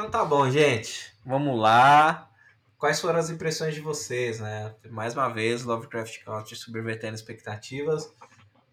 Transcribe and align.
Então 0.00 0.10
tá 0.10 0.24
bom, 0.24 0.50
gente. 0.50 1.12
Vamos 1.26 1.60
lá. 1.60 2.30
Quais 2.78 2.98
foram 2.98 3.18
as 3.18 3.28
impressões 3.28 3.74
de 3.74 3.82
vocês, 3.82 4.40
né? 4.40 4.74
Mais 4.88 5.12
uma 5.12 5.28
vez, 5.28 5.62
Lovecraft 5.62 6.24
Country 6.24 6.56
subvertendo 6.56 7.14
expectativas. 7.14 8.10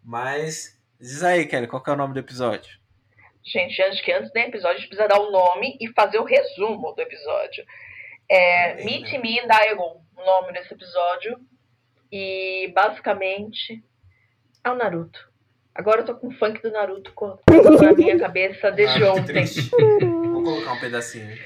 Mas 0.01 0.81
diz 0.97 1.21
aí, 1.23 1.45
Kelly, 1.45 1.67
qual 1.67 1.83
que 1.83 1.89
é 1.89 1.93
o 1.93 1.97
nome 1.97 2.13
do 2.13 2.19
episódio? 2.21 2.79
Gente, 3.43 3.81
acho 3.81 4.01
que 4.05 4.13
antes 4.13 4.31
do 4.31 4.37
episódio 4.37 4.77
a 4.77 4.79
gente 4.79 4.87
precisa 4.87 5.09
dar 5.09 5.19
o 5.19 5.29
nome 5.29 5.77
e 5.81 5.91
fazer 5.91 6.17
o 6.17 6.23
resumo 6.23 6.93
do 6.93 7.01
episódio. 7.01 7.65
É, 8.29 8.75
Bem, 8.75 8.85
Meet 8.85 9.11
né? 9.11 9.19
Me 9.19 9.37
in 9.37 9.47
Daigon, 9.47 10.01
o 10.15 10.25
nome 10.25 10.53
desse 10.53 10.73
episódio. 10.73 11.37
E 12.09 12.71
basicamente 12.73 13.83
é 14.63 14.71
o 14.71 14.75
Naruto. 14.75 15.29
Agora 15.75 15.99
eu 15.99 16.05
tô 16.05 16.15
com 16.15 16.29
o 16.29 16.37
funk 16.37 16.61
do 16.61 16.71
Naruto 16.71 17.13
na 17.81 17.91
minha 17.91 18.15
cabeça 18.17 18.71
desde 18.71 19.03
Ah, 19.03 19.11
ontem. 19.11 19.43
Vou 20.41 20.53
colocar 20.53 20.73
um 20.73 20.79
pedacinho. 20.79 21.37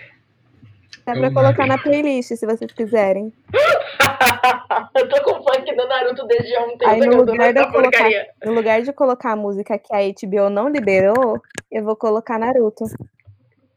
Dá 1.05 1.13
É 1.13 1.19
pra 1.19 1.29
o 1.29 1.33
colocar 1.33 1.65
na 1.65 1.77
playlist, 1.77 2.35
se 2.35 2.45
vocês 2.45 2.71
quiserem. 2.73 3.33
eu 4.95 5.09
tô 5.09 5.23
com 5.23 5.31
o 5.39 5.43
funk 5.43 5.75
do 5.75 5.87
Naruto 5.87 6.27
desde 6.27 6.55
ontem. 6.57 6.87
Aí, 6.87 6.99
eu 6.99 7.09
tô 7.11 7.17
no 7.17 7.23
lugar 7.31 7.53
de 7.53 7.59
eu 7.59 7.71
colocar- 7.71 7.89
porcaria. 7.91 8.29
No 8.45 8.53
lugar 8.53 8.81
de 8.81 8.93
colocar 8.93 9.31
a 9.31 9.35
música 9.35 9.79
que 9.79 9.93
a 9.93 9.99
HBO 9.99 10.49
não 10.49 10.69
liberou, 10.69 11.41
eu 11.71 11.83
vou 11.83 11.95
colocar 11.95 12.37
Naruto. 12.37 12.83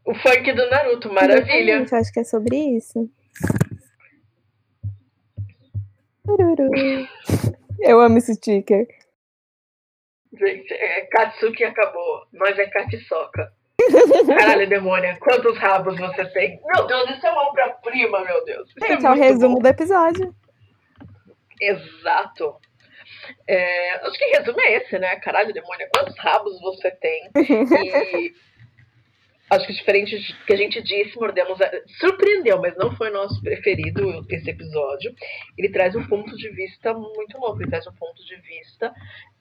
O 0.04 0.14
funk 0.14 0.52
do 0.52 0.68
Naruto, 0.68 1.10
maravilha. 1.12 1.76
Exatamente, 1.82 1.92
Eu 1.92 1.98
acho 1.98 2.12
que 2.12 2.20
é 2.20 2.24
sobre 2.24 2.56
isso. 2.56 3.10
Eu 7.80 8.00
amo 8.00 8.18
esse 8.18 8.34
sticker. 8.34 8.86
Gente, 10.32 10.72
é, 10.74 11.02
Katsuki 11.06 11.64
acabou. 11.64 12.26
Nós 12.32 12.58
é 12.58 12.66
Katisoka. 12.66 13.52
Caralho, 14.38 14.68
demônia, 14.68 15.16
quantos 15.20 15.56
rabos 15.58 15.98
você 15.98 16.24
tem? 16.26 16.60
Meu 16.74 16.86
Deus, 16.86 17.10
isso 17.10 17.26
é 17.26 17.30
uma 17.30 17.48
obra-prima, 17.48 18.20
meu 18.24 18.44
Deus. 18.44 18.68
Isso 18.70 18.86
Gente, 18.86 19.04
é 19.04 19.08
o 19.08 19.12
muito 19.12 19.22
resumo 19.22 19.54
bom. 19.56 19.62
do 19.62 19.68
episódio. 19.68 20.34
Exato. 21.60 22.56
É, 23.48 23.94
acho 24.06 24.18
que 24.18 24.24
resumo 24.36 24.60
é 24.60 24.72
esse, 24.74 24.98
né? 24.98 25.16
Caralho, 25.16 25.52
demônia, 25.52 25.88
quantos 25.94 26.16
rabos 26.18 26.60
você 26.60 26.90
tem? 26.90 27.30
E 27.36 28.32
acho 29.50 29.66
que 29.66 29.72
diferente 29.72 30.16
do 30.16 30.44
que 30.46 30.52
a 30.52 30.56
gente 30.56 30.82
disse, 30.82 31.16
Mordemos. 31.18 31.60
a- 31.60 31.70
Surpreendeu, 32.00 32.60
mas 32.60 32.76
não 32.76 32.94
foi 32.96 33.10
nosso 33.10 33.40
preferido 33.42 34.26
esse 34.28 34.50
episódio. 34.50 35.14
Ele 35.56 35.70
traz 35.70 35.94
um 35.94 36.06
ponto 36.06 36.36
de 36.36 36.48
vista 36.50 36.92
muito 36.92 37.38
louco. 37.38 37.60
Ele 37.62 37.70
traz 37.70 37.86
um 37.86 37.94
ponto 37.94 38.22
de 38.24 38.36
vista 38.36 38.92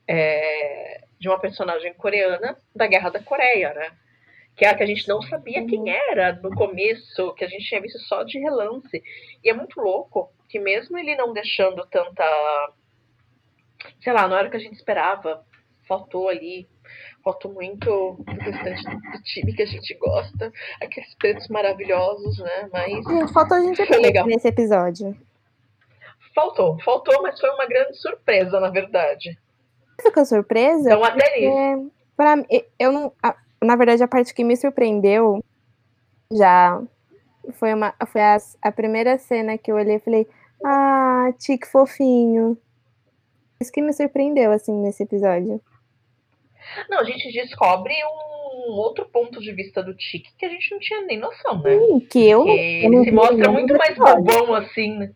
é, 0.08 1.00
de 1.18 1.28
uma 1.28 1.38
personagem 1.38 1.92
coreana 1.94 2.56
da 2.74 2.86
Guerra 2.86 3.10
da 3.10 3.20
Coreia, 3.20 3.72
né? 3.74 3.90
Que 4.56 4.64
é 4.64 4.68
a 4.68 4.74
que 4.76 4.82
a 4.82 4.86
gente 4.86 5.08
não 5.08 5.20
sabia 5.22 5.66
quem 5.66 5.90
era 5.90 6.32
no 6.34 6.54
começo, 6.54 7.34
que 7.34 7.44
a 7.44 7.48
gente 7.48 7.64
tinha 7.64 7.80
visto 7.80 7.98
só 8.00 8.22
de 8.22 8.38
relance. 8.38 9.02
E 9.42 9.50
é 9.50 9.52
muito 9.52 9.80
louco 9.80 10.30
que 10.48 10.58
mesmo 10.60 10.96
ele 10.96 11.16
não 11.16 11.32
deixando 11.32 11.84
tanta. 11.86 12.24
Sei 14.02 14.12
lá, 14.12 14.28
não 14.28 14.36
era 14.36 14.46
o 14.46 14.50
que 14.50 14.56
a 14.56 14.60
gente 14.60 14.74
esperava. 14.76 15.44
Faltou 15.88 16.28
ali. 16.28 16.68
Faltou 17.24 17.52
muito 17.52 18.16
do 18.18 18.50
restante 18.50 18.84
do 18.84 19.22
time 19.24 19.54
que 19.54 19.62
a 19.62 19.66
gente 19.66 19.94
gosta. 19.94 20.52
Aqueles 20.80 21.14
pretos 21.16 21.48
maravilhosos, 21.48 22.38
né? 22.38 22.68
Mas 22.72 22.92
Gente, 22.92 23.32
faltou 23.32 23.60
gente 23.60 23.76
Foi 23.76 23.86
aqui 23.86 23.96
legal. 23.96 24.26
nesse 24.26 24.46
episódio. 24.46 25.16
faltou. 26.34 26.78
Faltou, 26.82 27.22
mas 27.22 27.40
foi 27.40 27.50
uma 27.50 27.66
grande 27.66 27.96
surpresa, 27.96 28.60
na 28.60 28.68
verdade. 28.68 29.36
Ficou 30.00 30.24
surpresa? 30.24 30.88
Então, 30.88 31.02
até 31.04 31.38
nisso. 31.38 31.58
É, 31.58 31.76
pra, 32.16 32.36
mim, 32.36 32.46
eu 32.78 32.92
não. 32.92 33.12
Na 33.64 33.76
verdade, 33.76 34.02
a 34.02 34.08
parte 34.08 34.34
que 34.34 34.44
me 34.44 34.56
surpreendeu 34.56 35.42
já 36.32 36.82
foi, 37.52 37.74
uma, 37.74 37.94
foi 38.06 38.20
a, 38.20 38.36
a 38.62 38.72
primeira 38.72 39.18
cena 39.18 39.58
que 39.58 39.70
eu 39.70 39.76
olhei 39.76 39.96
e 39.96 40.00
falei, 40.00 40.26
ah, 40.64 41.32
tique 41.38 41.66
fofinho. 41.66 42.56
Isso 43.60 43.72
que 43.72 43.82
me 43.82 43.92
surpreendeu, 43.92 44.52
assim, 44.52 44.72
nesse 44.72 45.02
episódio. 45.02 45.60
Não, 46.88 47.00
a 47.00 47.04
gente 47.04 47.30
descobre 47.32 47.94
um 48.04 48.72
outro 48.72 49.04
ponto 49.06 49.40
de 49.40 49.52
vista 49.52 49.82
do 49.82 49.94
Tiki 49.94 50.32
que 50.36 50.46
a 50.46 50.48
gente 50.48 50.70
não 50.70 50.78
tinha 50.78 51.02
nem 51.02 51.18
noção, 51.18 51.60
né? 51.60 51.76
Hum, 51.76 52.00
que 52.00 52.26
eu, 52.26 52.46
ele 52.48 53.04
se 53.04 53.10
mostra 53.10 53.50
muito 53.50 53.76
mais 53.76 53.96
bobão 53.96 54.54
assim, 54.54 54.96
né? 54.96 55.12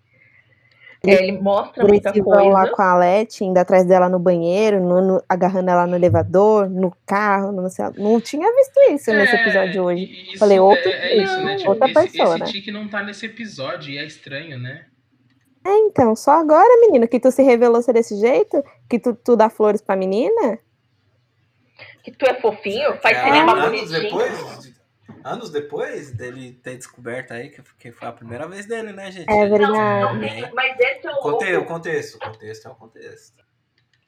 É, 1.07 1.13
ele 1.23 1.39
mostra 1.41 1.81
Por 1.81 1.89
muita 1.91 2.11
vão 2.13 2.49
lá 2.49 2.63
coisa. 2.63 2.75
com 2.77 2.83
a 2.83 2.97
Leti, 2.99 3.45
indo 3.45 3.57
atrás 3.59 3.85
dela 3.87 4.09
no 4.09 4.19
banheiro, 4.19 4.81
no- 4.81 5.01
no- 5.01 5.23
agarrando 5.29 5.71
ela 5.71 5.87
no 5.87 5.95
elevador, 5.95 6.69
no 6.69 6.93
carro, 7.07 7.53
no, 7.53 7.69
sei 7.71 7.85
não 7.97 8.21
tinha 8.21 8.53
visto 8.53 8.81
isso 8.91 9.13
nesse 9.13 9.37
É, 9.37 9.41
episódio 9.43 9.85
hoje. 9.85 10.05
Isso, 10.05 10.39
Falei, 10.39 10.59
outro 10.59 10.89
é, 10.91 11.13
é 11.13 11.23
isso, 11.23 11.41
né? 11.45 11.57
Tipo, 11.57 11.71
outra 11.71 11.87
esse, 11.89 11.95
persona. 11.95 12.45
esse 12.45 12.53
tique 12.53 12.71
não 12.73 12.89
tá 12.89 13.03
nesse 13.03 13.27
episódio 13.27 13.93
e 13.93 13.99
é 13.99 14.05
estranho, 14.05 14.59
né? 14.59 14.87
É, 15.65 15.71
então, 15.87 16.17
só 16.17 16.33
agora, 16.33 16.81
menina, 16.81 17.07
que 17.07 17.21
tu 17.21 17.31
se 17.31 17.43
revelou 17.43 17.81
ser 17.81 17.93
desse 17.93 18.17
jeito? 18.19 18.63
Que 18.89 18.99
tu, 18.99 19.15
tu 19.15 19.37
dá 19.37 19.49
flores 19.49 19.81
pra 19.81 19.95
menina? 19.95 20.59
Que 22.03 22.11
tu 22.11 22.27
é 22.27 22.35
fofinho, 22.41 22.97
faz 23.01 23.19
É, 23.19 23.25
cinema 23.25 23.55
bonitinho. 23.55 24.01
depois, 24.03 24.68
anos 25.25 25.51
depois 25.51 26.11
dele 26.13 26.53
ter 26.63 26.77
descoberto 26.77 27.33
aí, 27.33 27.49
que, 27.51 27.63
que 27.79 27.93
foi 27.93 28.09
a 28.09 28.13
primeira 28.13 28.47
vez 28.49 28.67
dele, 28.67 28.93
né, 28.93 29.11
gente? 29.11 29.31
É 29.31 29.35
Não, 29.35 29.51
verdade. 29.51 30.15
não 30.15 30.21
tem, 30.21 30.55
mas 30.55 30.79
esse 30.81 31.07
é 31.07 31.11
o 31.11 31.17
Conte, 31.17 31.65
contexto, 31.65 32.15
o 32.17 32.19
contexto 32.21 32.67
é 32.69 32.71
o 32.71 32.75
contexto. 32.75 33.45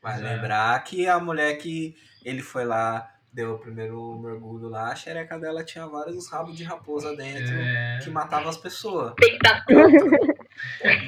Vai 0.03 0.15
Exato. 0.19 0.35
lembrar 0.35 0.85
que 0.85 1.07
a 1.09 1.19
mulher 1.19 1.57
que 1.59 1.95
ele 2.25 2.41
foi 2.43 2.65
lá, 2.65 3.11
deu 3.33 3.55
o 3.55 3.59
primeiro 3.59 4.19
mergulho 4.19 4.69
lá, 4.69 4.91
a 4.91 4.95
xereca 4.97 5.39
dela 5.39 5.63
tinha 5.65 5.87
vários 5.87 6.29
rabos 6.31 6.57
de 6.57 6.65
raposa 6.65 7.15
dentro 7.15 7.55
É, 7.55 7.99
que 8.03 8.11
matava 8.11 8.49
as 8.49 8.57
pessoas. 8.57 9.13
Tem 9.17 9.39
que 9.39 9.39
dar 9.39 9.65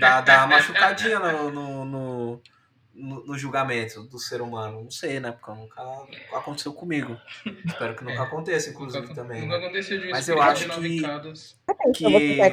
Dá, 0.00 0.20
dá 0.20 0.38
uma 0.38 0.56
machucadinha 0.56 1.18
no, 1.18 1.50
no, 1.50 1.84
no, 1.84 2.42
no- 2.94 3.24
no 3.24 3.38
julgamento 3.38 4.02
do 4.04 4.18
ser 4.18 4.40
humano. 4.42 4.82
Não 4.82 4.90
sei, 4.90 5.18
né? 5.20 5.32
Porque 5.32 5.50
nunca 5.58 5.82
aconteceu 6.34 6.72
comigo. 6.72 7.16
Espero 7.66 7.94
que 7.96 8.04
nunca 8.04 8.20
É. 8.22 8.24
aconteça, 8.26 8.70
inclusive, 8.70 9.02
nunca, 9.06 9.14
também. 9.14 9.42
nunca 9.42 9.58
né? 9.58 9.64
aconteceu 9.64 10.00
de 10.00 10.10
Mas 10.10 10.28
eu 10.28 10.40
acho 10.42 10.68
que- 10.68 11.00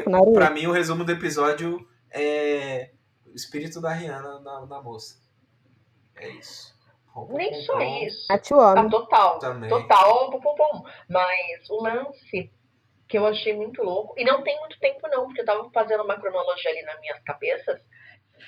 Naruto? 0.09 0.33
Pra 0.33 0.49
mim, 0.49 0.67
o 0.67 0.71
resumo 0.71 1.03
do 1.03 1.11
episódio 1.11 1.87
é 2.11 2.91
o 3.25 3.35
espírito 3.35 3.79
da 3.81 3.93
Rihanna 3.93 4.39
na, 4.39 4.65
na 4.65 4.81
moça. 4.81 5.19
É 6.15 6.29
isso. 6.29 6.77
Nem 7.31 7.53
só 7.65 7.73
pão 7.73 7.97
isso. 8.05 8.27
O 8.53 8.57
homem. 8.59 8.85
Ah, 8.85 8.89
total. 8.89 9.39
Também. 9.39 9.69
Total, 9.69 10.29
pum, 10.31 10.39
pum, 10.39 10.55
pum. 10.55 10.83
Mas 11.09 11.69
o 11.69 11.81
lance 11.83 12.51
que 13.07 13.17
eu 13.17 13.25
achei 13.25 13.53
muito 13.55 13.81
louco, 13.81 14.13
e 14.17 14.23
não 14.23 14.43
tem 14.43 14.57
muito 14.59 14.79
tempo 14.79 15.07
não, 15.09 15.25
porque 15.25 15.41
eu 15.41 15.45
tava 15.45 15.67
fazendo 15.71 16.03
uma 16.03 16.15
cronologia 16.19 16.69
ali 16.69 16.83
nas 16.83 16.99
minhas 17.01 17.19
cabeças, 17.23 17.81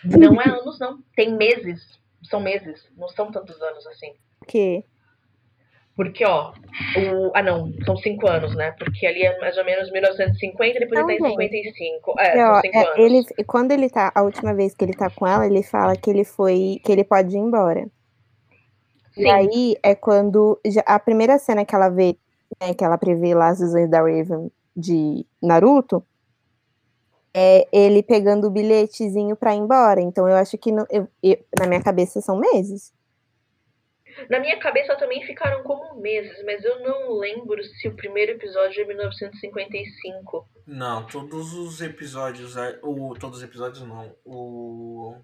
não 0.04 0.42
é 0.42 0.50
anos 0.50 0.80
não, 0.80 1.00
tem 1.16 1.36
meses, 1.36 2.00
são 2.24 2.40
meses, 2.40 2.88
não 2.98 3.08
são 3.10 3.32
tantos 3.32 3.62
anos 3.62 3.86
assim. 3.88 4.14
Que 4.48 4.84
Porque, 5.96 6.26
ó, 6.26 6.52
o... 6.52 7.32
ah 7.36 7.44
não, 7.44 7.72
são 7.86 7.96
cinco 7.98 8.28
anos, 8.28 8.56
né? 8.56 8.72
Porque 8.72 9.06
ali 9.06 9.24
é 9.24 9.38
mais 9.40 9.58
ou 9.58 9.66
menos 9.66 9.92
1950, 9.92 10.80
depois 10.80 11.00
ele 11.00 11.20
tá 11.20 11.28
em 11.28 11.30
gente. 11.30 11.42
55. 11.42 12.16
É, 12.20 12.30
E, 12.38 12.42
são 12.42 12.52
ó, 12.52 12.62
cinco 12.62 12.78
é, 12.78 12.86
anos. 12.88 12.98
ele, 12.98 13.44
quando 13.46 13.72
ele 13.72 13.90
tá, 13.90 14.12
a 14.16 14.24
última 14.24 14.54
vez 14.54 14.74
que 14.74 14.84
ele 14.86 14.94
tá 14.94 15.10
com 15.10 15.28
ela, 15.28 15.46
ele 15.46 15.62
fala 15.64 15.96
que 15.96 16.10
ele 16.10 16.24
foi, 16.24 16.80
que 16.84 16.92
ele 16.92 17.04
pode 17.04 17.36
ir 17.36 17.40
embora. 17.40 17.88
Sim. 19.14 19.24
E 19.24 19.30
aí 19.30 19.76
é 19.84 19.94
quando 19.94 20.60
já- 20.66 20.84
a 20.86 20.98
primeira 20.98 21.38
cena 21.38 21.66
que 21.66 21.76
ela 21.76 21.90
vê, 21.90 22.18
né, 22.62 22.74
que 22.74 22.84
ela 22.84 22.98
prevê 22.98 23.34
lá 23.36 23.50
as 23.50 23.60
visões 23.60 23.90
da 23.90 24.00
Raven 24.00 24.50
de 24.76 25.26
Naruto, 25.42 26.04
é 27.34 27.68
ele 27.72 28.04
pegando 28.04 28.48
o 28.48 28.52
bilhetezinho 28.52 29.36
pra 29.36 29.54
ir 29.56 29.60
embora. 29.60 30.02
Então 30.02 30.28
eu 30.28 30.36
acho 30.36 30.58
que 30.58 30.72
no- 30.72 30.86
eu- 30.90 31.08
eu- 31.24 31.38
na 31.60 31.68
minha 31.68 31.82
cabeça 31.84 32.20
são 32.22 32.38
meses. 32.38 32.94
Na 34.30 34.40
minha 34.40 34.60
cabeça 34.60 34.96
também 34.98 35.24
ficaram 35.26 35.64
como 35.64 35.96
meses, 36.00 36.44
mas 36.46 36.64
eu 36.66 36.82
não 36.82 37.14
lembro 37.18 37.64
se 37.64 37.88
o 37.88 37.96
primeiro 37.96 38.34
episódio 38.34 38.82
é 38.84 38.86
1955. 38.86 40.46
Não, 40.68 41.06
todos 41.08 41.54
os 41.54 41.82
episódios. 41.82 42.56
é, 42.58 42.78
O, 42.84 43.14
todos 43.20 43.38
os 43.40 43.44
episódios 43.44 43.82
não. 43.88 44.14
O. 44.26 45.16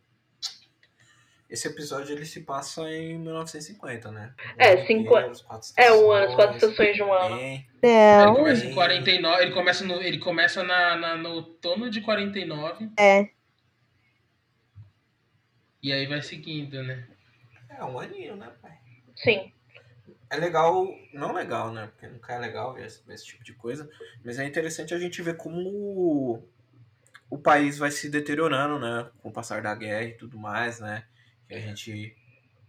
Esse 1.50 1.68
episódio 1.70 2.14
ele 2.14 2.26
se 2.26 2.42
passa 2.42 2.82
em 2.92 3.18
1950, 3.20 4.12
né? 4.12 4.34
É, 4.58 4.76
Os 4.76 4.86
cinco- 4.86 5.10
quatro 5.10 5.72
É 5.78 5.92
um 5.94 6.12
ano, 6.12 6.28
as 6.28 6.36
quatro 6.36 6.56
estações, 6.58 6.96
de 6.96 7.02
um 7.04 7.14
ano. 7.14 7.38
tem- 7.38 7.68
Ele 7.82 8.36
começa 8.36 8.66
em 8.66 8.70
Sim. 8.70 8.74
49, 8.76 9.44
ele 9.44 9.54
começa, 9.54 9.86
no, 9.86 9.94
ele 10.02 10.20
começa 10.20 10.64
na, 10.64 10.98
na- 10.98 11.16
no 11.16 11.30
outono 11.30 11.90
de 11.90 12.02
49 12.02 12.90
é. 13.00 13.30
e 15.82 15.94
aí 15.94 16.06
vai 16.06 16.22
seguindo, 16.22 16.82
né? 16.84 17.08
É 17.70 17.84
um 17.86 17.98
aninho, 18.00 18.36
né, 18.36 18.52
pai? 18.62 18.78
Sim. 19.16 19.52
É 20.30 20.36
legal, 20.36 20.86
não 21.14 21.32
legal, 21.34 21.72
né? 21.72 21.88
Porque 21.88 22.08
nunca 22.08 22.34
é 22.34 22.40
legal 22.40 22.74
ver 22.74 22.88
esse, 22.88 23.06
ver 23.06 23.14
esse 23.14 23.26
tipo 23.26 23.44
de 23.44 23.54
coisa. 23.54 23.90
Mas 24.26 24.38
é 24.38 24.46
interessante 24.46 24.94
a 24.94 25.00
gente 25.00 25.22
ver 25.22 25.38
como 25.38 25.62
o, 25.70 26.44
o 27.30 27.38
país 27.38 27.78
vai 27.78 27.90
se 27.92 28.10
deteriorando, 28.10 28.78
né? 28.80 29.10
Com 29.22 29.30
o 29.30 29.32
passar 29.32 29.62
da 29.62 29.74
guerra 29.74 30.04
e 30.04 30.14
tudo 30.18 30.38
mais, 30.38 30.80
né? 30.82 31.06
Que 31.48 31.56
a 31.56 31.60
gente. 31.60 32.16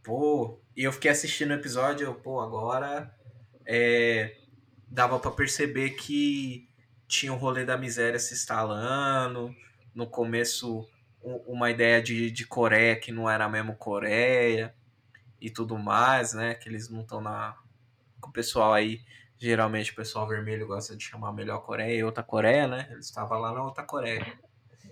Pô. 0.03 0.61
E 0.77 0.85
eu 0.85 0.93
fiquei 0.93 1.11
assistindo 1.11 1.51
o 1.51 1.55
episódio, 1.55 2.07
eu, 2.07 2.15
pô, 2.15 2.41
agora. 2.41 3.15
É, 3.67 4.37
dava 4.89 5.19
pra 5.19 5.31
perceber 5.31 5.91
que 5.91 6.69
tinha 7.07 7.33
o 7.33 7.37
rolê 7.37 7.65
da 7.65 7.77
miséria 7.77 8.19
se 8.19 8.35
instalando, 8.35 9.55
no 9.95 10.07
começo 10.07 10.89
uma 11.23 11.71
ideia 11.71 12.01
de, 12.01 12.31
de 12.31 12.47
Coreia 12.47 12.97
que 12.97 13.11
não 13.13 13.29
era 13.29 13.49
mesmo 13.49 13.75
Coreia 13.77 14.75
e 15.41 15.51
tudo 15.51 15.77
mais, 15.79 16.33
né? 16.33 16.55
Que 16.55 16.69
eles 16.69 16.89
não 16.89 17.01
estão 17.03 17.21
na. 17.21 17.57
O 18.23 18.31
pessoal 18.31 18.73
aí, 18.73 19.03
geralmente 19.37 19.93
o 19.93 19.97
pessoal 19.97 20.27
vermelho 20.27 20.67
gosta 20.67 20.97
de 20.97 21.05
chamar 21.05 21.33
melhor 21.33 21.61
Coreia 21.61 21.99
e 21.99 22.05
outra 22.05 22.23
Coreia, 22.23 22.67
né? 22.67 22.89
Eles 22.91 23.07
estavam 23.07 23.39
lá 23.39 23.53
na 23.53 23.65
outra 23.65 23.85
Coreia. 23.85 24.39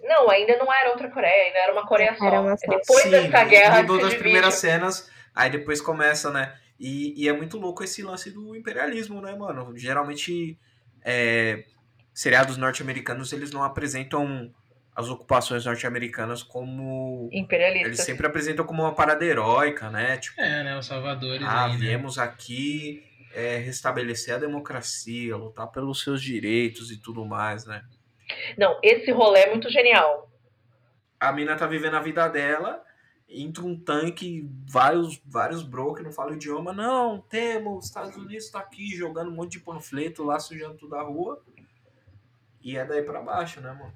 Não, 0.02 0.30
ainda 0.30 0.56
não 0.56 0.72
era 0.72 0.90
outra 0.90 1.10
Coreia, 1.10 1.46
ainda 1.46 1.58
era 1.58 1.72
uma 1.72 1.86
Coreia 1.86 2.14
só. 2.16 2.26
Era 2.26 2.40
uma 2.40 2.56
só. 2.56 2.66
Depois 2.68 3.02
Sim, 3.02 3.10
dessa 3.10 3.44
guerra. 3.44 3.82
mudou 3.82 3.96
das 3.96 4.10
divide. 4.10 4.22
primeiras 4.22 4.54
cenas, 4.54 5.10
aí 5.34 5.50
depois 5.50 5.80
começa, 5.80 6.30
né? 6.30 6.54
E, 6.78 7.14
e 7.24 7.28
é 7.28 7.32
muito 7.32 7.58
louco 7.58 7.82
esse 7.82 8.02
lance 8.02 8.30
do 8.30 8.54
imperialismo, 8.54 9.20
né, 9.20 9.34
mano? 9.34 9.76
Geralmente, 9.76 10.58
é, 11.04 11.64
seriados 12.12 12.56
norte-americanos, 12.56 13.32
eles 13.32 13.50
não 13.50 13.62
apresentam 13.62 14.52
as 14.94 15.08
ocupações 15.08 15.64
norte-americanas 15.66 16.42
como... 16.42 17.28
Imperialistas. 17.32 17.86
Eles 17.86 18.00
sempre 18.00 18.26
apresentam 18.26 18.64
como 18.64 18.82
uma 18.82 18.94
parada 18.94 19.24
heróica, 19.24 19.90
né? 19.90 20.16
Tipo, 20.16 20.40
É, 20.40 20.64
né? 20.64 20.78
Os 20.78 20.86
salvadores 20.86 21.46
ah, 21.46 21.66
aí, 21.66 21.72
né? 21.72 21.78
viemos 21.78 22.18
aqui 22.18 23.02
é, 23.34 23.58
restabelecer 23.58 24.34
a 24.34 24.38
democracia, 24.38 25.36
lutar 25.36 25.70
pelos 25.70 26.02
seus 26.02 26.22
direitos 26.22 26.90
e 26.90 26.96
tudo 26.96 27.26
mais, 27.26 27.66
né? 27.66 27.82
Não, 28.56 28.78
esse 28.82 29.10
rolê 29.10 29.40
é 29.40 29.50
muito 29.50 29.70
genial. 29.70 30.30
a 31.18 31.32
mina 31.32 31.56
tá 31.56 31.66
vivendo 31.66 31.96
a 31.96 32.00
vida 32.00 32.28
dela, 32.28 32.82
entra 33.28 33.64
um 33.64 33.78
tanque, 33.78 34.48
vários, 34.68 35.20
vários 35.24 35.62
bro 35.62 35.94
que 35.94 36.02
não 36.02 36.12
falam 36.12 36.32
o 36.32 36.36
idioma, 36.36 36.72
não, 36.72 37.20
temos, 37.20 37.78
os 37.78 37.84
Estados 37.86 38.16
Unidos 38.16 38.50
tá 38.50 38.60
aqui 38.60 38.88
jogando 38.94 39.30
um 39.30 39.34
monte 39.34 39.52
de 39.52 39.60
panfleto 39.60 40.22
lá, 40.22 40.38
sujando 40.38 40.76
tudo 40.76 40.94
a 40.94 41.02
rua. 41.02 41.42
E 42.62 42.76
é 42.76 42.84
daí 42.84 43.02
pra 43.02 43.22
baixo, 43.22 43.60
né, 43.60 43.70
mano? 43.72 43.92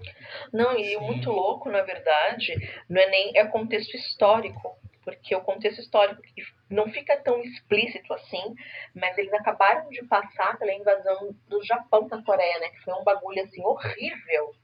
Não, 0.53 0.79
e 0.79 0.91
Sim. 0.91 0.97
o 0.97 1.01
muito 1.01 1.29
louco, 1.31 1.69
na 1.69 1.83
verdade, 1.83 2.55
não 2.89 3.01
é 3.01 3.11
nem 3.11 3.37
é 3.37 3.45
contexto 3.45 3.97
histórico. 3.97 4.79
Porque 5.17 5.35
o 5.35 5.41
contexto 5.41 5.81
histórico 5.81 6.21
não 6.69 6.91
fica 6.91 7.17
tão 7.19 7.41
explícito 7.43 8.13
assim, 8.15 8.55
mas 8.95 9.17
eles 9.19 9.33
acabaram 9.33 9.89
de 9.89 10.05
passar 10.07 10.59
pela 10.59 10.73
invasão 10.73 11.35
do 11.49 11.63
Japão 11.65 12.07
na 12.09 12.23
Coreia, 12.23 12.59
né? 12.61 12.69
Que 12.71 12.81
foi 12.83 12.95
um 12.95 13.05
bagulho 13.05 13.43
assim 13.43 13.63
horrível. 13.65 14.55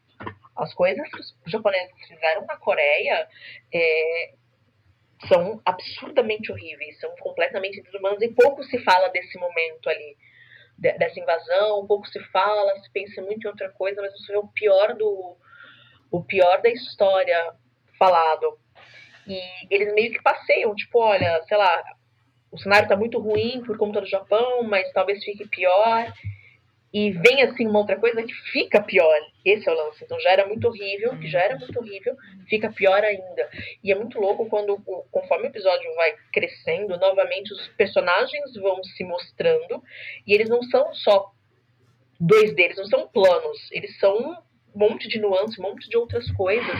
As 0.56 0.72
coisas 0.72 1.08
que 1.10 1.20
os 1.20 1.34
japoneses 1.46 1.92
fizeram 2.08 2.46
na 2.46 2.56
Coreia 2.56 3.28
é, 3.74 4.32
são 5.28 5.60
absurdamente 5.64 6.50
horríveis, 6.52 6.98
são 7.00 7.14
completamente 7.16 7.82
desumanos 7.82 8.22
e 8.22 8.28
pouco 8.28 8.62
se 8.64 8.78
fala 8.84 9.08
desse 9.08 9.38
momento 9.38 9.88
ali, 9.88 10.16
de- 10.78 10.92
dessa 10.98 11.18
invasão, 11.20 11.86
pouco 11.86 12.06
se 12.06 12.20
fala, 12.30 12.78
se 12.80 12.90
pensa 12.92 13.20
muito 13.22 13.44
em 13.44 13.50
outra 13.50 13.70
coisa, 13.72 14.00
mas 14.00 14.14
isso 14.14 14.32
é 14.32 14.38
o 14.38 14.48
pior 14.48 14.94
do 14.94 15.36
o 16.10 16.22
pior 16.22 16.62
da 16.62 16.68
história 16.70 17.52
falado. 17.98 18.58
E 19.26 19.40
eles 19.70 19.92
meio 19.94 20.12
que 20.12 20.22
passeiam, 20.22 20.74
tipo, 20.74 20.98
olha, 20.98 21.42
sei 21.48 21.56
lá, 21.56 21.82
o 22.50 22.58
cenário 22.58 22.88
tá 22.88 22.96
muito 22.96 23.18
ruim 23.18 23.62
por 23.64 23.76
conta 23.76 24.00
do 24.00 24.06
Japão, 24.06 24.62
mas 24.62 24.90
talvez 24.92 25.22
fique 25.24 25.46
pior. 25.48 26.12
E 26.92 27.10
vem 27.10 27.42
assim 27.42 27.66
uma 27.66 27.80
outra 27.80 27.96
coisa 27.96 28.22
que 28.22 28.32
fica 28.52 28.80
pior. 28.80 29.18
Esse 29.44 29.68
é 29.68 29.72
o 29.72 29.76
lance. 29.76 30.02
Então 30.02 30.18
já 30.20 30.30
era 30.30 30.46
muito 30.46 30.66
horrível, 30.66 31.18
que 31.18 31.28
já 31.28 31.40
era 31.40 31.58
muito 31.58 31.78
horrível, 31.78 32.16
fica 32.48 32.72
pior 32.72 33.02
ainda. 33.04 33.50
E 33.84 33.92
é 33.92 33.94
muito 33.94 34.18
louco 34.18 34.48
quando, 34.48 34.78
conforme 35.10 35.46
o 35.46 35.50
episódio 35.50 35.94
vai 35.94 36.14
crescendo, 36.32 36.96
novamente 36.96 37.52
os 37.52 37.68
personagens 37.76 38.54
vão 38.54 38.82
se 38.82 39.04
mostrando. 39.04 39.82
E 40.26 40.32
eles 40.32 40.48
não 40.48 40.62
são 40.62 40.94
só 40.94 41.32
dois 42.18 42.54
deles, 42.54 42.78
não 42.78 42.86
são 42.86 43.08
planos. 43.08 43.70
Eles 43.72 43.98
são 43.98 44.38
monte 44.76 45.08
de 45.08 45.18
nuances, 45.18 45.58
um 45.58 45.62
monte 45.62 45.88
de 45.88 45.96
outras 45.96 46.30
coisas. 46.32 46.76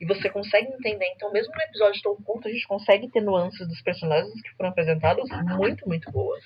E 0.00 0.06
você 0.06 0.28
consegue 0.30 0.68
entender. 0.72 1.06
Então, 1.14 1.32
mesmo 1.32 1.52
no 1.52 1.62
episódio 1.62 2.02
tão 2.02 2.16
curto, 2.16 2.48
a 2.48 2.50
gente 2.50 2.66
consegue 2.66 3.10
ter 3.10 3.20
nuances 3.20 3.66
dos 3.66 3.80
personagens 3.82 4.40
que 4.42 4.50
foram 4.56 4.70
apresentados 4.70 5.28
muito, 5.56 5.86
muito 5.88 6.10
boas. 6.10 6.44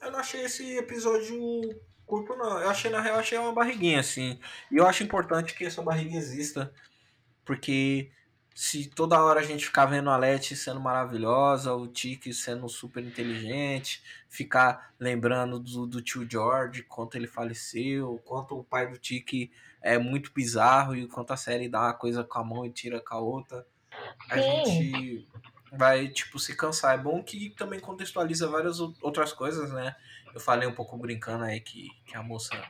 Eu 0.00 0.10
não 0.10 0.18
achei 0.18 0.42
esse 0.42 0.76
episódio 0.76 1.80
curto, 2.04 2.36
não. 2.36 2.58
Eu 2.60 2.68
achei, 2.68 2.90
na 2.90 3.00
real, 3.00 3.18
achei 3.18 3.38
uma 3.38 3.52
barriguinha, 3.52 4.00
assim. 4.00 4.38
E 4.70 4.76
eu 4.76 4.86
acho 4.86 5.02
importante 5.02 5.54
que 5.54 5.64
essa 5.64 5.82
barriga 5.82 6.14
exista, 6.16 6.72
porque 7.44 8.10
se 8.54 8.88
toda 8.88 9.22
hora 9.22 9.40
a 9.40 9.42
gente 9.42 9.66
ficar 9.66 9.86
vendo 9.86 10.10
a 10.10 10.16
Leti 10.16 10.54
sendo 10.54 10.80
maravilhosa, 10.80 11.74
o 11.74 11.88
Tiki 11.88 12.32
sendo 12.32 12.68
super 12.68 13.04
inteligente, 13.04 14.02
ficar 14.28 14.94
lembrando 14.98 15.58
do, 15.58 15.86
do 15.86 16.00
tio 16.00 16.28
George, 16.30 16.84
quanto 16.84 17.16
ele 17.16 17.26
faleceu, 17.26 18.18
quanto 18.24 18.56
o 18.56 18.64
pai 18.64 18.88
do 18.88 18.96
Tiki 18.98 19.50
é 19.82 19.98
muito 19.98 20.32
bizarro 20.32 20.94
e 20.94 21.08
quanto 21.08 21.32
a 21.32 21.36
série 21.36 21.68
dá 21.68 21.80
uma 21.80 21.94
coisa 21.94 22.22
com 22.24 22.38
a 22.38 22.44
mão 22.44 22.64
e 22.64 22.70
tira 22.70 23.00
com 23.00 23.14
a 23.14 23.18
outra, 23.18 23.66
a 24.28 24.38
Sim. 24.40 24.40
gente 24.40 25.26
vai, 25.72 26.08
tipo, 26.08 26.38
se 26.38 26.56
cansar. 26.56 26.94
É 26.98 27.02
bom 27.02 27.22
que 27.22 27.50
também 27.50 27.80
contextualiza 27.80 28.48
várias 28.48 28.80
ou- 28.80 28.94
outras 29.02 29.32
coisas, 29.32 29.72
né? 29.72 29.96
Eu 30.34 30.40
falei 30.40 30.68
um 30.68 30.74
pouco 30.74 30.96
brincando 30.98 31.44
aí 31.44 31.60
que, 31.60 31.88
que 32.06 32.16
a 32.16 32.22
moça 32.22 32.64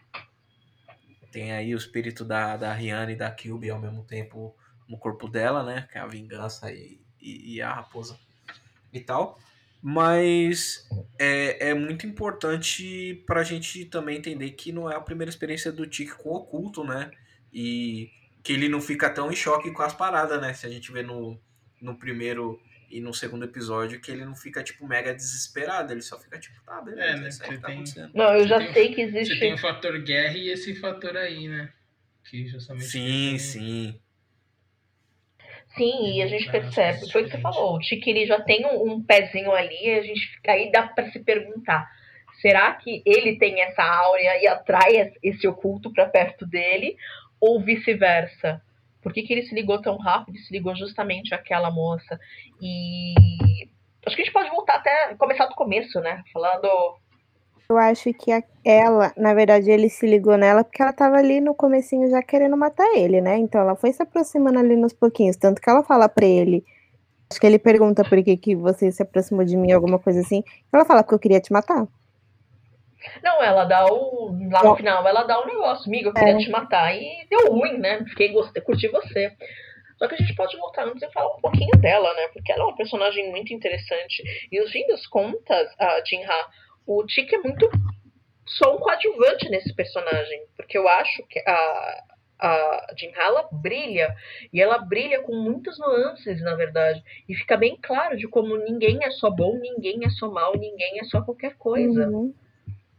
tem 1.31 1.53
aí 1.53 1.75
o 1.75 1.79
espírito 1.79 2.25
da, 2.25 2.57
da 2.57 2.73
Rihanna 2.73 3.13
e 3.13 3.17
da 3.17 3.31
Kilby 3.31 3.71
ao 3.71 3.81
mesmo 3.81 4.05
tempo 4.05 4.57
no 4.89 4.99
corpo 4.99 5.29
dela, 5.29 5.63
né? 5.63 5.89
Que 5.91 5.99
é 5.99 6.01
a 6.01 6.07
vingança 6.07 6.71
e, 6.73 6.99
e, 7.21 7.55
e 7.57 7.63
a 7.63 7.73
raposa 7.73 8.19
e 8.93 9.01
tal. 9.01 9.39
Mas 9.83 10.89
é, 11.19 11.69
é 11.71 11.75
muito 11.75 12.07
importante 12.07 13.23
pra 13.27 13.43
gente 13.45 13.85
também 13.85 14.17
entender 14.17 14.51
que 14.53 14.73
não 14.73 14.91
é 14.91 14.97
a 14.97 15.01
primeira 15.01 15.29
experiência 15.31 15.71
do 15.71 15.87
Tiki 15.87 16.13
com 16.15 16.31
o 16.31 16.37
oculto, 16.37 16.83
né? 16.83 17.11
E 17.53 18.11
que 18.43 18.53
ele 18.53 18.69
não 18.69 18.81
fica 18.81 19.09
tão 19.11 19.31
em 19.31 19.37
choque 19.37 19.71
com 19.71 19.83
as 19.83 19.93
paradas, 19.95 20.41
né? 20.41 20.55
Se 20.55 20.67
a 20.67 20.71
gente 20.71 20.91
vê 20.91 21.03
no, 21.03 21.39
no 21.83 21.95
primeiro 21.97 22.61
e 22.91 23.01
no 23.01 23.13
segundo 23.13 23.45
episódio, 23.45 24.01
que 24.01 24.11
ele 24.11 24.25
não 24.25 24.35
fica, 24.35 24.63
tipo, 24.63 24.87
mega 24.87 25.15
desesperado, 25.15 25.93
ele 25.93 26.01
só 26.03 26.19
fica, 26.19 26.39
tipo, 26.39 26.59
tá, 26.65 26.81
beleza, 26.81 27.03
É, 27.09 27.17
né? 27.21 27.29
isso 27.29 27.43
aí 27.43 27.49
que 27.49 27.55
Você 27.57 27.61
tá 27.61 27.67
tem- 27.67 27.77
acontecendo. 27.77 28.11
Não, 28.15 28.35
eu 28.35 28.41
Você 28.43 28.49
já 28.49 28.59
tem- 28.59 28.73
sei 28.73 28.89
que 28.95 28.95
Você 29.11 29.19
existe. 29.19 29.39
tem 29.41 29.55
o 29.55 29.59
fator 29.59 29.99
guerra 30.03 30.37
e 30.39 30.49
esse 30.49 30.75
fator 30.77 31.17
aí, 31.17 31.47
né? 31.49 31.73
Que 32.31 32.47
justamente. 32.47 32.87
Sim, 32.87 33.03
tem- 33.31 33.39
sim. 33.39 34.01
Sim, 35.77 36.15
e 36.17 36.23
a 36.23 36.27
gente 36.29 36.51
percebe, 36.51 37.11
foi 37.11 37.23
o 37.23 37.25
que 37.25 37.33
você 37.33 37.41
falou, 37.41 37.77
o 37.77 37.81
ele 38.11 38.27
já 38.27 38.41
tem 38.41 38.65
um, 38.65 38.93
um 38.93 39.03
pezinho 39.03 39.53
ali, 39.53 39.91
a 39.91 40.03
gente 40.03 40.21
fica- 40.29 40.53
aí 40.53 40.71
dá 40.71 40.87
pra 40.87 41.11
se 41.11 41.19
perguntar, 41.19 41.89
será 42.41 42.73
que 42.75 43.03
ele 43.05 43.37
tem 43.39 43.61
essa 43.61 43.83
áurea 43.83 44.41
e 44.43 44.47
atrai 44.47 45.13
esse 45.23 45.49
oculto 45.49 45.93
pra 45.93 46.07
perto 46.07 46.47
dele, 46.47 46.97
ou 47.41 47.61
vice-versa? 47.61 48.63
Por 49.03 49.13
que, 49.13 49.23
que 49.23 49.33
ele 49.35 49.43
se 49.43 49.55
ligou 49.55 49.81
tão 49.83 49.99
rápido? 49.99 50.35
Ele 50.37 50.45
se 50.45 50.53
ligou 50.53 50.75
justamente 50.75 51.35
àquela 51.35 51.71
moça. 51.71 52.19
E 52.61 53.15
acho 54.07 54.17
que 54.17 54.23
a 54.23 54.25
gente 54.25 54.33
pode 54.33 54.49
voltar 54.49 54.77
até 54.77 55.15
começar 55.17 55.45
do 55.47 55.55
começo, 55.55 56.01
né? 56.01 56.23
Falando. 56.33 56.67
Eu 57.69 57.79
acho 57.79 58.13
que 58.13 58.31
a- 58.31 58.43
ela, 58.65 59.13
na 59.17 59.33
verdade, 59.35 59.71
ele 59.71 59.89
se 59.89 60.07
ligou 60.07 60.37
nela 60.37 60.63
porque 60.65 60.83
ela 60.83 60.93
tava 60.93 61.17
ali 61.17 61.41
no 61.41 61.55
comecinho 61.55 62.11
já 62.11 62.23
querendo 62.23 62.57
matar 62.57 62.87
ele, 62.95 63.21
né? 63.21 63.37
Então 63.39 63.61
ela 63.61 63.75
foi 63.75 63.93
se 63.93 64.03
aproximando 64.03 64.59
ali 64.59 64.77
nos 64.77 64.93
pouquinhos, 64.93 65.37
tanto 65.37 65.61
que 65.63 65.69
ela 65.71 65.83
fala 65.83 66.09
pra 66.09 66.27
ele, 66.27 66.63
acho 67.31 67.41
que 67.41 67.47
ele 67.47 67.59
pergunta 67.59 68.05
por 68.05 68.23
que, 68.23 68.37
que 68.37 68.55
você 68.55 68.93
se 68.93 69.03
aproximou 69.03 69.45
de 69.45 69.57
mim, 69.57 69.73
alguma 69.73 69.99
coisa 69.99 70.21
assim. 70.21 70.43
Ela 70.73 70.85
fala 70.85 71.03
porque 71.03 71.15
eu 71.15 71.19
queria 71.19 71.41
te 71.41 71.53
matar. 71.53 71.87
Não, 73.23 73.43
ela 73.43 73.65
dá 73.65 73.87
o. 73.87 74.31
Lá 74.51 74.63
no 74.65 74.77
final, 74.77 75.07
ela 75.07 75.25
dá 75.25 75.43
um 75.43 75.47
negócio, 75.47 75.87
amiga, 75.89 76.09
eu 76.09 76.15
queria 76.15 76.35
É. 76.35 76.39
te 76.39 76.51
matar. 76.51 76.95
E 76.95 77.27
deu 77.29 77.51
ruim, 77.53 77.79
né? 77.79 78.03
Fiquei, 78.09 78.33
gostei, 78.33 78.63
curti 78.63 78.89
você. 78.89 79.31
Só 79.99 80.09
que 80.09 80.15
a 80.15 80.19
gente 80.19 80.35
pode 80.35 80.57
voltar 80.57 80.85
antes 80.87 81.03
e 81.03 81.13
falar 81.13 81.35
um 81.37 81.41
pouquinho 81.41 81.71
dela, 81.79 82.13
né? 82.15 82.29
Porque 82.33 82.51
ela 82.51 82.63
é 82.63 82.67
uma 82.67 82.77
personagem 82.77 83.31
muito 83.31 83.53
interessante. 83.53 84.23
E 84.51 84.59
no 84.61 84.67
fim 84.69 84.87
das 84.87 85.07
contas, 85.07 85.69
a 85.79 86.03
Jinha, 86.07 86.29
o 86.87 87.05
Tiki 87.07 87.35
é 87.35 87.39
muito 87.39 87.69
só 88.47 88.77
um 88.77 88.79
coadjuvante 88.79 89.49
nesse 89.49 89.75
personagem. 89.75 90.47
Porque 90.57 90.77
eu 90.77 90.89
acho 90.89 91.23
que 91.29 91.39
a, 91.41 92.05
a 92.39 92.95
Jinha, 92.97 93.15
ela 93.17 93.49
brilha. 93.51 94.15
E 94.53 94.61
ela 94.61 94.79
brilha 94.79 95.23
com 95.23 95.35
muitas 95.35 95.79
nuances, 95.79 96.41
na 96.43 96.55
verdade. 96.55 97.03
E 97.29 97.35
fica 97.35 97.57
bem 97.57 97.79
claro 97.81 98.17
de 98.17 98.29
como 98.29 98.57
ninguém 98.57 98.99
é 99.03 99.11
só 99.11 99.31
bom, 99.31 99.59
ninguém 99.59 100.05
é 100.05 100.11
só 100.11 100.31
mal, 100.31 100.53
ninguém 100.57 101.01
é 101.01 101.05
só 101.05 101.23
qualquer 101.23 101.57
coisa. 101.57 102.09
Uhum. 102.09 102.35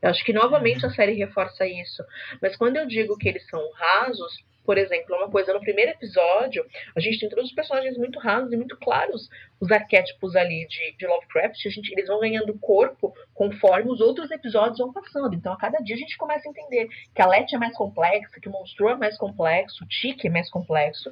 Eu 0.01 0.09
acho 0.09 0.23
que 0.23 0.33
novamente 0.33 0.85
a 0.85 0.91
série 0.91 1.13
reforça 1.13 1.65
isso. 1.65 2.03
Mas 2.41 2.55
quando 2.55 2.77
eu 2.77 2.85
digo 2.85 3.17
que 3.17 3.27
eles 3.27 3.47
são 3.49 3.61
rasos, 3.73 4.33
por 4.65 4.77
exemplo, 4.77 5.15
uma 5.15 5.29
coisa, 5.29 5.53
no 5.53 5.59
primeiro 5.59 5.91
episódio, 5.91 6.65
a 6.95 6.99
gente 6.99 7.19
tem 7.19 7.29
todos 7.29 7.45
os 7.45 7.55
personagens 7.55 7.97
muito 7.97 8.19
rasos 8.19 8.51
e 8.51 8.57
muito 8.57 8.75
claros, 8.77 9.29
os 9.59 9.71
arquétipos 9.71 10.35
ali 10.35 10.67
de, 10.67 10.95
de 10.97 11.05
Lovecraft, 11.05 11.65
a 11.65 11.69
gente, 11.69 11.91
eles 11.91 12.07
vão 12.07 12.19
ganhando 12.19 12.57
corpo 12.59 13.13
conforme 13.33 13.91
os 13.91 14.01
outros 14.01 14.31
episódios 14.31 14.79
vão 14.79 14.91
passando. 14.91 15.35
Então, 15.35 15.53
a 15.53 15.57
cada 15.57 15.77
dia 15.79 15.95
a 15.95 15.99
gente 15.99 16.17
começa 16.17 16.47
a 16.47 16.51
entender 16.51 16.89
que 17.13 17.21
a 17.21 17.27
Letty 17.27 17.55
é 17.55 17.59
mais 17.59 17.75
complexa, 17.75 18.39
que 18.41 18.49
o 18.49 18.51
Monstro 18.51 18.89
é 18.89 18.95
mais 18.95 19.17
complexo, 19.17 19.83
o 19.83 19.87
Tiki 19.87 20.27
é 20.27 20.31
mais 20.31 20.49
complexo. 20.49 21.11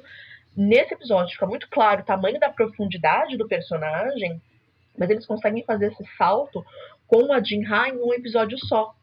Nesse 0.56 0.94
episódio 0.94 1.32
fica 1.32 1.46
muito 1.46 1.68
claro 1.68 2.02
o 2.02 2.04
tamanho 2.04 2.38
da 2.38 2.50
profundidade 2.50 3.36
do 3.36 3.48
personagem, 3.48 4.40
mas 4.96 5.10
eles 5.10 5.26
conseguem 5.26 5.64
fazer 5.64 5.92
esse 5.92 6.04
salto 6.16 6.64
com 7.06 7.32
a 7.32 7.42
Jinha 7.42 7.88
em 7.88 7.98
um 7.98 8.12
episódio 8.12 8.58
só. 8.58 8.94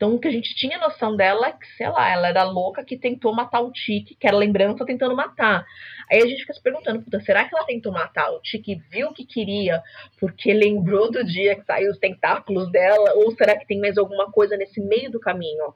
Então, 0.00 0.14
o 0.14 0.18
que 0.18 0.28
a 0.28 0.30
gente 0.30 0.54
tinha 0.54 0.78
noção 0.78 1.14
dela 1.14 1.48
é 1.48 1.52
que, 1.52 1.66
sei 1.76 1.86
lá, 1.90 2.10
ela 2.10 2.26
era 2.26 2.42
louca 2.42 2.82
que 2.82 2.96
tentou 2.96 3.34
matar 3.34 3.60
o 3.60 3.70
Tiki, 3.70 4.14
que 4.14 4.26
era 4.26 4.34
lembrança 4.34 4.82
tentando 4.86 5.14
matar. 5.14 5.62
Aí 6.10 6.22
a 6.22 6.26
gente 6.26 6.40
fica 6.40 6.54
se 6.54 6.62
perguntando, 6.62 7.02
puta, 7.02 7.20
será 7.20 7.46
que 7.46 7.54
ela 7.54 7.66
tentou 7.66 7.92
matar 7.92 8.30
o 8.30 8.40
Tiki, 8.40 8.82
viu 8.90 9.08
o 9.08 9.12
que 9.12 9.26
queria, 9.26 9.82
porque 10.18 10.54
lembrou 10.54 11.10
do 11.10 11.22
dia 11.22 11.54
que 11.54 11.66
saiu 11.66 11.90
os 11.90 11.98
tentáculos 11.98 12.72
dela, 12.72 13.12
ou 13.16 13.30
será 13.36 13.58
que 13.58 13.66
tem 13.66 13.78
mais 13.78 13.98
alguma 13.98 14.32
coisa 14.32 14.56
nesse 14.56 14.80
meio 14.80 15.10
do 15.10 15.20
caminho? 15.20 15.74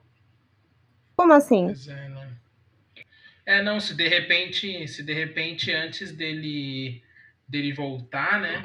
Como 1.15 1.31
assim? 1.31 1.67
Pois 1.67 1.87
é, 1.87 2.09
não. 2.09 2.25
É, 3.45 3.61
não, 3.61 3.79
se 3.79 3.93
de 3.93 4.07
repente, 4.07 4.87
se 4.87 5.03
de 5.03 5.13
repente 5.13 5.71
antes 5.71 6.11
dele 6.11 7.03
dele 7.47 7.71
voltar, 7.73 8.41
né? 8.41 8.59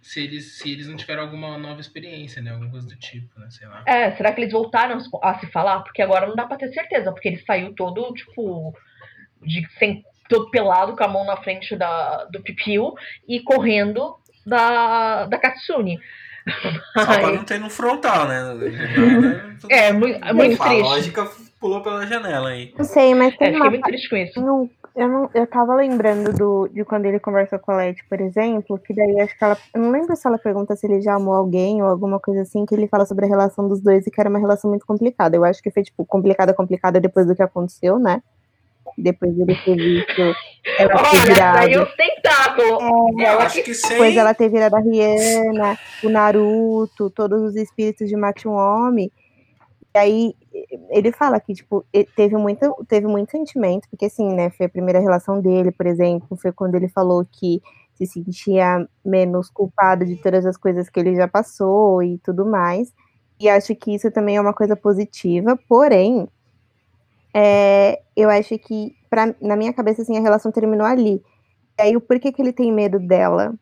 Se 0.00 0.22
eles, 0.22 0.58
se 0.58 0.72
eles 0.72 0.88
não 0.88 0.96
tiveram 0.96 1.22
alguma 1.22 1.58
nova 1.58 1.80
experiência, 1.80 2.40
né? 2.40 2.50
Alguma 2.52 2.70
coisa 2.70 2.86
do 2.86 2.96
tipo, 2.96 3.38
né? 3.38 3.48
Sei 3.50 3.66
lá. 3.68 3.82
É, 3.86 4.12
será 4.12 4.32
que 4.32 4.40
eles 4.40 4.52
voltaram 4.52 4.98
a 5.22 5.38
se 5.38 5.46
falar? 5.48 5.80
Porque 5.80 6.00
agora 6.00 6.26
não 6.26 6.34
dá 6.34 6.46
pra 6.46 6.56
ter 6.56 6.72
certeza, 6.72 7.12
porque 7.12 7.28
ele 7.28 7.44
saiu 7.46 7.74
todo, 7.74 8.12
tipo, 8.14 8.74
de, 9.42 9.68
sem, 9.78 10.02
todo 10.28 10.50
pelado, 10.50 10.96
com 10.96 11.04
a 11.04 11.08
mão 11.08 11.24
na 11.24 11.36
frente 11.36 11.76
da, 11.76 12.24
do 12.24 12.40
Pipiu 12.40 12.94
e 13.28 13.40
correndo 13.40 14.16
da, 14.46 15.26
da 15.26 15.38
Katsune. 15.38 16.00
Só 16.94 17.04
pra 17.04 17.32
não 17.32 17.44
ter 17.44 17.60
no 17.60 17.68
frontal, 17.68 18.26
né? 18.26 18.42
É, 19.68 19.92
muito, 19.92 20.18
muito 20.34 20.62
a 20.62 20.66
triste. 20.66 20.82
lógica 20.82 21.30
pulou 21.60 21.82
pela 21.82 22.06
janela 22.06 22.48
aí. 22.48 22.72
Não 22.78 22.84
sei, 22.84 23.14
mas 23.14 23.34
É, 23.34 23.36
tem 23.36 23.46
fiquei 23.48 23.60
uma 23.60 23.68
muito 23.70 23.84
triste 23.84 24.08
com 24.08 24.16
isso. 24.16 24.40
Não, 24.40 24.70
eu, 24.94 25.08
não, 25.08 25.30
eu 25.34 25.46
tava 25.46 25.74
lembrando 25.74 26.32
do, 26.32 26.68
de 26.68 26.84
quando 26.84 27.06
ele 27.06 27.18
conversou 27.20 27.58
com 27.58 27.72
a 27.72 27.76
Letty, 27.76 28.04
por 28.08 28.20
exemplo, 28.20 28.78
que 28.78 28.94
daí 28.94 29.20
acho 29.20 29.36
que 29.36 29.44
ela. 29.44 29.56
Eu 29.74 29.82
não 29.82 29.90
lembro 29.90 30.14
se 30.16 30.26
ela 30.26 30.38
pergunta 30.38 30.76
se 30.76 30.86
ele 30.86 31.00
já 31.00 31.14
amou 31.14 31.34
alguém 31.34 31.82
ou 31.82 31.88
alguma 31.88 32.18
coisa 32.18 32.42
assim, 32.42 32.66
que 32.66 32.74
ele 32.74 32.88
fala 32.88 33.06
sobre 33.06 33.26
a 33.26 33.28
relação 33.28 33.68
dos 33.68 33.80
dois 33.80 34.06
e 34.06 34.10
que 34.10 34.20
era 34.20 34.30
uma 34.30 34.38
relação 34.38 34.70
muito 34.70 34.86
complicada. 34.86 35.36
Eu 35.36 35.44
acho 35.44 35.62
que 35.62 35.70
foi, 35.70 35.82
tipo, 35.82 36.04
complicada, 36.04 36.52
complicada 36.54 37.00
depois 37.00 37.26
do 37.26 37.34
que 37.34 37.42
aconteceu, 37.42 37.98
né? 37.98 38.22
Depois 38.96 39.38
ele 39.38 39.54
ter 39.64 39.76
visto 39.76 40.20
ela 40.78 41.02
ter 41.02 41.16
Olha, 41.16 41.24
virado. 41.26 41.58
saiu 41.58 41.82
os 41.82 41.94
tentáculos. 41.94 42.70
Eu 42.70 43.26
Ela 43.26 43.44
acho 43.44 43.62
que 43.62 43.74
sem. 43.74 43.90
Depois 43.90 44.16
ela 44.16 44.34
ter 44.34 44.48
virado 44.48 44.76
a 44.76 44.80
Rihanna, 44.80 45.78
o 46.02 46.08
Naruto, 46.08 47.10
todos 47.10 47.42
os 47.42 47.56
espíritos 47.56 48.08
de 48.08 48.16
Mate 48.16 48.48
um 48.48 48.52
Homem. 48.52 49.10
E 49.94 49.98
aí 49.98 50.34
ele 50.90 51.10
fala 51.12 51.40
que, 51.40 51.52
tipo, 51.54 51.84
teve 52.14 52.36
muito, 52.36 52.74
teve 52.88 53.06
muito 53.06 53.30
sentimento, 53.32 53.88
porque 53.90 54.06
assim, 54.06 54.32
né, 54.32 54.50
foi 54.50 54.66
a 54.66 54.68
primeira 54.68 55.00
relação 55.00 55.40
dele, 55.40 55.72
por 55.72 55.86
exemplo, 55.86 56.36
foi 56.36 56.52
quando 56.52 56.76
ele 56.76 56.88
falou 56.88 57.26
que 57.30 57.60
se 57.94 58.06
sentia 58.06 58.88
menos 59.04 59.50
culpado 59.50 60.04
de 60.06 60.16
todas 60.16 60.46
as 60.46 60.56
coisas 60.56 60.88
que 60.88 61.00
ele 61.00 61.14
já 61.16 61.26
passou 61.28 62.02
e 62.02 62.18
tudo 62.18 62.46
mais. 62.46 62.92
E 63.38 63.48
acho 63.48 63.74
que 63.74 63.94
isso 63.94 64.10
também 64.10 64.36
é 64.36 64.40
uma 64.40 64.54
coisa 64.54 64.76
positiva, 64.76 65.58
porém, 65.68 66.28
é, 67.34 68.00
eu 68.16 68.28
acho 68.30 68.58
que, 68.58 68.94
pra, 69.08 69.34
na 69.40 69.56
minha 69.56 69.72
cabeça, 69.72 70.02
assim, 70.02 70.16
a 70.16 70.20
relação 70.20 70.52
terminou 70.52 70.86
ali. 70.86 71.22
E 71.78 71.82
aí, 71.82 71.96
o 71.96 72.00
porquê 72.00 72.32
que 72.32 72.42
ele 72.42 72.52
tem 72.52 72.72
medo 72.72 72.98
dela? 72.98 73.54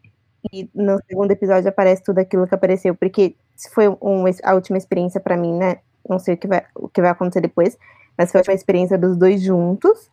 E 0.53 0.69
no 0.75 0.99
segundo 1.09 1.31
episódio 1.33 1.69
aparece 1.69 2.03
tudo 2.03 2.19
aquilo 2.21 2.47
que 2.47 2.55
apareceu, 2.55 2.95
porque 2.95 3.37
foi 3.75 3.89
um, 3.89 4.25
a 4.45 4.55
última 4.55 4.79
experiência 4.79 5.21
pra 5.21 5.37
mim, 5.37 5.55
né? 5.57 5.79
Não 6.09 6.19
sei 6.19 6.35
o 6.35 6.37
que, 6.37 6.47
vai, 6.47 6.65
o 6.75 6.89
que 6.89 7.01
vai 7.01 7.11
acontecer 7.11 7.41
depois, 7.41 7.77
mas 8.17 8.33
foi 8.33 8.39
a 8.39 8.43
última 8.43 8.55
experiência 8.55 8.97
dos 8.97 9.17
dois 9.17 9.43
juntos, 9.43 10.11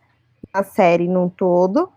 na 0.53 0.63
série 0.63 1.07
num 1.07 1.29
todo. 1.29 1.89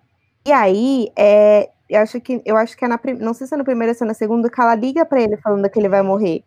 E 0.46 0.52
aí, 0.52 1.12
é, 1.16 1.70
eu 1.88 2.00
acho 2.00 2.20
que 2.20 2.42
eu 2.44 2.56
acho 2.56 2.76
que 2.76 2.84
é 2.84 2.88
na 2.88 3.00
não 3.20 3.34
sei 3.34 3.46
se 3.46 3.54
é 3.54 3.56
no 3.56 3.64
primeiro 3.64 3.92
ou 3.92 3.94
se 3.94 4.04
é 4.04 4.06
no 4.06 4.14
segundo, 4.14 4.50
que 4.50 4.60
ela 4.60 4.74
liga 4.74 5.04
pra 5.04 5.20
ele 5.20 5.36
falando 5.36 5.68
que 5.68 5.78
ele 5.78 5.88
vai 5.88 6.02
morrer. 6.02 6.44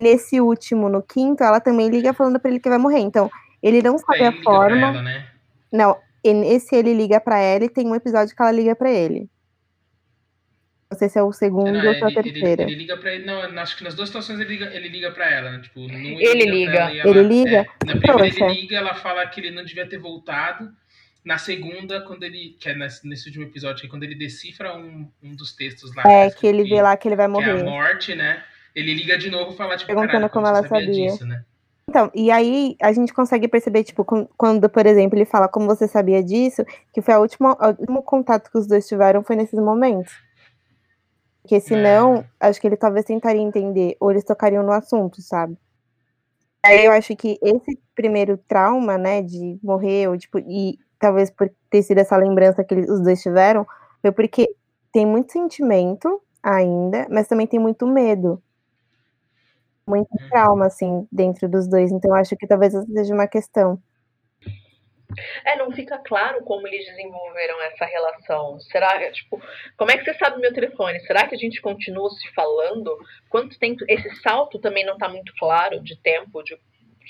Nesse 0.00 0.40
último, 0.40 0.88
no 0.88 1.00
quinto, 1.00 1.44
ela 1.44 1.60
também 1.60 1.88
liga 1.88 2.12
falando 2.12 2.40
pra 2.40 2.50
ele 2.50 2.60
que 2.60 2.68
vai 2.68 2.78
morrer. 2.78 2.98
Então, 2.98 3.30
ele 3.62 3.80
não 3.80 3.98
sabe 3.98 4.18
ele 4.18 4.26
a 4.26 4.42
forma. 4.42 4.88
ela, 4.88 5.02
né? 5.02 5.26
Não, 5.72 5.96
e 6.24 6.34
nesse 6.34 6.74
ele 6.74 6.92
liga 6.92 7.20
pra 7.20 7.38
ela 7.38 7.64
e 7.64 7.68
tem 7.68 7.86
um 7.86 7.94
episódio 7.94 8.34
que 8.34 8.42
ela 8.42 8.50
liga 8.50 8.74
pra 8.74 8.90
ele. 8.90 9.28
Não 10.92 10.98
sei 10.98 11.08
se 11.08 11.18
é 11.18 11.22
o 11.22 11.32
segundo 11.32 11.72
Não, 11.72 11.86
ou 11.86 11.94
se 11.94 12.00
é 12.00 12.04
o 12.04 12.08
ele, 12.10 12.28
ele, 12.38 12.62
ele 12.62 12.74
liga 12.74 12.96
pra 12.98 13.14
ele. 13.14 13.24
Não, 13.24 13.40
acho 13.60 13.76
que 13.78 13.82
nas 13.84 13.94
duas 13.94 14.08
situações 14.10 14.38
ele 14.38 14.50
liga, 14.50 14.66
ele 14.74 14.88
liga 14.88 15.10
pra 15.10 15.30
ela, 15.30 15.50
né? 15.52 15.58
Tipo, 15.60 15.80
num 15.80 16.20
Ele 16.20 16.44
liga. 16.44 16.72
ela 16.72 16.94
ela- 16.96 17.08
Ele 17.08 17.22
liga? 17.22 17.56
É, 17.58 17.84
na 17.86 17.92
primeira 17.96 18.12
Poxa. 18.30 18.44
ele 18.44 18.60
liga, 18.60 18.76
ela 18.76 18.94
fala 18.94 19.26
que 19.26 19.40
ele 19.40 19.50
não 19.50 19.64
devia 19.64 19.86
ter 19.88 19.98
voltado. 19.98 20.70
Na 21.24 21.38
segunda, 21.38 22.00
quando 22.02 22.24
ele. 22.24 22.56
Que 22.60 22.68
é 22.70 22.74
nesse, 22.74 23.06
nesse 23.08 23.26
último 23.28 23.44
episódio, 23.46 23.80
que 23.80 23.86
é 23.86 23.90
quando 23.90 24.02
ele 24.02 24.14
decifra 24.16 24.76
um, 24.76 25.08
um 25.22 25.34
dos 25.34 25.52
textos 25.54 25.94
lá. 25.94 26.02
É, 26.06 26.30
que 26.30 26.46
ele 26.46 26.64
vê 26.64 26.82
lá 26.82 26.96
que 26.96 27.08
ele 27.08 27.16
vai 27.16 27.26
Que 27.26 27.36
é 27.36 27.38
a 27.38 27.52
morrer. 27.54 27.62
morte, 27.64 28.14
né? 28.14 28.42
Ele 28.74 28.92
liga 28.92 29.16
de 29.16 29.30
novo 29.30 29.52
e 29.52 29.56
fala, 29.56 29.76
tipo, 29.76 29.86
Perguntando 29.86 30.28
como 30.28 30.46
você 30.46 30.50
ela 30.58 30.68
sabia. 30.68 30.90
disso, 30.90 31.24
né? 31.26 31.42
Então, 31.88 32.10
e 32.14 32.30
aí 32.30 32.74
a 32.80 32.90
gente 32.92 33.12
consegue 33.12 33.46
perceber, 33.48 33.84
tipo, 33.84 34.04
quan- 34.04 34.26
quando, 34.36 34.68
por 34.68 34.86
exemplo, 34.86 35.18
ele 35.18 35.24
fala 35.26 35.46
como 35.46 35.66
você 35.66 35.86
sabia 35.86 36.22
disso, 36.22 36.64
que 36.92 37.02
foi 37.02 37.12
a 37.14 37.18
última, 37.18 37.52
o 37.60 37.66
último 37.80 38.02
contato 38.02 38.50
que 38.50 38.56
os 38.56 38.66
dois 38.66 38.86
tiveram 38.88 39.22
foi 39.22 39.36
nesses 39.36 39.58
momentos. 39.60 40.12
Porque 41.44 41.60
senão, 41.60 42.24
acho 42.40 42.60
que 42.60 42.66
ele 42.68 42.76
talvez 42.76 43.04
tentaria 43.04 43.42
entender, 43.42 43.96
ou 44.00 44.10
eles 44.12 44.24
tocariam 44.24 44.62
no 44.62 44.72
assunto, 44.72 45.20
sabe? 45.20 45.56
Aí 46.64 46.84
eu 46.86 46.92
acho 46.92 47.16
que 47.16 47.38
esse 47.42 47.76
primeiro 47.94 48.38
trauma, 48.38 48.96
né, 48.96 49.20
de 49.22 49.58
morrer, 49.62 50.08
ou 50.08 50.16
tipo, 50.16 50.38
e 50.38 50.78
talvez 50.98 51.28
por 51.30 51.50
ter 51.68 51.82
sido 51.82 51.98
essa 51.98 52.16
lembrança 52.16 52.62
que 52.64 52.72
eles- 52.74 52.88
os 52.88 53.02
dois 53.02 53.20
tiveram, 53.20 53.66
foi 54.00 54.12
porque 54.12 54.48
tem 54.92 55.04
muito 55.04 55.32
sentimento 55.32 56.20
ainda, 56.42 57.06
mas 57.10 57.26
também 57.28 57.46
tem 57.48 57.58
muito 57.58 57.84
medo. 57.86 58.40
Muito 59.86 60.08
Uhum. 60.12 60.18
trauma, 60.30 60.66
assim, 60.66 61.06
dentro 61.10 61.48
dos 61.48 61.66
dois. 61.68 61.90
Então, 61.90 62.10
eu 62.12 62.14
acho 62.16 62.36
que 62.36 62.46
talvez 62.46 62.74
essa 62.74 62.86
seja 62.86 63.14
uma 63.14 63.26
questão. 63.26 63.80
É, 65.44 65.56
não 65.56 65.70
fica 65.72 65.98
claro 65.98 66.42
como 66.44 66.66
eles 66.66 66.84
desenvolveram 66.86 67.60
essa 67.62 67.84
relação. 67.84 68.58
Será, 68.60 69.10
tipo, 69.12 69.40
como 69.76 69.90
é 69.90 69.98
que 69.98 70.04
você 70.04 70.14
sabe 70.14 70.40
meu 70.40 70.52
telefone? 70.52 71.00
Será 71.00 71.26
que 71.26 71.34
a 71.34 71.38
gente 71.38 71.60
continua 71.60 72.10
se 72.10 72.32
falando? 72.34 72.96
Quanto 73.28 73.58
tempo? 73.58 73.84
Esse 73.88 74.14
salto 74.22 74.58
também 74.58 74.84
não 74.84 74.98
tá 74.98 75.08
muito 75.08 75.32
claro 75.38 75.80
de 75.82 75.96
tempo, 76.00 76.42
de, 76.42 76.56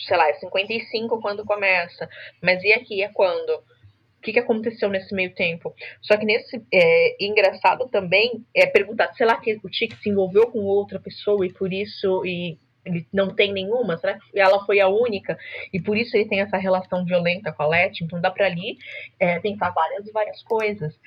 sei 0.06 0.16
lá, 0.16 0.28
é 0.28 0.34
55 0.34 1.20
quando 1.20 1.44
começa. 1.44 2.08
Mas 2.42 2.62
e 2.62 2.72
aqui, 2.72 3.02
é 3.02 3.08
quando? 3.08 3.50
O 3.50 4.22
que, 4.22 4.32
que 4.32 4.38
aconteceu 4.38 4.88
nesse 4.88 5.12
meio 5.12 5.34
tempo? 5.34 5.74
Só 6.00 6.16
que 6.16 6.24
nesse 6.24 6.64
é, 6.72 7.24
engraçado 7.24 7.88
também 7.88 8.44
é 8.54 8.66
perguntar, 8.66 9.12
sei 9.14 9.26
lá 9.26 9.36
que 9.40 9.58
o 9.64 9.68
Tiki 9.68 9.96
se 9.96 10.10
envolveu 10.10 10.46
com 10.46 10.60
outra 10.60 11.00
pessoa 11.00 11.44
e 11.44 11.52
por 11.52 11.72
isso 11.72 12.24
e 12.24 12.56
ele 12.84 13.06
não 13.12 13.34
tem 13.34 13.52
nenhuma? 13.52 13.96
Será 13.96 14.18
que 14.18 14.38
ela 14.38 14.64
foi 14.64 14.80
a 14.80 14.88
única? 14.88 15.38
E 15.72 15.80
por 15.80 15.96
isso 15.96 16.16
ele 16.16 16.28
tem 16.28 16.40
essa 16.40 16.56
relação 16.56 17.04
violenta 17.04 17.52
com 17.52 17.62
a 17.62 17.66
Letty, 17.66 18.04
então 18.04 18.20
dá 18.20 18.30
pra 18.30 18.46
ali 18.46 18.78
é, 19.18 19.38
pensar 19.40 19.70
várias 19.70 20.06
e 20.06 20.12
várias 20.12 20.42
coisas. 20.42 20.98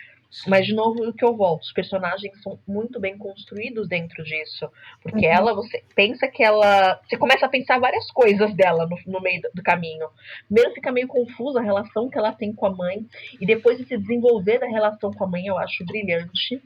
Mas, 0.48 0.66
de 0.66 0.74
novo, 0.74 1.02
o 1.08 1.14
que 1.14 1.24
eu 1.24 1.36
volto, 1.36 1.62
os 1.64 1.72
personagens 1.72 2.34
são 2.42 2.60
muito 2.68 3.00
bem 3.00 3.18
construídos 3.18 3.88
dentro 3.88 4.22
disso. 4.24 4.70
Porque 5.02 5.26
Uhum. 5.26 5.32
ela, 5.32 5.54
você 5.54 5.82
pensa 5.96 6.28
que 6.28 6.44
ela. 6.44 7.00
Você 7.08 7.16
começa 7.16 7.46
a 7.46 7.50
pensar 7.50 7.80
várias 7.80 8.12
coisas 8.12 8.54
dela 8.54 8.86
no, 8.86 8.98
no 9.08 9.22
meio 9.22 9.42
do, 9.42 9.50
do 9.54 9.64
caminho. 9.64 10.08
Primeiro 10.48 10.74
fica 10.74 10.92
meio 10.92 11.08
confusa 11.08 11.60
a 11.60 11.64
relação 11.64 12.10
que 12.10 12.18
ela 12.18 12.34
tem 12.34 12.52
com 12.52 12.66
a 12.66 12.70
mãe. 12.70 13.06
E 13.40 13.46
depois 13.46 13.78
de 13.78 13.86
se 13.86 13.98
desenvolver 13.98 14.60
da 14.60 14.68
relação 14.68 15.14
com 15.14 15.24
a 15.24 15.28
mãe, 15.28 15.48
eu 15.48 15.58
acho 15.58 15.86
brilhante. 15.86 16.62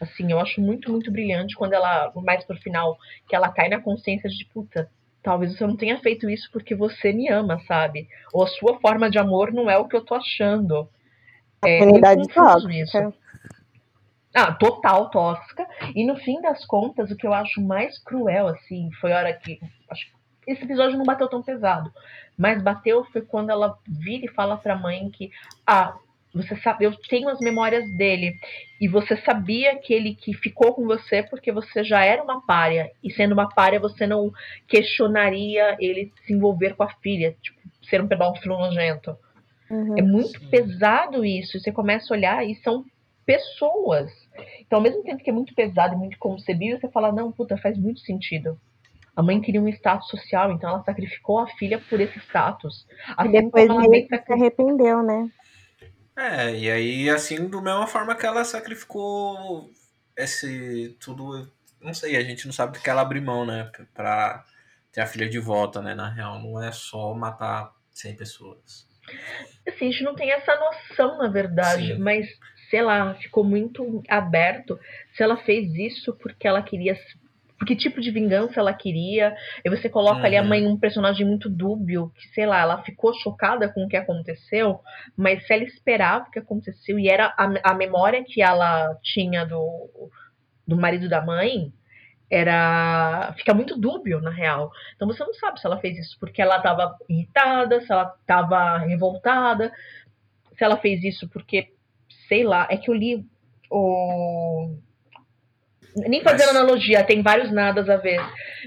Assim, 0.00 0.30
eu 0.30 0.38
acho 0.38 0.60
muito, 0.60 0.90
muito 0.90 1.10
brilhante 1.10 1.56
quando 1.56 1.72
ela, 1.72 2.12
mais 2.16 2.44
pro 2.44 2.56
final, 2.58 2.96
que 3.28 3.34
ela 3.34 3.50
cai 3.50 3.68
na 3.68 3.80
consciência 3.80 4.28
de 4.30 4.44
puta, 4.46 4.88
talvez 5.22 5.56
você 5.56 5.66
não 5.66 5.76
tenha 5.76 5.98
feito 6.00 6.30
isso 6.30 6.48
porque 6.52 6.74
você 6.74 7.12
me 7.12 7.28
ama, 7.28 7.60
sabe? 7.66 8.08
Ou 8.32 8.44
a 8.44 8.46
sua 8.46 8.78
forma 8.80 9.10
de 9.10 9.18
amor 9.18 9.52
não 9.52 9.68
é 9.68 9.76
o 9.76 9.86
que 9.88 9.96
eu 9.96 10.04
tô 10.04 10.14
achando. 10.14 10.88
É 11.64 11.80
muito 11.80 11.92
Unidade 11.92 12.32
confuso 12.32 12.70
isso. 12.70 12.92
tóxica. 12.92 13.28
Ah, 14.34 14.52
total 14.52 15.10
tóxica. 15.10 15.66
E 15.94 16.06
no 16.06 16.16
fim 16.16 16.40
das 16.40 16.64
contas, 16.64 17.10
o 17.10 17.16
que 17.16 17.26
eu 17.26 17.34
acho 17.34 17.60
mais 17.60 17.98
cruel, 17.98 18.46
assim, 18.48 18.90
foi 19.00 19.12
a 19.12 19.18
hora 19.18 19.32
que. 19.32 19.58
Acho 19.90 20.06
que 20.06 20.52
esse 20.52 20.62
episódio 20.62 20.96
não 20.96 21.04
bateu 21.04 21.28
tão 21.28 21.42
pesado. 21.42 21.92
Mas 22.36 22.62
bateu 22.62 23.04
foi 23.06 23.22
quando 23.22 23.50
ela 23.50 23.76
vira 23.86 24.26
e 24.26 24.34
fala 24.34 24.56
pra 24.56 24.76
mãe 24.76 25.10
que. 25.10 25.30
Ah, 25.66 25.96
você 26.34 26.56
sabe, 26.56 26.84
eu 26.84 26.94
tenho 27.08 27.28
as 27.28 27.38
memórias 27.40 27.90
dele. 27.96 28.34
E 28.80 28.86
você 28.86 29.16
sabia 29.18 29.76
que 29.78 29.92
ele 29.92 30.14
que 30.14 30.34
ficou 30.34 30.74
com 30.74 30.84
você 30.84 31.22
porque 31.22 31.50
você 31.50 31.82
já 31.82 32.04
era 32.04 32.22
uma 32.22 32.44
párea. 32.44 32.90
E 33.02 33.10
sendo 33.10 33.32
uma 33.32 33.48
párea, 33.48 33.80
você 33.80 34.06
não 34.06 34.30
questionaria 34.66 35.76
ele 35.80 36.12
se 36.26 36.32
envolver 36.32 36.74
com 36.74 36.82
a 36.82 36.90
filha. 37.02 37.36
Tipo, 37.42 37.58
ser 37.88 38.00
um 38.00 38.08
pedófilo 38.08 38.58
nojento. 38.58 39.16
Uhum. 39.70 39.98
É 39.98 40.02
muito 40.02 40.38
Sim. 40.38 40.48
pesado 40.48 41.24
isso. 41.24 41.58
Você 41.58 41.72
começa 41.72 42.12
a 42.12 42.16
olhar 42.16 42.46
e 42.46 42.54
são 42.56 42.84
pessoas. 43.26 44.10
Então, 44.60 44.78
ao 44.78 44.82
mesmo 44.82 45.02
tempo 45.02 45.22
que 45.22 45.30
é 45.30 45.32
muito 45.32 45.54
pesado 45.54 45.94
e 45.94 45.98
muito 45.98 46.18
concebível, 46.18 46.78
você 46.78 46.88
fala, 46.88 47.12
não, 47.12 47.32
puta, 47.32 47.56
faz 47.58 47.76
muito 47.76 48.00
sentido. 48.00 48.58
A 49.14 49.22
mãe 49.22 49.40
queria 49.40 49.60
um 49.60 49.68
status 49.68 50.08
social, 50.08 50.52
então 50.52 50.70
ela 50.70 50.82
sacrificou 50.84 51.40
a 51.40 51.48
filha 51.48 51.82
por 51.90 52.00
esse 52.00 52.18
status. 52.20 52.86
E 53.08 53.12
Assim 53.16 53.30
depois 53.32 53.66
como 53.66 53.80
ela 53.80 53.90
meio 53.90 53.90
bem 53.90 54.06
que 54.06 54.24
se 54.24 54.32
arrependeu, 54.32 55.02
né? 55.02 55.28
É, 56.18 56.52
e 56.52 56.68
aí, 56.68 57.08
assim, 57.08 57.48
do 57.48 57.62
mesma 57.62 57.86
forma 57.86 58.16
que 58.16 58.26
ela 58.26 58.44
sacrificou 58.44 59.70
esse 60.16 60.96
tudo. 60.98 61.48
Não 61.80 61.94
sei, 61.94 62.16
a 62.16 62.22
gente 62.22 62.44
não 62.44 62.52
sabe 62.52 62.76
do 62.76 62.82
que 62.82 62.90
ela 62.90 63.02
abriu 63.02 63.22
mão, 63.22 63.46
né? 63.46 63.70
Pra 63.94 64.44
ter 64.90 65.00
a 65.00 65.06
filha 65.06 65.28
de 65.28 65.38
volta, 65.38 65.80
né? 65.80 65.94
Na 65.94 66.10
real, 66.10 66.40
não 66.42 66.60
é 66.60 66.72
só 66.72 67.14
matar 67.14 67.72
100 67.92 68.16
pessoas. 68.16 68.88
Assim, 69.66 69.86
a 69.86 69.90
gente 69.92 70.02
não 70.02 70.16
tem 70.16 70.32
essa 70.32 70.56
noção, 70.56 71.18
na 71.18 71.28
verdade, 71.28 71.94
Sim. 71.94 71.98
mas 71.98 72.26
sei 72.68 72.82
lá, 72.82 73.14
ficou 73.14 73.44
muito 73.44 74.02
aberto 74.08 74.78
se 75.14 75.22
ela 75.22 75.36
fez 75.36 75.72
isso 75.74 76.12
porque 76.16 76.48
ela 76.48 76.62
queria. 76.62 76.98
Que 77.66 77.74
tipo 77.76 78.00
de 78.00 78.10
vingança 78.10 78.60
ela 78.60 78.72
queria. 78.72 79.34
E 79.64 79.70
você 79.70 79.88
coloca 79.88 80.26
ali 80.26 80.36
a 80.36 80.42
Uhum. 80.42 80.48
mãe 80.48 80.66
um 80.66 80.78
personagem 80.78 81.26
muito 81.26 81.48
dúbio, 81.50 82.10
que, 82.14 82.28
sei 82.28 82.46
lá, 82.46 82.60
ela 82.60 82.82
ficou 82.82 83.12
chocada 83.14 83.68
com 83.72 83.84
o 83.84 83.88
que 83.88 83.96
aconteceu, 83.96 84.80
mas 85.16 85.46
se 85.46 85.52
ela 85.52 85.64
esperava 85.64 86.26
o 86.28 86.30
que 86.30 86.38
aconteceu 86.38 86.98
e 86.98 87.08
era 87.08 87.34
a, 87.36 87.72
a 87.72 87.74
memória 87.74 88.24
que 88.24 88.40
ela 88.42 88.94
tinha 89.02 89.44
do, 89.44 90.10
do 90.66 90.76
marido 90.76 91.08
da 91.08 91.20
mãe, 91.24 91.72
era. 92.30 93.32
fica 93.38 93.54
muito 93.54 93.76
dúbio, 93.78 94.20
na 94.20 94.30
real. 94.30 94.70
Então 94.96 95.08
você 95.08 95.24
não 95.24 95.34
sabe 95.34 95.60
se 95.60 95.66
ela 95.66 95.80
fez 95.80 95.98
isso 95.98 96.16
porque 96.20 96.42
ela 96.42 96.58
estava 96.58 96.96
irritada, 97.08 97.80
se 97.80 97.90
ela 97.92 98.14
estava 98.20 98.78
revoltada, 98.78 99.72
se 100.56 100.64
ela 100.64 100.76
fez 100.78 101.02
isso 101.04 101.28
porque, 101.28 101.72
sei 102.28 102.44
lá, 102.44 102.66
é 102.70 102.76
que 102.76 102.90
eu 102.90 102.94
li 102.94 103.26
o. 103.70 104.76
Nem 105.96 106.22
fazendo 106.22 106.48
Mas- 106.48 106.56
analogia, 106.56 107.04
tem 107.04 107.22
vários 107.22 107.50
nadas 107.52 107.88
a 107.88 107.96
ver, 107.96 108.20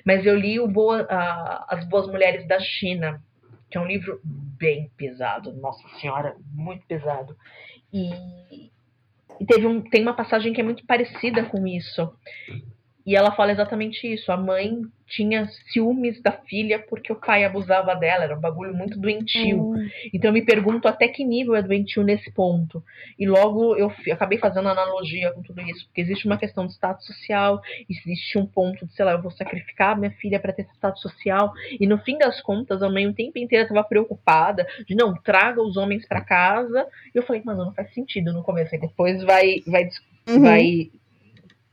mas 0.06 0.26
eu 0.26 0.36
li 0.36 0.60
o 0.60 0.68
Boa, 0.68 1.06
a- 1.10 1.66
As 1.70 1.86
Boas 1.88 2.08
Mulheres 2.08 2.48
da 2.48 2.60
China, 2.60 3.22
que 3.70 3.78
é 3.78 3.82
um 3.82 3.86
livro 3.88 4.20
bem 4.24 4.92
pesado, 4.98 5.54
nossa 5.54 5.88
senhora, 6.00 6.36
muito 6.54 6.86
pesado. 6.88 7.36
E, 7.94 8.10
e 9.40 9.46
teve 9.46 9.66
um, 9.68 9.82
tem 9.82 10.02
uma 10.02 10.14
passagem 10.14 10.52
que 10.54 10.60
é 10.62 10.64
muito 10.64 10.86
parecida 10.86 11.44
com 11.46 11.66
isso. 11.66 12.14
E 13.06 13.16
ela 13.16 13.32
fala 13.32 13.52
exatamente 13.52 14.12
isso. 14.12 14.32
A 14.32 14.38
mãe 14.38 14.82
tinha 15.08 15.48
ciúmes 15.72 16.22
da 16.22 16.32
filha 16.32 16.80
porque 16.80 17.12
o 17.12 17.16
pai 17.16 17.44
abusava 17.44 17.96
dela. 17.96 18.24
Era 18.24 18.38
um 18.38 18.40
bagulho 18.40 18.74
muito 18.74 18.98
doentio. 19.00 19.72
Hum, 19.72 19.90
Então 20.14 20.30
eu 20.30 20.34
me 20.34 20.44
pergunto 20.44 20.88
até 20.88 21.08
que 21.08 21.26
nível 21.26 21.56
é 21.56 21.62
doentio 21.62 22.04
nesse 22.04 22.32
ponto. 22.32 22.84
E 23.20 23.28
logo 23.28 23.76
eu 23.76 23.92
acabei 24.12 24.38
fazendo 24.38 24.70
analogia 24.70 25.32
com 25.32 25.42
tudo 25.42 25.62
isso, 25.62 25.86
porque 25.86 26.02
existe 26.02 26.26
uma 26.26 26.38
questão 26.38 26.66
de 26.66 26.74
status 26.74 27.06
social, 27.06 27.62
existe 27.90 28.38
um 28.38 28.46
ponto 28.46 28.86
de, 28.86 28.94
sei 28.94 29.04
lá, 29.04 29.14
eu 29.14 29.22
vou 29.22 29.32
sacrificar 29.32 29.98
minha 29.98 30.12
filha 30.12 30.40
para 30.40 30.54
ter 30.54 30.64
esse 30.64 30.76
status 30.76 31.02
social. 31.02 31.52
E 31.80 31.86
no 31.86 31.98
fim 32.00 32.18
das 32.18 32.42
contas, 32.42 32.82
a 32.82 32.90
mãe 32.90 33.08
o 33.08 33.14
tempo 33.14 33.38
inteiro 33.38 33.64
estava 33.64 33.84
preocupada 33.84 34.66
de 34.88 34.96
não, 34.96 35.14
traga 35.16 35.62
os 35.62 35.76
homens 35.76 36.08
para 36.08 36.22
casa. 36.22 36.88
E 37.14 37.18
eu 37.18 37.24
falei, 37.24 37.42
mano, 37.44 37.66
não 37.66 37.74
faz 37.74 37.94
sentido 37.94 38.32
no 38.32 38.44
começo. 38.44 38.74
Aí 38.74 38.80
depois 38.80 39.24
vai, 39.24 39.62
vai, 39.68 39.90
uhum. 40.30 40.42
vai 40.42 40.92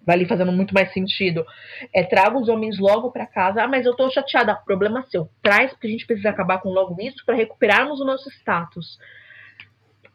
vai 0.09 0.17
ali 0.17 0.27
fazendo 0.27 0.51
muito 0.51 0.73
mais 0.73 0.91
sentido. 0.95 1.45
É, 1.95 2.03
traga 2.03 2.39
os 2.39 2.49
homens 2.49 2.79
logo 2.79 3.11
pra 3.11 3.27
casa. 3.27 3.63
Ah, 3.63 3.69
mas 3.69 3.85
eu 3.85 3.95
tô 3.95 4.09
chateada. 4.11 4.57
Problema 4.65 5.05
seu. 5.11 5.29
Traz, 5.43 5.71
porque 5.71 5.87
a 5.87 5.91
gente 5.91 6.07
precisa 6.07 6.31
acabar 6.31 6.63
com 6.63 6.71
logo 6.71 6.97
isso 6.99 7.23
pra 7.27 7.35
recuperarmos 7.35 8.01
o 8.01 8.07
nosso 8.07 8.31
status. 8.31 8.99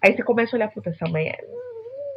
Aí 0.04 0.16
você 0.16 0.24
começa 0.24 0.56
a 0.56 0.58
olhar, 0.58 0.72
puta, 0.72 0.90
essa 0.90 1.08
mãe 1.08 1.28
é 1.28 1.38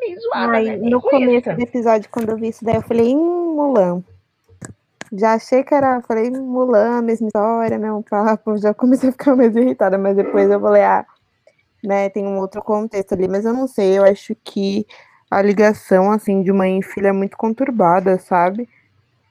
meio 0.00 0.20
zoada, 0.20 0.52
Ai, 0.52 0.64
né? 0.64 0.76
No 0.78 1.02
começo 1.02 1.54
do 1.54 1.60
episódio, 1.60 2.08
quando 2.10 2.30
eu 2.30 2.36
vi 2.38 2.48
isso 2.48 2.64
daí, 2.64 2.76
eu 2.76 2.82
falei, 2.82 3.14
hum, 3.14 3.54
Mulan. 3.54 4.02
Já 5.12 5.34
achei 5.34 5.62
que 5.62 5.74
era, 5.74 6.00
falei, 6.00 6.30
Mulan, 6.30 7.02
mesma 7.02 7.26
história, 7.26 7.78
mesmo 7.78 8.02
papo, 8.02 8.56
já 8.56 8.72
comecei 8.72 9.10
a 9.10 9.12
ficar 9.12 9.36
mais 9.36 9.54
irritada, 9.54 9.98
mas 9.98 10.16
depois 10.16 10.50
eu 10.50 10.60
falei, 10.60 10.82
ah, 10.82 11.06
né, 11.84 12.08
tem 12.08 12.26
um 12.26 12.38
outro 12.38 12.62
contexto 12.62 13.12
ali, 13.12 13.28
mas 13.28 13.44
eu 13.44 13.52
não 13.52 13.68
sei, 13.68 13.98
eu 13.98 14.04
acho 14.04 14.34
que 14.42 14.84
a 15.30 15.42
ligação, 15.42 16.10
assim, 16.10 16.42
de 16.42 16.52
mãe 16.52 16.78
e 16.78 16.82
filha 16.82 17.08
é 17.08 17.12
muito 17.12 17.36
conturbada, 17.36 18.18
sabe? 18.18 18.68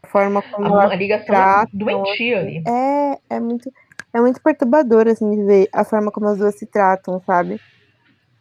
A 0.04 0.08
forma 0.08 0.42
como 0.42 0.78
A, 0.80 0.84
a 0.92 0.96
ligação 0.96 1.26
tratam, 1.28 1.64
é 1.64 1.78
doentia 1.86 2.40
ali. 2.40 2.64
é, 2.68 3.20
é 3.36 3.40
muito, 3.40 3.72
é 4.14 4.20
muito 4.22 4.42
perturbador, 4.42 5.08
assim, 5.08 5.30
de 5.32 5.44
ver 5.46 5.70
a 5.74 5.84
forma 5.84 6.12
como 6.12 6.28
as 6.28 6.38
duas 6.38 6.58
se 6.58 6.66
tratam, 6.68 7.22
sabe? 7.26 7.60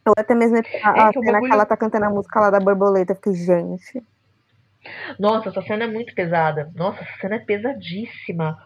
Ou 0.07 0.14
até 0.19 0.35
mesmo 0.35 0.59
a, 0.59 1.09
É 1.09 1.12
que 1.12 1.19
cena 1.21 1.33
bagulho- 1.33 1.51
que 1.51 1.55
ela 1.55 1.67
tá 1.67 1.77
cantando 1.77 2.07
a 2.07 2.11
música 2.11 2.40
lá 2.40 2.51
da 2.51 2.61
borboleta, 2.61 3.12
eu 3.12 3.17
fiquei, 3.17 3.35
gente. 3.35 4.03
Nossa, 5.19 5.49
essa 5.49 5.62
cena 5.62 5.85
é 5.85 5.87
muito 5.87 6.14
pesada. 6.14 6.71
Nossa, 6.75 7.01
essa 7.03 7.17
cena 7.21 7.37
é 7.37 7.38
pesadíssima. 7.40 8.57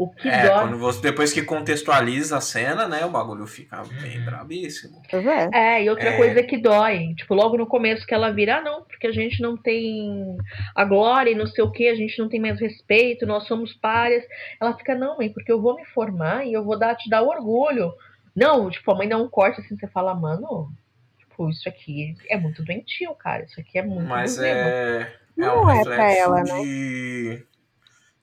O 0.00 0.08
que 0.08 0.28
É, 0.28 0.42
dói. 0.48 0.60
quando 0.60 0.78
você, 0.78 1.02
depois 1.02 1.32
que 1.32 1.42
contextualiza 1.42 2.36
a 2.36 2.40
cena, 2.40 2.86
né, 2.86 3.04
o 3.04 3.10
bagulho 3.10 3.48
fica 3.48 3.82
bem 4.00 4.20
brabíssimo. 4.20 5.02
Pois 5.10 5.26
é. 5.26 5.48
É, 5.52 5.82
e 5.82 5.90
outra 5.90 6.10
É. 6.10 6.16
coisa 6.16 6.40
que 6.40 6.56
dói, 6.56 7.14
tipo, 7.16 7.34
logo 7.34 7.56
no 7.58 7.66
começo 7.66 8.06
que 8.06 8.14
ela 8.14 8.30
vira, 8.30 8.58
ah, 8.58 8.60
não, 8.62 8.84
porque 8.84 9.08
a 9.08 9.12
gente 9.12 9.42
não 9.42 9.56
tem 9.56 10.36
a 10.72 10.84
glória 10.84 11.30
e 11.32 11.34
não 11.34 11.48
sei 11.48 11.64
o 11.64 11.72
que, 11.72 11.88
a 11.88 11.96
gente 11.96 12.16
não 12.16 12.28
tem 12.28 12.38
mais 12.38 12.60
respeito, 12.60 13.26
nós 13.26 13.48
somos 13.48 13.72
párias. 13.74 14.22
Ela 14.60 14.72
fica, 14.78 14.94
não, 14.94 15.16
mãe, 15.16 15.30
porque 15.30 15.50
eu 15.50 15.60
vou 15.60 15.74
me 15.74 15.84
formar 15.86 16.46
e 16.46 16.52
eu 16.52 16.62
vou 16.62 16.78
dar, 16.78 16.94
te 16.94 17.10
dar 17.10 17.22
orgulho. 17.22 17.92
Não, 18.36 18.70
tipo, 18.70 18.88
a 18.92 18.94
mãe 18.94 19.08
dá 19.08 19.16
um 19.18 19.28
corte 19.28 19.60
assim, 19.60 19.76
você 19.76 19.88
fala, 19.88 20.14
mano, 20.14 20.70
tipo, 21.18 21.50
isso 21.50 21.68
aqui 21.68 22.14
é 22.28 22.36
muito 22.38 22.62
doentio, 22.62 23.12
cara, 23.16 23.42
isso 23.42 23.58
aqui 23.60 23.76
é 23.78 23.82
muito 23.82 24.06
Mas 24.08 24.38
é, 24.38 25.00
é 25.00 25.12
Não 25.36 25.64
um 25.64 25.70
é 25.70 25.82
pra 25.82 26.06
reflexo 26.06 26.22
ela, 26.22 26.44
né? 26.44 27.42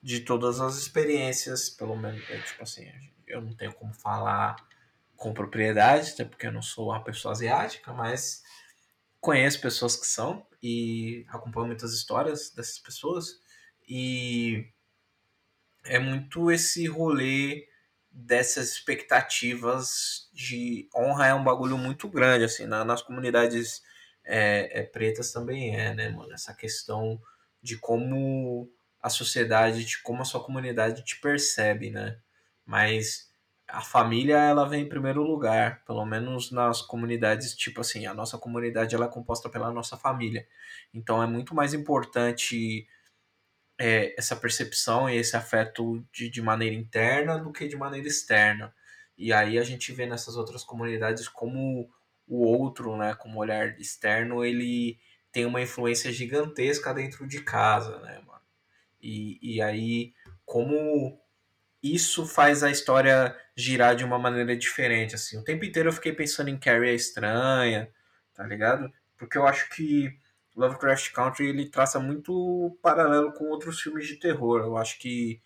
De, 0.06 0.20
todas 0.20 0.60
as 0.60 0.76
experiências, 0.76 1.68
pelo 1.68 1.96
menos, 1.96 2.22
é, 2.30 2.40
tipo 2.40 2.62
assim, 2.62 2.88
eu 3.26 3.40
não 3.42 3.52
tenho 3.56 3.74
como 3.74 3.92
falar 3.92 4.54
com 5.16 5.34
propriedade, 5.34 6.12
até 6.12 6.24
porque 6.24 6.46
eu 6.46 6.52
não 6.52 6.62
sou 6.62 6.90
uma 6.90 7.02
pessoa 7.02 7.32
asiática, 7.32 7.92
mas 7.92 8.44
conheço 9.20 9.60
pessoas 9.60 9.96
que 9.96 10.06
são 10.06 10.46
e 10.62 11.24
acompanho 11.28 11.68
muitas 11.68 11.92
histórias 11.92 12.50
dessas 12.50 12.78
pessoas. 12.78 13.40
E 13.88 14.72
é 15.84 15.98
muito 15.98 16.50
esse 16.50 16.86
rolê 16.86 17.66
dessas 18.10 18.70
expectativas 18.70 20.30
de 20.32 20.88
honra 20.94 21.28
é 21.28 21.34
um 21.34 21.44
bagulho 21.44 21.76
muito 21.76 22.08
grande 22.08 22.44
assim 22.44 22.66
na- 22.66 22.84
nas 22.84 23.02
comunidades 23.02 23.82
é, 24.24 24.80
é, 24.80 24.82
pretas 24.84 25.32
também 25.32 25.76
é 25.78 25.94
né 25.94 26.08
mano? 26.10 26.32
Essa 26.32 26.54
questão 26.54 27.20
de 27.62 27.76
como 27.78 28.70
a 29.06 29.10
sociedade 29.10 29.84
de 29.84 30.02
como 30.02 30.22
a 30.22 30.24
sua 30.24 30.42
comunidade 30.42 31.04
te 31.04 31.20
percebe 31.20 31.90
né 31.90 32.18
mas 32.64 33.30
a 33.68 33.80
família 33.80 34.38
ela 34.38 34.68
vem 34.68 34.82
em 34.82 34.88
primeiro 34.88 35.22
lugar 35.22 35.84
pelo 35.84 36.04
menos 36.04 36.50
nas 36.50 36.82
comunidades 36.82 37.54
tipo 37.54 37.80
assim 37.80 38.06
a 38.06 38.14
nossa 38.14 38.38
comunidade 38.38 38.94
ela 38.94 39.06
é 39.06 39.10
composta 39.10 39.48
pela 39.48 39.72
nossa 39.72 39.96
família 39.96 40.46
então 40.94 41.22
é 41.22 41.26
muito 41.26 41.54
mais 41.54 41.74
importante 41.74 42.86
é, 43.78 44.14
essa 44.18 44.36
percepção 44.36 45.08
e 45.08 45.16
esse 45.16 45.36
afeto 45.36 46.04
de, 46.12 46.28
de 46.30 46.42
maneira 46.42 46.74
interna 46.74 47.38
do 47.38 47.52
que 47.52 47.68
de 47.68 47.76
maneira 47.76 48.08
externa. 48.08 48.74
E 49.16 49.32
aí 49.32 49.58
a 49.58 49.62
gente 49.62 49.92
vê 49.92 50.06
nessas 50.06 50.36
outras 50.36 50.64
comunidades 50.64 51.28
como 51.28 51.90
o 52.26 52.44
outro, 52.44 52.96
né, 52.96 53.14
como 53.14 53.38
olhar 53.38 53.78
externo, 53.78 54.44
ele 54.44 54.98
tem 55.32 55.46
uma 55.46 55.60
influência 55.62 56.12
gigantesca 56.12 56.92
dentro 56.92 57.26
de 57.26 57.42
casa, 57.42 57.98
né, 58.00 58.20
mano? 58.26 58.35
E, 59.06 59.38
e 59.40 59.62
aí, 59.62 60.12
como 60.44 61.16
isso 61.80 62.26
faz 62.26 62.64
a 62.64 62.70
história 62.70 63.36
girar 63.56 63.94
de 63.94 64.04
uma 64.04 64.18
maneira 64.18 64.56
diferente, 64.56 65.14
assim. 65.14 65.38
O 65.38 65.44
tempo 65.44 65.64
inteiro 65.64 65.88
eu 65.88 65.92
fiquei 65.92 66.12
pensando 66.12 66.50
em 66.50 66.58
Carrie 66.58 66.90
a 66.90 66.94
Estranha, 66.94 67.88
tá 68.34 68.44
ligado? 68.44 68.92
Porque 69.16 69.38
eu 69.38 69.46
acho 69.46 69.70
que 69.70 70.18
Lovecraft 70.56 71.12
Country 71.12 71.48
ele 71.48 71.70
traça 71.70 72.00
muito 72.00 72.76
paralelo 72.82 73.32
com 73.32 73.44
outros 73.44 73.80
filmes 73.80 74.08
de 74.08 74.16
terror. 74.16 74.60
Eu 74.60 74.76
acho 74.76 74.98
que 74.98 75.40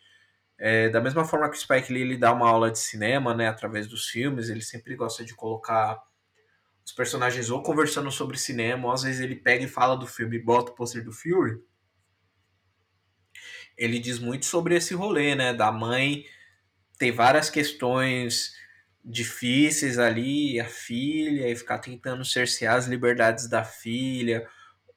é, 0.59 0.88
da 0.88 1.01
mesma 1.01 1.25
forma 1.25 1.51
que 1.51 1.57
o 1.57 1.61
Spike 1.61 1.92
Lee 1.92 2.03
ele 2.03 2.16
dá 2.16 2.33
uma 2.33 2.49
aula 2.49 2.70
de 2.70 2.79
cinema, 2.79 3.35
né, 3.35 3.49
através 3.49 3.87
dos 3.87 4.09
filmes, 4.09 4.49
ele 4.49 4.62
sempre 4.62 4.94
gosta 4.94 5.25
de 5.25 5.35
colocar 5.35 6.03
os 6.85 6.92
personagens 6.92 7.51
ou 7.51 7.62
conversando 7.62 8.11
sobre 8.11 8.38
cinema, 8.38 8.87
ou 8.88 8.92
às 8.92 9.03
vezes 9.03 9.20
ele 9.20 9.37
pega 9.37 9.64
e 9.64 9.68
fala 9.68 9.96
do 9.96 10.07
filme 10.07 10.37
e 10.37 10.42
bota 10.42 10.73
o 10.73 10.75
pôster 10.75 11.05
do 11.05 11.12
Fury. 11.12 11.61
Ele 13.81 13.99
diz 13.99 14.19
muito 14.19 14.45
sobre 14.45 14.77
esse 14.77 14.95
rolê, 14.95 15.35
né, 15.35 15.55
da 15.55 15.73
mãe 15.73 16.27
ter 16.99 17.11
várias 17.11 17.49
questões 17.49 18.55
difíceis 19.03 19.99
ali, 19.99 20.61
a 20.61 20.66
filha, 20.66 21.49
e 21.49 21.57
ficar 21.57 21.79
tentando 21.79 22.23
cercear 22.23 22.77
as 22.77 22.87
liberdades 22.87 23.49
da 23.49 23.64
filha, 23.64 24.47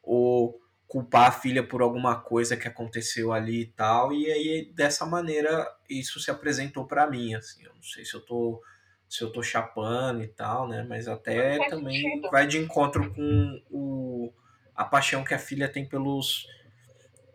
ou 0.01 0.59
culpar 0.85 1.29
a 1.29 1.31
filha 1.31 1.63
por 1.63 1.81
alguma 1.81 2.19
coisa 2.19 2.57
que 2.57 2.67
aconteceu 2.67 3.31
ali 3.31 3.61
e 3.61 3.65
tal. 3.67 4.11
E 4.11 4.29
aí, 4.29 4.71
dessa 4.75 5.05
maneira, 5.05 5.65
isso 5.89 6.19
se 6.19 6.29
apresentou 6.29 6.85
para 6.85 7.09
mim, 7.09 7.33
assim. 7.35 7.63
Eu 7.63 7.73
não 7.73 7.81
sei 7.81 8.03
se 8.03 8.13
eu 8.13 8.21
tô 8.21 8.61
se 9.07 9.23
eu 9.23 9.31
tô 9.31 9.43
chapando 9.43 10.23
e 10.23 10.27
tal, 10.27 10.67
né? 10.67 10.83
Mas 10.89 11.07
até 11.07 11.69
também 11.69 12.01
sentido. 12.01 12.31
vai 12.31 12.47
de 12.47 12.57
encontro 12.57 13.13
com 13.13 13.61
o, 13.69 14.33
a 14.75 14.83
paixão 14.83 15.23
que 15.23 15.35
a 15.35 15.39
filha 15.39 15.69
tem 15.69 15.87
pelos 15.87 16.47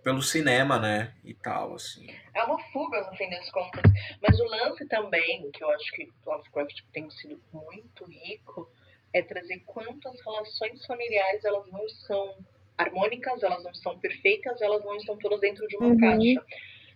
pelo 0.08 0.22
cinema, 0.22 0.78
né? 0.78 1.12
E 1.22 1.34
tal, 1.34 1.74
assim. 1.74 2.06
É 2.34 2.42
uma 2.42 2.58
fuga, 2.72 2.98
no 3.10 3.14
fim 3.18 3.28
das 3.28 3.50
contas. 3.50 3.82
Mas 4.22 4.40
o 4.40 4.44
lance 4.44 4.86
também, 4.88 5.50
que 5.50 5.62
eu 5.62 5.70
acho 5.70 5.92
que 5.92 6.04
o 6.24 6.30
Lovecraft 6.30 6.80
tem 6.94 7.10
sido 7.10 7.38
muito 7.52 8.06
rico, 8.06 8.72
é 9.12 9.20
trazer 9.20 9.58
quantas 9.66 10.18
relações 10.24 10.86
familiares 10.86 11.44
elas 11.44 11.70
não 11.70 11.86
são 12.06 12.38
harmônicas, 12.78 13.42
elas 13.42 13.62
não 13.62 13.74
são 13.74 13.98
perfeitas, 13.98 14.62
elas 14.62 14.82
não 14.82 14.96
estão 14.96 15.18
todas 15.18 15.40
dentro 15.40 15.66
de 15.68 15.76
uma 15.76 15.88
Uhum. 15.88 15.98
caixa. 15.98 16.42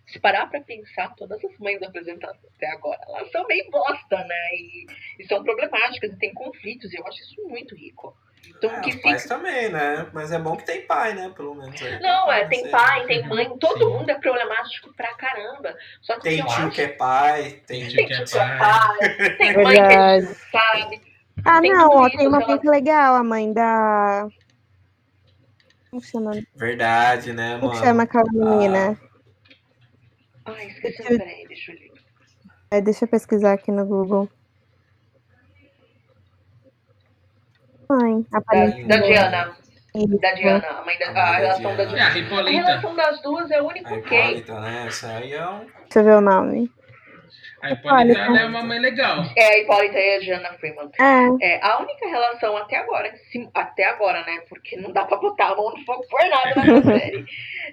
se 0.07 0.19
parar 0.19 0.47
pra 0.47 0.59
pensar, 0.59 1.15
todas 1.15 1.41
as 1.45 1.57
mães 1.59 1.81
apresentadas 1.83 2.43
até 2.55 2.67
agora, 2.71 2.99
elas 3.07 3.31
são 3.31 3.45
meio 3.47 3.69
bosta, 3.71 4.17
né? 4.25 4.49
E, 4.55 4.85
e 5.19 5.25
são 5.27 5.41
problemáticas, 5.43 6.11
e 6.11 6.17
tem 6.19 6.33
conflitos, 6.33 6.91
e 6.91 6.97
eu 6.97 7.07
acho 7.07 7.19
isso 7.21 7.47
muito 7.47 7.73
rico. 7.75 8.13
Então, 8.63 8.77
É, 8.77 8.81
que 8.81 8.89
os 8.91 8.95
pais 9.01 9.23
fica... 9.23 9.35
também, 9.35 9.69
né? 9.69 10.07
Mas 10.13 10.31
é 10.31 10.39
bom 10.39 10.55
que 10.55 10.65
tem 10.65 10.85
pai, 10.87 11.13
né? 11.13 11.29
Pelo 11.35 11.53
menos 11.53 11.81
aí. 11.81 11.99
Não, 12.01 12.31
é, 12.31 12.43
Não 12.43 12.49
tem 12.49 12.61
sei. 12.61 12.71
pai, 12.71 13.05
tem 13.05 13.27
mãe, 13.27 13.57
todo 13.57 13.77
Sim. 13.79 13.89
mundo 13.97 14.09
é 14.09 14.15
problemático 14.15 14.93
pra 14.95 15.13
caramba. 15.15 15.75
Só 16.01 16.15
que 16.15 16.21
Tem 16.21 16.37
tio 16.37 16.45
acho 16.45 16.71
que 16.71 16.81
é 16.81 16.87
pai, 16.87 17.61
tem 17.67 17.81
Tem 17.87 17.95
tem 17.95 18.07
que 18.07 18.13
é 18.13 18.23
tio 18.23 18.25
que 18.25 18.37
é 18.37 18.47
pai. 18.57 18.59
pai, 18.59 19.35
tem 19.37 19.53
mãe 19.63 19.75
que 19.75 20.21
não 20.25 20.35
sabe. 20.51 21.01
Ah, 21.45 21.59
Tem 21.59 21.73
não, 21.73 21.89
ó, 21.89 22.09
tem 22.09 22.27
uma 22.27 22.37
ela- 22.37 22.47
muito 22.47 22.69
legal, 22.69 23.15
a 23.15 23.23
mãe 23.23 23.51
da. 23.51 24.27
Como 25.89 26.01
chama? 26.01 26.31
Verdade, 26.55 27.33
né, 27.33 27.57
Como 27.59 27.67
mano? 27.73 27.85
chama 27.85 28.03
aquela 28.03 28.31
menina? 28.31 28.97
Ai, 30.45 30.67
esqueci, 30.67 31.03
peraí, 31.03 31.45
deixa 31.47 31.71
eu 31.71 31.75
ler. 31.79 31.91
É, 32.71 32.81
deixa 32.81 33.03
eu 33.03 33.09
pesquisar 33.09 33.53
aqui 33.53 33.71
no 33.71 33.85
Google. 33.85 34.29
Mãe, 37.89 38.25
Da, 38.31 38.39
da 38.87 38.97
Diana. 38.97 39.57
Isso. 39.95 40.19
Da 40.19 40.31
Diana, 40.33 40.67
a 40.69 40.83
mãe 40.85 40.97
da, 40.97 41.09
A 41.11 41.35
relação 41.35 41.75
da 41.75 41.85
Diana. 41.85 41.99
É 41.99 42.01
a. 42.03 42.07
A 42.07 42.49
relação 42.67 42.95
das 42.95 43.21
duas 43.21 43.51
é 43.51 43.61
o 43.61 43.67
único. 43.67 43.93
Hipólita, 43.93 44.59
né? 44.61 44.85
Essa 44.87 45.17
aí 45.17 45.33
é 45.33 45.47
um. 45.47 45.59
Deixa 45.59 45.99
eu 45.99 46.03
ver 46.03 46.15
o 46.15 46.21
nome. 46.21 46.71
A 47.61 47.71
Hipólita 47.71 48.19
é 48.19 48.45
uma 48.45 48.61
mãe 48.63 48.77
legal. 48.79 49.23
É 49.37 49.45
a 49.53 49.57
Hipólita 49.59 49.97
e 49.97 50.15
a 50.15 50.19
Diana 50.19 50.49
Freeman. 50.55 50.89
É, 50.99 51.53
É, 51.55 51.63
a 51.65 51.79
única 51.79 52.07
relação 52.07 52.57
até 52.57 52.75
agora, 52.77 53.09
que 53.09 53.17
se- 53.19 53.49
até 53.53 53.85
agora, 53.85 54.21
né? 54.25 54.41
Porque 54.49 54.75
não 54.77 54.91
dá 54.91 55.05
pra 55.05 55.15
botar 55.17 55.49
a 55.51 55.55
mão 55.55 55.69
no 55.71 55.85
fogo 55.85 56.03
por 56.09 56.19
nada 56.27 56.55
nessa 56.55 56.81
série, 56.99 57.25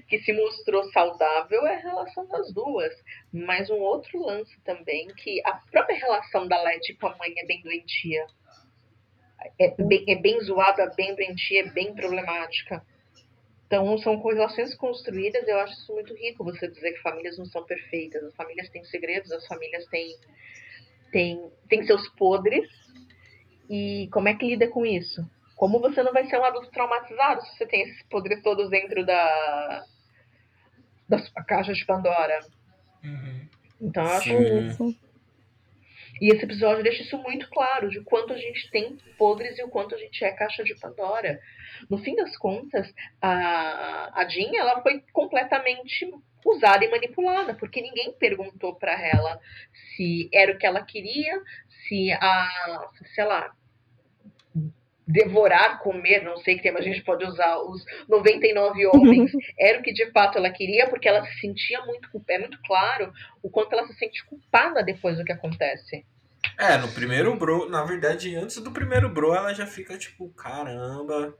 que 0.07 0.19
se 0.21 0.33
mostrou 0.33 0.85
saudável 0.93 1.67
é 1.67 1.75
a 1.75 1.79
relação 1.81 2.29
das 2.29 2.53
duas. 2.53 2.93
Mas 3.33 3.69
um 3.71 3.79
outro 3.81 4.25
lance 4.25 4.55
também, 4.63 5.09
que 5.17 5.41
a 5.45 5.59
própria 5.73 5.97
relação 5.99 6.47
da 6.47 6.63
Letty 6.63 6.95
com 6.95 7.09
a 7.09 7.17
mãe 7.17 7.33
é 7.39 7.47
bem 7.47 7.61
doentia. 7.63 8.27
É 9.59 9.83
bem, 9.83 10.05
é 10.09 10.17
bem 10.17 10.41
zoada, 10.41 10.83
é 10.83 10.95
bem 10.95 11.15
doentia, 11.15 11.61
é 11.61 11.71
bem 11.71 11.95
problemática. 11.95 12.85
Então, 13.67 13.97
são 13.99 14.21
relações 14.21 14.75
construídas, 14.75 15.47
eu 15.47 15.61
acho 15.61 15.75
isso 15.75 15.93
muito 15.93 16.13
rico, 16.15 16.43
você 16.43 16.67
dizer 16.67 16.93
que 16.93 17.03
famílias 17.03 17.39
não 17.39 17.47
são 17.47 17.65
perfeitas. 17.65 18.23
As 18.25 18.35
famílias 18.35 18.69
têm 18.69 18.85
segredos, 18.85 19.31
as 19.31 19.47
famílias 19.47 19.87
têm, 19.87 20.17
têm, 21.13 21.51
têm 21.69 21.87
seus 21.87 22.09
podres. 22.17 22.69
E 23.69 24.09
como 24.13 24.29
é 24.29 24.35
que 24.35 24.45
lida 24.45 24.67
com 24.69 24.85
isso? 24.85 25.25
Como 25.55 25.79
você 25.79 26.03
não 26.03 26.13
vai 26.13 26.27
ser 26.27 26.39
um 26.39 26.45
adulto 26.45 26.71
traumatizado 26.71 27.43
se 27.43 27.59
você 27.59 27.67
tem 27.67 27.83
esses 27.83 28.03
podres 28.09 28.43
todos 28.43 28.69
dentro 28.71 29.07
da, 29.07 29.85
da 31.09 31.19
sua 31.19 31.45
caixa 31.45 31.73
de 31.73 31.87
Pandora? 31.87 32.41
Uhum. 33.05 33.49
Então, 33.81 34.03
eu 34.03 34.11
acho 34.11 34.75
Sim. 34.77 34.99
E 36.21 36.33
esse 36.33 36.45
episódio 36.45 36.83
deixa 36.83 37.03
isso 37.03 37.17
muito 37.19 37.49
claro, 37.49 37.89
de 37.89 38.01
quanto 38.03 38.33
a 38.33 38.37
gente 38.37 38.71
tem 38.71 38.97
podres 39.17 39.59
e 39.59 39.63
o 39.63 39.69
quanto 39.69 39.95
a 39.95 39.99
gente 39.99 40.25
é 40.25 40.31
caixa 40.33 40.63
de 40.63 40.75
Pandora. 40.75 41.41
No 41.89 41.99
fim 41.99 42.15
das 42.15 42.37
contas, 42.37 42.93
a, 43.23 44.21
a 44.21 44.29
Jean, 44.29 44.51
ela 44.55 44.83
foi 44.83 45.03
completamente 45.13 46.13
usada 46.45 46.85
e 46.85 46.91
manipulada, 46.91 47.55
porque 47.55 47.81
ninguém 47.81 48.13
perguntou 48.13 48.75
pra 48.75 48.93
ela 48.93 49.41
se 49.95 50.29
era 50.33 50.53
o 50.53 50.59
que 50.59 50.67
ela 50.67 50.85
queria, 50.85 51.41
se 51.87 52.13
a, 52.13 52.91
sei 53.15 53.25
lá, 53.25 53.53
devorar, 55.11 55.81
comer, 55.81 56.23
não 56.23 56.37
sei 56.39 56.57
que 56.57 56.63
tema 56.63 56.79
a 56.79 56.83
gente 56.83 57.03
pode 57.03 57.25
usar, 57.25 57.59
os 57.59 57.85
99 58.09 58.87
homens, 58.87 59.33
era 59.59 59.79
o 59.79 59.83
que 59.83 59.93
de 59.93 60.11
fato 60.13 60.39
ela 60.39 60.51
queria, 60.51 60.89
porque 60.89 61.09
ela 61.09 61.25
se 61.25 61.41
sentia 61.41 61.85
muito, 61.85 62.09
é 62.29 62.39
muito 62.39 62.59
claro 62.63 63.13
o 63.43 63.51
quanto 63.51 63.73
ela 63.73 63.87
se 63.87 63.95
sente 63.95 64.25
culpada 64.25 64.83
depois 64.83 65.17
do 65.17 65.25
que 65.25 65.33
acontece. 65.33 66.05
É, 66.59 66.77
no 66.79 66.89
primeiro 66.89 67.37
bro, 67.37 67.69
na 67.69 67.85
verdade, 67.85 68.35
antes 68.37 68.57
do 68.59 68.71
primeiro 68.71 69.09
bro, 69.09 69.35
ela 69.35 69.53
já 69.53 69.67
fica 69.67 69.99
tipo, 69.99 70.29
caramba, 70.31 71.35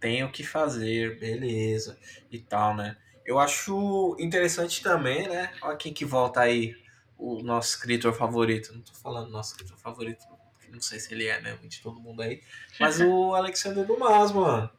tenho 0.00 0.30
que 0.30 0.44
fazer, 0.44 1.18
beleza, 1.18 1.98
e 2.30 2.38
tal, 2.38 2.76
né? 2.76 2.96
Eu 3.24 3.38
acho 3.38 4.16
interessante 4.18 4.82
também, 4.82 5.26
né? 5.26 5.50
Olha 5.62 5.76
quem 5.76 5.94
que 5.94 6.04
volta 6.04 6.40
aí, 6.40 6.76
o 7.16 7.42
nosso 7.42 7.76
escritor 7.76 8.12
favorito. 8.12 8.74
Não 8.74 8.82
tô 8.82 8.92
falando 8.92 9.30
nosso 9.30 9.52
escritor 9.52 9.78
favorito, 9.78 10.26
não 10.74 10.82
sei 10.82 10.98
se 10.98 11.14
ele 11.14 11.26
é 11.26 11.40
mesmo 11.40 11.68
de 11.68 11.80
todo 11.80 12.00
mundo 12.00 12.22
aí. 12.22 12.42
Mas 12.78 13.00
o 13.00 13.34
Alexander 13.34 13.86
Dumas, 13.86 14.32
mano. 14.32 14.70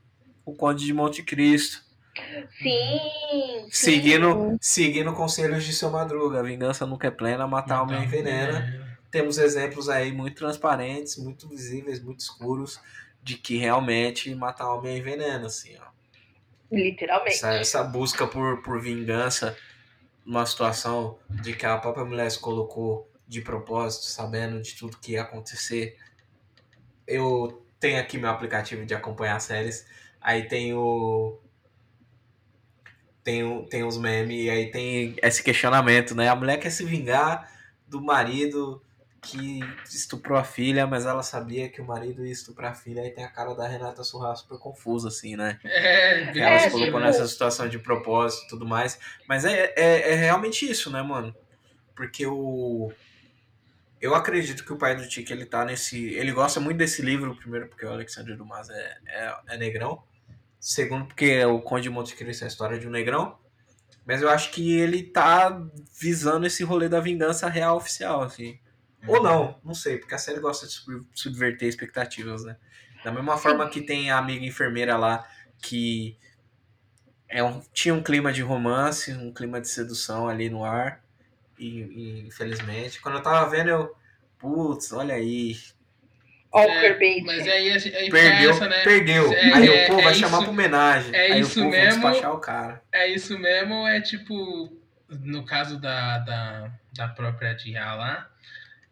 O 0.45 0.53
Conde 0.53 0.85
de 0.85 0.93
Monte 0.93 1.23
Cristo. 1.23 1.83
Sim, 2.61 2.99
sim. 3.63 3.67
Seguindo, 3.71 4.57
seguindo 4.61 5.13
conselhos 5.13 5.65
de 5.65 5.73
seu 5.73 5.89
Madruga. 5.89 6.39
A 6.39 6.43
vingança 6.43 6.85
nunca 6.85 7.07
é 7.07 7.11
plena, 7.11 7.47
matar 7.47 7.77
alma 7.77 7.93
Então, 7.93 8.03
envenena. 8.03 8.97
Temos 9.11 9.37
exemplos 9.37 9.89
aí 9.89 10.11
muito 10.11 10.35
transparentes, 10.35 11.17
muito 11.17 11.47
visíveis, 11.47 12.01
muito 12.01 12.19
escuros, 12.19 12.79
de 13.21 13.35
que 13.35 13.57
realmente 13.57 14.33
matar 14.35 14.65
alma 14.65 14.89
envenena, 14.91 15.47
assim, 15.47 15.75
ó. 15.77 15.85
Literalmente. 16.71 17.35
Essa, 17.35 17.53
essa 17.53 17.83
busca 17.83 18.27
por, 18.27 18.61
por 18.61 18.81
vingança 18.81 19.57
numa 20.25 20.45
situação 20.45 21.17
de 21.29 21.53
que 21.53 21.65
a 21.65 21.77
própria 21.77 22.05
mulher 22.05 22.29
se 22.29 22.39
colocou 22.39 23.09
de 23.27 23.41
propósito, 23.41 24.05
sabendo 24.05 24.61
de 24.61 24.75
tudo 24.75 24.97
que 24.97 25.13
ia 25.13 25.21
acontecer. 25.23 25.97
Eu 27.07 27.65
tenho 27.79 27.99
aqui 27.99 28.17
meu 28.17 28.29
aplicativo 28.29 28.85
de 28.85 28.93
acompanhar 28.93 29.39
séries, 29.39 29.85
aí 30.21 30.47
tem 30.47 30.73
o. 30.73 31.39
Tem, 33.23 33.65
tem 33.65 33.83
os 33.83 33.97
memes, 33.97 34.45
e 34.45 34.49
aí 34.49 34.69
tem 34.71 35.15
esse 35.21 35.41
questionamento, 35.41 36.13
né? 36.13 36.29
A 36.29 36.35
mulher 36.35 36.59
quer 36.59 36.69
se 36.69 36.85
vingar 36.85 37.51
do 37.87 37.99
marido 37.99 38.83
que 39.19 39.59
estuprou 39.91 40.37
a 40.37 40.43
filha, 40.43 40.85
mas 40.85 41.07
ela 41.07 41.23
sabia 41.23 41.67
que 41.67 41.81
o 41.81 41.85
marido 41.85 42.23
ia 42.23 42.31
estuprar 42.31 42.73
a 42.73 42.75
filha, 42.75 43.01
aí 43.01 43.09
tem 43.09 43.23
a 43.23 43.27
cara 43.27 43.55
da 43.55 43.67
Renata 43.67 44.03
Surra 44.03 44.35
super 44.35 44.59
confusa, 44.59 45.07
assim, 45.07 45.35
né? 45.35 45.59
É, 45.63 46.37
Ela 46.37 46.55
É, 46.55 46.59
se 46.59 46.69
colocou 46.69 46.85
tipo- 46.85 46.99
nessa 46.99 47.27
situação 47.27 47.67
de 47.67 47.79
propósito 47.79 48.45
e 48.45 48.47
tudo 48.49 48.67
mais. 48.67 48.99
Mas 49.27 49.43
é, 49.43 49.73
é, 49.75 50.11
é 50.11 50.13
realmente 50.13 50.69
isso, 50.69 50.91
né, 50.91 51.01
mano? 51.01 51.35
Porque 51.95 52.27
o. 52.27 52.91
Eu 54.05 54.13
acredito 54.13 54.63
que 54.63 54.71
o 54.71 54.77
pai 54.77 54.95
do 54.95 55.07
Tiki, 55.07 55.33
ele 55.33 55.45
tá 55.47 55.65
nesse. 55.65 56.13
Ele 56.13 56.31
gosta 56.31 56.59
muito 56.59 56.77
desse 56.77 57.01
livro, 57.01 57.35
primeiro, 57.35 57.67
porque 57.67 57.83
o 57.85 57.89
Alexandre 57.89 58.35
Dumas 58.35 58.69
é, 58.69 58.97
é, 59.07 59.35
é 59.47 59.57
negrão. 59.57 60.03
Segundo, 60.59 61.07
porque 61.07 61.43
o 61.45 61.59
Conde 61.59 61.83
de 61.83 61.89
Monte 61.89 62.15
Cristo 62.15 62.43
é 62.43 62.45
a 62.45 62.47
história 62.47 62.77
de 62.77 62.87
um 62.87 62.91
negrão. 62.91 63.39
Mas 64.05 64.21
eu 64.21 64.29
acho 64.29 64.51
que 64.51 64.77
ele 64.77 65.01
tá 65.01 65.59
visando 65.99 66.45
esse 66.45 66.63
rolê 66.63 66.87
da 66.87 66.99
vingança 66.99 67.49
real 67.49 67.77
oficial, 67.77 68.21
assim. 68.21 68.59
Ou 69.07 69.23
não, 69.23 69.59
não 69.63 69.73
sei, 69.73 69.97
porque 69.97 70.13
a 70.13 70.19
série 70.19 70.39
gosta 70.39 70.67
de 70.67 70.73
sub- 70.73 71.07
subverter 71.13 71.67
expectativas, 71.67 72.43
né? 72.43 72.57
Da 73.03 73.11
mesma 73.11 73.37
forma 73.37 73.67
que 73.69 73.81
tem 73.81 74.11
a 74.11 74.19
amiga 74.19 74.45
enfermeira 74.45 74.97
lá 74.97 75.27
que 75.59 76.15
é 77.27 77.43
um, 77.43 77.59
tinha 77.73 77.93
um 77.95 78.03
clima 78.03 78.31
de 78.31 78.43
romance, 78.43 79.11
um 79.13 79.33
clima 79.33 79.59
de 79.59 79.67
sedução 79.67 80.27
ali 80.27 80.47
no 80.49 80.63
ar. 80.63 81.03
E, 81.57 81.67
e, 81.81 82.27
infelizmente, 82.27 82.99
quando 83.01 83.15
eu 83.15 83.23
tava 83.23 83.49
vendo, 83.49 83.69
eu. 83.69 83.95
Putz, 84.37 84.91
olha 84.91 85.15
aí. 85.15 85.55
Ó, 86.51 86.61
o 86.65 86.69
É, 86.69 86.81
Kerbait. 86.81 87.23
Mas 87.25 87.47
aí, 87.47 87.71
aí 87.71 88.09
Perdeu, 88.09 88.51
essa, 88.51 88.67
né? 88.69 88.83
perdeu. 88.83 89.31
É, 89.33 89.53
aí 89.53 89.67
é, 89.67 89.83
o 89.85 89.87
povo 89.87 89.99
é 89.99 90.03
vai 90.03 90.11
isso- 90.13 90.21
chamar 90.21 90.41
pra 90.41 90.49
homenagem. 90.49 91.15
é 91.15 91.31
aí 91.33 91.39
isso 91.41 91.59
o 91.59 91.63
povo 91.63 91.69
mesmo. 91.75 92.01
vai 92.01 92.11
despachar 92.11 92.33
o 92.35 92.39
cara. 92.39 92.81
É 92.91 93.07
isso 93.07 93.37
mesmo, 93.39 93.87
é 93.87 93.99
tipo, 94.01 94.71
no 95.09 95.43
caso 95.45 95.79
da, 95.79 96.19
da, 96.19 96.71
da 96.93 97.07
própria 97.09 97.53
Dia 97.53 97.93
lá, 97.95 98.29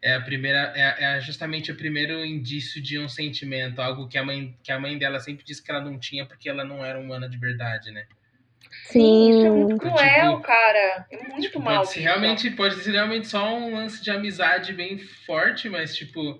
é 0.02 0.14
a 0.14 0.20
primeira, 0.20 0.72
é, 0.76 1.16
é 1.16 1.20
justamente 1.20 1.72
o 1.72 1.76
primeiro 1.76 2.22
indício 2.24 2.82
de 2.82 2.98
um 2.98 3.08
sentimento, 3.08 3.80
algo 3.80 4.08
que 4.08 4.18
a 4.18 4.24
mãe, 4.24 4.54
que 4.62 4.70
a 4.72 4.78
mãe 4.78 4.98
dela 4.98 5.18
sempre 5.20 5.44
disse 5.44 5.62
que 5.62 5.70
ela 5.70 5.80
não 5.80 5.98
tinha 5.98 6.26
porque 6.26 6.48
ela 6.48 6.64
não 6.64 6.84
era 6.84 6.98
humana 6.98 7.28
de 7.28 7.38
verdade, 7.38 7.90
né? 7.90 8.06
Sim, 8.84 9.30
isso 9.30 9.46
é 9.46 9.50
muito 9.50 9.76
cruel, 9.78 10.30
tipo, 10.32 10.42
cara. 10.42 11.06
É 11.10 11.16
muito 11.28 11.40
Tipo, 11.40 11.60
mal. 11.60 11.84
pode 11.84 11.98
realmente, 12.00 12.50
pode 12.50 12.74
ser 12.76 12.92
realmente 12.92 13.26
só 13.26 13.44
um 13.54 13.74
lance 13.74 14.02
de 14.02 14.10
amizade 14.10 14.72
bem 14.72 14.98
forte, 15.26 15.68
mas 15.68 15.94
tipo, 15.96 16.38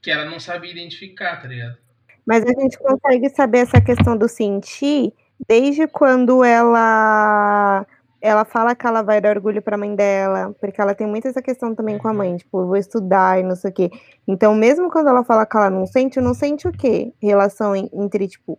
que 0.00 0.10
ela 0.10 0.24
não 0.24 0.38
sabia 0.38 0.70
identificar, 0.70 1.36
tá 1.42 1.48
ligado? 1.48 1.76
Mas 2.24 2.44
a 2.44 2.48
gente 2.60 2.78
consegue 2.78 3.28
saber 3.30 3.58
essa 3.58 3.80
questão 3.80 4.16
do 4.16 4.28
sentir 4.28 5.12
desde 5.48 5.86
quando 5.88 6.44
ela 6.44 7.84
ela 8.20 8.44
fala 8.44 8.76
que 8.76 8.86
ela 8.86 9.02
vai 9.02 9.20
dar 9.20 9.30
orgulho 9.36 9.60
pra 9.60 9.76
mãe 9.76 9.96
dela, 9.96 10.54
porque 10.60 10.80
ela 10.80 10.94
tem 10.94 11.08
muito 11.08 11.26
essa 11.26 11.42
questão 11.42 11.74
também 11.74 11.98
com 11.98 12.06
a 12.06 12.14
mãe, 12.14 12.36
tipo, 12.36 12.60
eu 12.60 12.66
vou 12.68 12.76
estudar 12.76 13.40
e 13.40 13.42
não 13.42 13.56
sei 13.56 13.70
o 13.72 13.74
quê. 13.74 13.90
Então, 14.28 14.54
mesmo 14.54 14.88
quando 14.92 15.08
ela 15.08 15.24
fala 15.24 15.44
que 15.44 15.56
ela 15.56 15.68
não 15.68 15.84
sente, 15.86 16.20
não 16.20 16.32
sente 16.32 16.68
o 16.68 16.72
quê? 16.72 17.12
Relação 17.20 17.74
en- 17.74 17.90
entre, 17.92 18.28
tipo, 18.28 18.56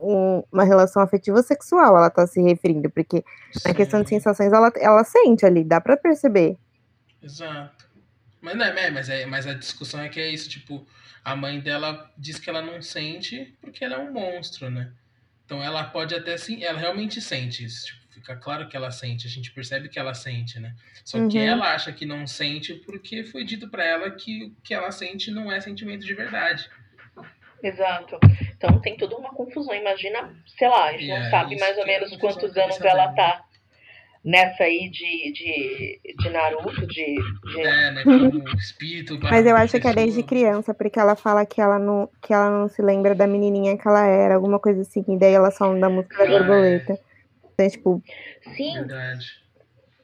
um- 0.00 0.42
uma 0.50 0.64
relação 0.64 1.02
afetiva 1.02 1.42
sexual, 1.42 1.96
ela 1.96 2.10
tá 2.10 2.26
se 2.26 2.40
referindo, 2.40 2.88
porque 2.90 3.22
na 3.64 3.74
questão 3.74 4.02
de 4.02 4.08
Sim. 4.08 4.16
sensações 4.16 4.52
ela, 4.52 4.72
ela 4.76 5.04
sente 5.04 5.44
ali, 5.44 5.62
dá 5.64 5.80
pra 5.80 5.96
perceber. 5.96 6.56
Exato. 7.22 7.88
Mas 8.40 8.56
não 8.56 8.64
é, 8.64 8.90
mas, 8.90 9.08
é, 9.08 9.26
mas 9.26 9.46
a 9.46 9.52
discussão 9.54 10.00
é 10.00 10.08
que 10.08 10.18
é 10.18 10.30
isso, 10.30 10.48
tipo, 10.48 10.86
a 11.24 11.36
mãe 11.36 11.60
dela 11.60 12.10
diz 12.16 12.38
que 12.38 12.48
ela 12.48 12.62
não 12.62 12.80
sente 12.80 13.54
porque 13.60 13.84
ela 13.84 13.96
é 13.96 13.98
um 13.98 14.12
monstro, 14.12 14.70
né? 14.70 14.90
Então 15.44 15.62
ela 15.62 15.84
pode 15.84 16.14
até 16.14 16.36
sim, 16.38 16.64
ela 16.64 16.78
realmente 16.78 17.20
sente 17.20 17.64
isso. 17.64 17.86
Tipo, 17.86 18.00
fica 18.14 18.36
claro 18.36 18.68
que 18.68 18.76
ela 18.76 18.90
sente, 18.90 19.26
a 19.26 19.30
gente 19.30 19.52
percebe 19.52 19.88
que 19.88 19.98
ela 19.98 20.14
sente, 20.14 20.58
né? 20.58 20.74
Só 21.04 21.18
Uhum. 21.18 21.28
que 21.28 21.38
ela 21.38 21.74
acha 21.74 21.92
que 21.92 22.06
não 22.06 22.26
sente 22.26 22.74
porque 22.86 23.24
foi 23.24 23.44
dito 23.44 23.68
pra 23.68 23.84
ela 23.84 24.10
que 24.10 24.44
o 24.44 24.54
que 24.62 24.72
ela 24.72 24.90
sente 24.90 25.30
não 25.30 25.52
é 25.52 25.60
sentimento 25.60 26.06
de 26.06 26.14
verdade. 26.14 26.70
Exato. 27.62 28.18
Então 28.56 28.80
tem 28.80 28.96
toda 28.96 29.16
uma 29.16 29.30
confusão. 29.30 29.74
Imagina, 29.74 30.34
sei 30.58 30.68
lá, 30.68 30.86
a 30.86 30.92
gente 30.92 31.08
não 31.08 31.16
é 31.16 31.30
sabe 31.30 31.58
mais 31.58 31.76
ou 31.76 31.84
é 31.84 31.86
menos 31.86 32.16
quantos 32.16 32.56
anos 32.56 32.80
ela 32.80 33.06
dela. 33.06 33.14
tá 33.14 33.44
nessa 34.24 34.64
aí 34.64 34.90
de, 34.90 35.32
de, 35.32 36.00
de 36.18 36.30
Naruto, 36.30 36.86
de, 36.86 37.16
de 37.16 37.60
É, 37.60 37.90
né? 37.90 38.02
Como 38.04 38.48
espírito. 38.50 39.18
Mas 39.22 39.46
eu 39.46 39.56
acho 39.56 39.80
que 39.80 39.88
é 39.88 39.94
desde 39.94 40.22
criança, 40.22 40.74
porque 40.74 40.98
ela 40.98 41.16
fala 41.16 41.46
que 41.46 41.60
ela 41.60 41.78
não, 41.78 42.08
que 42.22 42.32
ela 42.32 42.50
não 42.50 42.68
se 42.68 42.82
lembra 42.82 43.14
da 43.14 43.26
menininha 43.26 43.78
que 43.78 43.88
ela 43.88 44.06
era, 44.06 44.34
alguma 44.34 44.58
coisa 44.58 44.82
assim, 44.82 45.04
e 45.08 45.18
daí 45.18 45.32
ela 45.32 45.50
só 45.50 45.66
lembra 45.66 45.80
da 45.80 45.90
música 45.90 46.18
da 46.18 46.24
Ah, 46.24 46.34
é. 46.34 46.38
borboleta. 46.38 46.98
Então, 47.54 47.68
tipo, 47.68 48.02
Sim, 48.56 48.74
Verdade. 48.74 49.39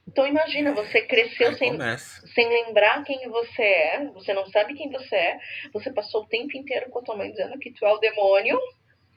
Então 0.07 0.27
imagina, 0.27 0.73
você 0.73 1.03
cresceu 1.03 1.53
sem, 1.57 1.73
começa. 1.73 2.27
sem 2.29 2.49
lembrar 2.49 3.03
quem 3.05 3.29
você 3.29 3.63
é, 3.63 4.05
você 4.13 4.33
não 4.33 4.47
sabe 4.51 4.75
quem 4.75 4.91
você 4.91 5.15
é, 5.15 5.41
você 5.73 5.93
passou 5.93 6.23
o 6.23 6.27
tempo 6.27 6.57
inteiro 6.57 6.89
com 6.91 7.01
a 7.01 7.03
tua 7.03 7.17
mãe 7.17 7.31
dizendo 7.31 7.59
que 7.59 7.73
tu 7.73 7.85
é 7.85 7.93
o 7.93 7.99
demônio, 7.99 8.59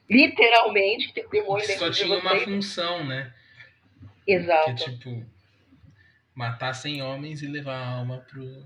literalmente, 0.08 1.08
que 1.08 1.14
tem 1.14 1.28
demônio 1.28 1.64
Só 1.64 1.72
dentro 1.72 1.90
de 1.90 2.04
tinha 2.04 2.18
uma 2.18 2.40
função, 2.40 3.04
né? 3.06 3.32
Que 4.24 4.32
é 4.32 4.34
Exato. 4.36 4.74
tipo. 4.74 5.24
Matar 6.34 6.74
100 6.74 7.02
homens 7.02 7.42
e 7.42 7.46
levar 7.46 7.76
a 7.76 7.86
alma 7.98 8.18
pro. 8.28 8.64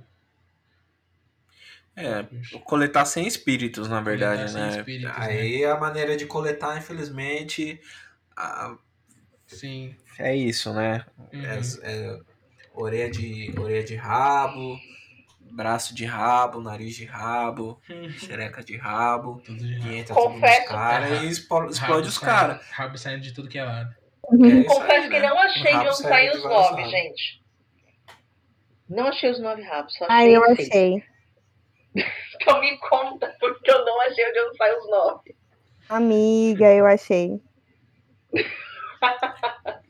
É, 1.96 2.26
coletar 2.64 3.04
sem 3.04 3.26
espíritos, 3.26 3.88
na 3.88 4.00
verdade, 4.00 4.42
Coletar 4.42 4.52
sem 4.52 4.62
né? 4.62 4.78
espíritos, 4.80 5.16
Aí 5.16 5.64
a 5.64 5.76
maneira 5.76 6.16
de 6.16 6.26
coletar, 6.26 6.76
infelizmente, 6.76 7.80
a- 8.36 8.76
Sim. 9.46 9.96
É 10.18 10.34
isso, 10.36 10.72
né? 10.72 11.04
Uhum. 11.32 11.44
É, 11.44 11.60
é 11.92 12.18
orelha, 12.74 13.10
de, 13.10 13.54
orelha 13.58 13.84
de 13.84 13.94
rabo, 13.96 14.76
braço 15.40 15.94
de 15.94 16.04
rabo, 16.04 16.60
nariz 16.60 16.94
de 16.96 17.04
rabo, 17.04 17.80
xereca 18.18 18.62
de 18.62 18.76
rabo, 18.76 19.40
Tudo 19.44 19.58
de 19.58 19.74
rabo. 19.78 19.90
e 19.92 19.96
entra 19.98 20.14
tudo 20.14 20.28
nos 20.30 20.40
Confesso- 20.40 20.68
caras 20.68 21.22
e 21.22 21.26
explode 21.28 21.78
Rabo 21.78 21.98
os 22.00 22.18
caras. 22.18 22.66
Rabo 22.70 22.98
saindo 22.98 23.20
de 23.22 23.32
tudo 23.32 23.48
que 23.48 23.58
é 23.58 23.64
lado. 23.64 23.94
É 24.32 24.36
isso 24.36 24.46
aí, 24.56 24.64
Confesso 24.64 25.08
que 25.08 25.20
né? 25.20 25.28
não 25.28 25.38
achei 25.38 25.62
de 25.72 25.76
onde 25.78 25.96
sai 25.96 26.10
saem 26.10 26.30
de 26.30 26.36
os 26.38 26.44
nove, 26.44 26.84
gente. 26.88 27.42
Não 28.88 29.06
achei 29.06 29.30
os 29.30 29.40
nove 29.40 29.62
rabos, 29.62 29.94
só 29.96 30.04
ah, 30.08 30.16
achei 30.18 30.36
eu 30.36 30.44
seis. 30.56 30.68
achei. 30.68 31.04
Então 32.42 32.60
me 32.60 32.76
conta, 32.78 33.32
porque 33.38 33.70
eu 33.70 33.84
não 33.84 34.00
achei 34.02 34.32
de 34.32 34.40
onde 34.40 34.56
saem 34.56 34.78
os 34.78 34.90
nove. 34.90 35.36
Amiga, 35.88 36.74
eu 36.74 36.84
achei. 36.86 37.40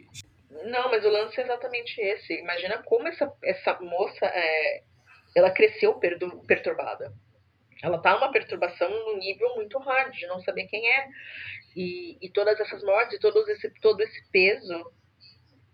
Não, 0.65 0.91
mas 0.91 1.05
o 1.05 1.11
lance 1.11 1.39
é 1.41 1.45
exatamente 1.45 2.01
esse. 2.01 2.35
Imagina 2.35 2.83
como 2.85 3.07
essa, 3.07 3.31
essa 3.43 3.79
moça 3.81 4.25
é, 4.27 4.83
ela 5.37 5.51
cresceu 5.51 5.95
perdu- 5.99 6.43
perturbada. 6.47 7.13
Ela 7.83 7.99
tá 7.99 8.15
numa 8.15 8.33
perturbação 8.33 8.89
num 8.89 9.19
nível 9.19 9.55
muito 9.57 9.79
hard, 9.79 10.15
de 10.15 10.27
não 10.27 10.41
saber 10.41 10.67
quem 10.69 10.89
é. 10.91 11.07
E, 11.77 12.17
e 12.25 12.31
todas 12.31 12.59
essas 12.59 12.83
mortes, 12.83 13.19
todo 13.19 13.47
esse, 13.51 13.69
todo 13.81 14.01
esse 14.01 14.31
peso. 14.31 14.91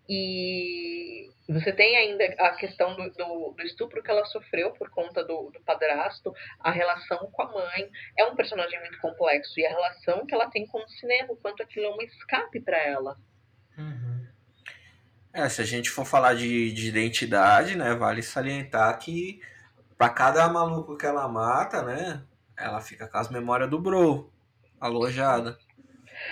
E 0.09 1.29
você 1.49 1.73
tem 1.73 1.97
ainda 1.97 2.25
a 2.39 2.57
questão 2.57 2.97
do, 2.97 3.11
do, 3.13 3.55
do 3.57 3.63
estupro 3.63 4.03
que 4.03 4.11
ela 4.11 4.25
sofreu 4.25 4.73
por 4.73 4.91
conta 4.91 5.23
do, 5.23 5.51
do 5.51 5.61
padrasto, 5.63 6.33
a 6.59 6.73
relação 6.73 7.31
com 7.31 7.43
a 7.43 7.53
mãe. 7.53 7.89
É 8.19 8.25
um 8.25 8.35
personagem 8.35 8.81
muito 8.81 8.99
complexo. 8.99 9.61
E 9.61 9.65
a 9.65 9.71
relação 9.71 10.27
que 10.27 10.35
ela 10.35 10.51
tem 10.51 10.67
com 10.67 10.79
o 10.79 10.89
cinema, 10.89 11.33
o 11.33 11.37
quanto 11.37 11.63
aquilo 11.63 11.87
é 11.87 11.95
um 11.95 12.03
escape 12.03 12.61
para 12.61 12.79
ela. 12.79 13.17
É, 15.33 15.49
se 15.49 15.61
a 15.61 15.65
gente 15.65 15.91
for 15.91 16.05
falar 16.05 16.35
de, 16.35 16.73
de 16.73 16.89
identidade, 16.89 17.77
né, 17.77 17.95
vale 17.95 18.23
salientar 18.23 18.99
que 18.99 19.41
pra 19.97 20.09
cada 20.09 20.49
maluco 20.49 20.97
que 20.97 21.07
ela 21.07 21.29
mata, 21.29 21.83
né, 21.83 22.23
ela 22.57 22.81
fica 22.81 23.07
com 23.07 23.17
as 23.19 23.31
memórias 23.31 23.71
do 23.71 23.79
bro, 23.79 24.29
alojada. 24.81 25.57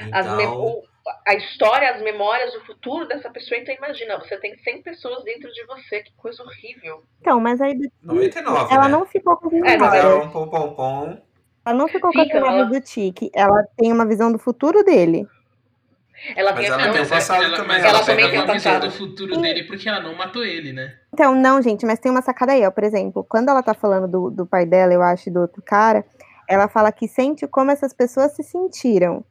Mem- 0.01 0.11
Então, 0.47 0.83
a 1.27 1.35
história, 1.35 1.95
as 1.95 2.03
memórias, 2.03 2.55
o 2.57 2.67
futuro 2.67 3.07
dessa 3.09 3.31
pessoa. 3.31 3.59
Então 3.59 3.75
imagina, 3.75 4.19
você 4.19 4.37
tem 4.39 4.57
100 4.59 4.83
pessoas 4.83 5.25
dentro 5.25 5.51
de 5.53 5.65
você, 5.65 6.03
que 6.03 6.13
coisa 6.17 6.43
horrível. 6.43 7.03
Então, 7.21 7.41
mas 7.41 7.61
aí 7.61 7.79
99, 8.03 8.75
ela 8.75 8.85
né? 8.85 8.89
não 8.91 9.07
ficou 9.07 9.37
com 9.37 9.47
as 9.47 9.53
É, 9.55 9.57
memórias. 9.61 10.05
ela 10.05 10.13
é 10.15 10.17
um 10.17 10.31
pom 10.31 10.49
pom 10.49 10.75
pom. 10.75 11.23
Ela 11.65 11.77
não 11.79 11.89
ficou 11.89 12.13
com 12.13 12.19
as 12.21 12.27
Fica, 12.27 12.41
memórias 12.41 12.61
ela- 12.69 12.71
do 12.71 12.81
Tiki. 12.85 13.31
Ela 13.35 13.63
tem 13.77 13.93
uma 13.93 14.07
visão 14.07 14.31
do 14.33 14.39
futuro 14.39 14.83
dele. 14.83 15.27
Ela 16.37 16.53
Mas 16.53 16.67
ela 16.67 16.93
tem 16.93 17.07
passado 17.07 17.43
ela, 17.45 17.57
também, 17.57 17.77
mas 17.77 17.85
ela 17.85 17.99
ela 17.99 18.07
também 18.07 18.31
tem 18.31 18.47
passado. 18.47 18.87
do 18.87 18.93
futuro 18.93 19.41
dele 19.41 19.65
porque 19.65 19.89
ela 19.89 20.01
não 20.01 20.15
matou 20.15 20.45
ele, 20.45 20.73
né? 20.73 20.95
Então, 21.13 21.35
não, 21.35 21.63
gente, 21.63 21.87
mas 21.87 21.99
tem 21.99 22.11
uma 22.11 22.23
sacada 22.23 22.53
aí, 22.53 22.67
ó. 22.67 22.71
Por 22.71 22.85
exemplo, 22.85 23.25
quando 23.29 23.49
ela 23.49 23.63
tá 23.63 23.73
falando 23.73 24.09
do, 24.09 24.31
do 24.31 24.47
pai 24.47 24.67
dela, 24.67 24.93
eu 24.93 25.03
acho, 25.03 25.29
e 25.29 25.33
do 25.33 25.41
outro 25.41 25.63
cara, 25.65 26.05
ela 26.49 26.69
fala 26.69 26.91
que 26.91 27.07
sente 27.07 27.47
como 27.47 27.71
essas 27.71 27.93
pessoas 27.93 28.33
se 28.33 28.43
sentiram. 28.43 29.25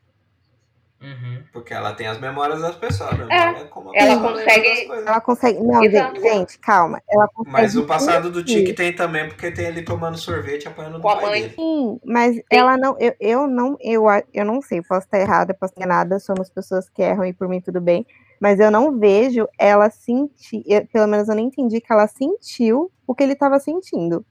Uhum. 0.99 1.43
Porque 1.53 1.73
ela 1.73 1.93
tem 1.93 2.07
as 2.07 2.19
memórias 2.19 2.59
das 2.59 2.75
pessoas, 2.75 3.17
né? 3.19 3.27
É, 3.29 3.37
ela 3.37 3.53
pessoa 3.53 4.33
consegue-. 4.33 4.91
Ela 5.05 5.21
consegue. 5.21 5.59
Não, 5.59 5.83
Exato. 5.83 6.15
gente, 6.15 6.21
gente, 6.21 6.59
calma. 6.59 7.01
Ela 7.07 7.27
consegue. 7.27 7.51
Mas 7.51 7.75
o 7.75 7.85
passado 7.85 8.31
do. 8.31 8.43
Tiki 8.43 8.73
tem 8.73 8.93
também, 8.93 9.27
porque 9.27 9.51
tem 9.51 9.65
ele 9.67 9.83
tomando 9.83 10.17
sorvete 10.17 10.67
apanhando 10.67 10.95
do 10.95 11.01
Com 11.01 11.09
a 11.09 11.15
pai 11.15 11.25
mãe. 11.25 11.41
dele. 11.43 11.53
Sim, 11.55 11.99
mas 12.03 12.41
ela 12.49 12.77
não, 12.77 12.97
eu, 12.99 13.13
eu 13.19 13.47
não, 13.47 13.77
eu, 13.79 14.05
eu 14.33 14.43
não 14.45 14.59
sei, 14.61 14.81
posso 14.81 15.05
estar 15.05 15.19
errada, 15.19 15.53
posso 15.53 15.73
ter 15.75 15.85
nada, 15.85 16.19
somos 16.19 16.49
pessoas 16.49 16.89
que 16.89 17.01
erram 17.03 17.25
e 17.25 17.33
por 17.33 17.47
mim 17.47 17.61
tudo 17.61 17.79
bem, 17.79 18.05
mas 18.41 18.59
eu 18.59 18.71
não 18.71 18.97
vejo 18.97 19.47
ela 19.59 19.89
sentir, 19.91 20.63
eu- 20.65 20.85
pelo 20.87 21.07
menos 21.07 21.29
eu 21.29 21.35
não 21.35 21.43
entendi 21.43 21.79
que 21.79 21.93
ela 21.93 22.07
sentiu 22.07 22.91
o 23.05 23.13
que 23.13 23.21
ele 23.23 23.33
estava 23.33 23.59
sentindo. 23.59 24.25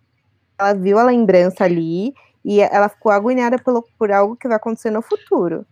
Ela 0.59 0.73
viu 0.75 0.99
a 0.99 1.05
lembrança 1.05 1.63
ali 1.65 2.13
e 2.45 2.61
ela 2.61 2.89
ficou 2.89 3.13
agoniada 3.13 3.57
pelo, 3.59 3.85
por 3.97 4.11
algo 4.11 4.35
que 4.37 4.49
vai 4.49 4.57
acontecer 4.57 4.91
no 4.91 5.01
futuro. 5.03 5.65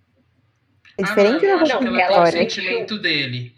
É 0.97 1.03
Ah, 1.03 1.07
diferente 1.07 1.43
não, 1.43 1.49
eu 1.51 1.57
da 1.57 1.63
acho 1.63 1.79
que 1.79 1.85
outra 1.89 2.03
ela 2.03 2.31
tem 2.31 2.47
o 2.47 2.51
sentimento 2.51 2.99
dele. 2.99 3.55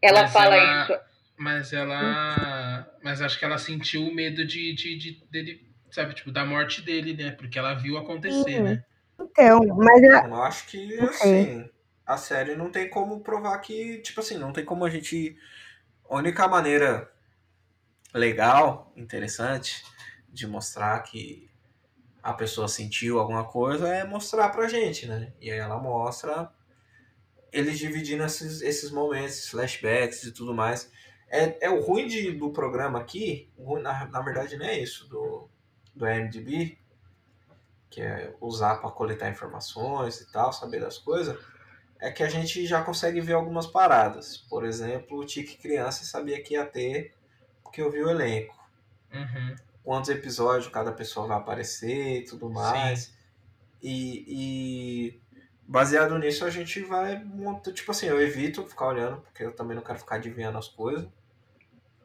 Ela 0.00 0.22
Mas 0.22 0.32
fala 0.32 0.56
ela- 0.56 0.82
isso. 0.82 1.00
Mas 1.36 1.72
ela. 1.72 2.88
Mas 3.02 3.20
acho 3.22 3.38
que 3.38 3.44
ela 3.44 3.58
sentiu 3.58 4.02
o 4.02 4.14
medo 4.14 4.44
de, 4.44 4.72
de, 4.74 4.96
de- 4.98 5.24
dele, 5.30 5.66
sabe, 5.90 6.14
tipo, 6.14 6.30
da 6.30 6.44
morte 6.44 6.80
dele, 6.82 7.14
né? 7.14 7.32
Porque 7.32 7.58
ela 7.58 7.74
viu 7.74 7.96
acontecer, 7.98 8.44
Sim. 8.44 8.60
né? 8.62 8.84
Então, 9.20 9.60
mas 9.76 10.02
ela, 10.02 10.26
Eu 10.28 10.42
acho 10.42 10.66
que, 10.66 10.98
assim, 11.00 11.68
a 12.06 12.16
série 12.16 12.54
não 12.56 12.70
tem 12.70 12.88
como 12.88 13.20
provar 13.20 13.58
que, 13.58 13.98
tipo 13.98 14.20
assim, 14.20 14.36
não 14.36 14.52
tem 14.52 14.64
como 14.64 14.84
a 14.84 14.90
gente. 14.90 15.36
A 16.08 16.16
única 16.16 16.46
maneira 16.48 17.10
legal, 18.14 18.92
interessante, 18.96 19.82
de 20.28 20.46
mostrar 20.46 21.00
que 21.02 21.48
a 22.22 22.32
pessoa 22.32 22.68
sentiu 22.68 23.18
alguma 23.18 23.44
coisa 23.44 23.88
é 23.88 24.04
mostrar 24.04 24.48
pra 24.50 24.68
gente, 24.68 25.06
né? 25.06 25.32
E 25.40 25.50
aí 25.50 25.58
ela 25.58 25.78
mostra 25.78 26.50
eles 27.52 27.78
dividindo 27.78 28.24
esses, 28.24 28.62
esses 28.62 28.90
momentos, 28.90 29.32
esses 29.32 29.48
flashbacks 29.48 30.24
e 30.24 30.32
tudo 30.32 30.54
mais. 30.54 30.90
É, 31.28 31.66
é 31.66 31.70
o 31.70 31.80
ruim 31.80 32.06
de, 32.06 32.32
do 32.32 32.50
programa 32.50 32.98
aqui, 32.98 33.50
ruim, 33.58 33.82
na, 33.82 34.06
na 34.06 34.20
verdade 34.20 34.56
não 34.56 34.66
é 34.66 34.78
isso, 34.78 35.08
do, 35.08 35.48
do 35.94 36.04
MDB, 36.04 36.78
que 37.88 38.00
é 38.00 38.34
usar 38.40 38.76
para 38.76 38.90
coletar 38.90 39.30
informações 39.30 40.20
e 40.20 40.32
tal, 40.32 40.52
saber 40.52 40.80
das 40.80 40.98
coisas, 40.98 41.38
é 42.00 42.10
que 42.10 42.22
a 42.22 42.28
gente 42.28 42.66
já 42.66 42.82
consegue 42.82 43.20
ver 43.20 43.34
algumas 43.34 43.66
paradas. 43.66 44.36
Por 44.36 44.64
exemplo, 44.64 45.18
o 45.18 45.24
Tique 45.24 45.56
Criança 45.56 46.04
sabia 46.04 46.42
que 46.42 46.54
ia 46.54 46.66
ter, 46.66 47.14
porque 47.62 47.80
eu 47.80 47.90
vi 47.90 48.02
o 48.02 48.10
elenco. 48.10 48.58
Uhum. 49.12 49.56
Quantos 49.84 50.10
episódios 50.10 50.72
cada 50.72 50.92
pessoa 50.92 51.26
vai 51.26 51.36
aparecer 51.38 52.18
e 52.18 52.24
tudo 52.24 52.50
mais. 52.50 53.14
E, 53.80 54.24
e 55.14 55.21
baseado 55.72 56.18
nisso 56.18 56.44
a 56.44 56.50
gente 56.50 56.80
vai 56.80 57.24
montar. 57.24 57.72
Tipo 57.72 57.92
assim, 57.92 58.06
eu 58.06 58.20
evito 58.20 58.62
ficar 58.66 58.88
olhando, 58.88 59.22
porque 59.22 59.42
eu 59.42 59.52
também 59.52 59.74
não 59.74 59.82
quero 59.82 59.98
ficar 59.98 60.16
adivinhando 60.16 60.58
as 60.58 60.68
coisas. 60.68 61.08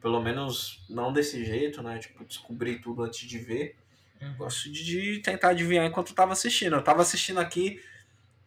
Pelo 0.00 0.22
menos 0.22 0.82
não 0.88 1.12
desse 1.12 1.44
jeito, 1.44 1.82
né? 1.82 1.98
Tipo, 1.98 2.24
descobrir 2.24 2.80
tudo 2.80 3.02
antes 3.02 3.28
de 3.28 3.38
ver. 3.38 3.76
Uhum. 4.22 4.34
Gosto 4.38 4.72
de, 4.72 4.82
de 4.82 5.18
tentar 5.18 5.50
adivinhar 5.50 5.84
enquanto 5.84 6.08
eu 6.10 6.14
tava 6.14 6.32
assistindo. 6.32 6.76
Eu 6.76 6.82
tava 6.82 7.02
assistindo 7.02 7.40
aqui, 7.40 7.78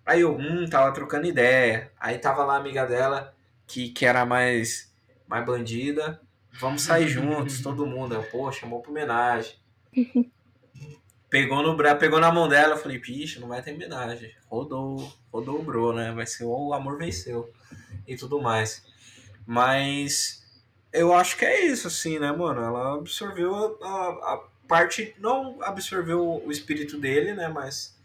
aí 0.03 0.21
eu, 0.21 0.36
hum, 0.36 0.65
tava 0.67 0.91
trocando 0.91 1.27
ideia. 1.27 1.91
Aí 1.99 2.17
tava 2.17 2.43
lá 2.43 2.55
a 2.55 2.57
amiga 2.57 2.88
dela, 2.88 3.36
que, 3.67 3.89
que 3.89 4.07
era 4.07 4.25
mais, 4.25 4.91
mais 5.27 5.45
bandida. 5.45 6.19
Vamos 6.53 6.81
sair 6.81 7.05
juntos, 7.07 7.62
todo 7.62 7.86
mundo. 7.86 8.15
Eu, 8.15 8.23
pô, 8.23 8.51
chamou 8.51 8.81
pra 8.81 8.89
homenagem. 8.89 9.53
Pegou 11.32 11.63
no 11.63 11.78
bra, 11.78 11.96
pegou 11.96 12.20
na 12.20 12.30
mão 12.30 12.46
dela, 12.46 12.74
eu 12.74 12.78
falei, 12.78 13.00
pixe, 13.00 13.39
não 13.39 13.48
vai 13.48 13.62
ter 13.62 13.74
homenagem. 13.74 14.36
Rodou, 14.50 15.10
rodou 15.32 15.60
o 15.60 15.63
bro, 15.63 15.94
né? 15.94 16.12
Vai 16.12 16.28
ser 16.28 16.44
o 16.44 16.74
amor 16.74 16.98
venceu. 16.98 17.50
E 18.06 18.17
tudo 18.17 18.41
mais. 18.41 18.84
Mas 19.48 20.46
eu 20.91 21.13
acho 21.13 21.38
que 21.38 21.46
é 21.46 21.65
isso, 21.65 21.88
assim, 21.88 22.20
né, 22.20 22.34
mano? 22.34 22.60
Ela 22.60 22.96
absorveu 22.96 23.56
a, 23.56 23.88
a, 23.88 24.34
a 24.34 24.44
parte. 24.67 25.15
Não 25.20 25.58
absorveu 25.62 26.44
o 26.46 26.52
espírito 26.52 26.98
dele, 26.98 27.34
né? 27.34 27.48
Mas 27.48 27.98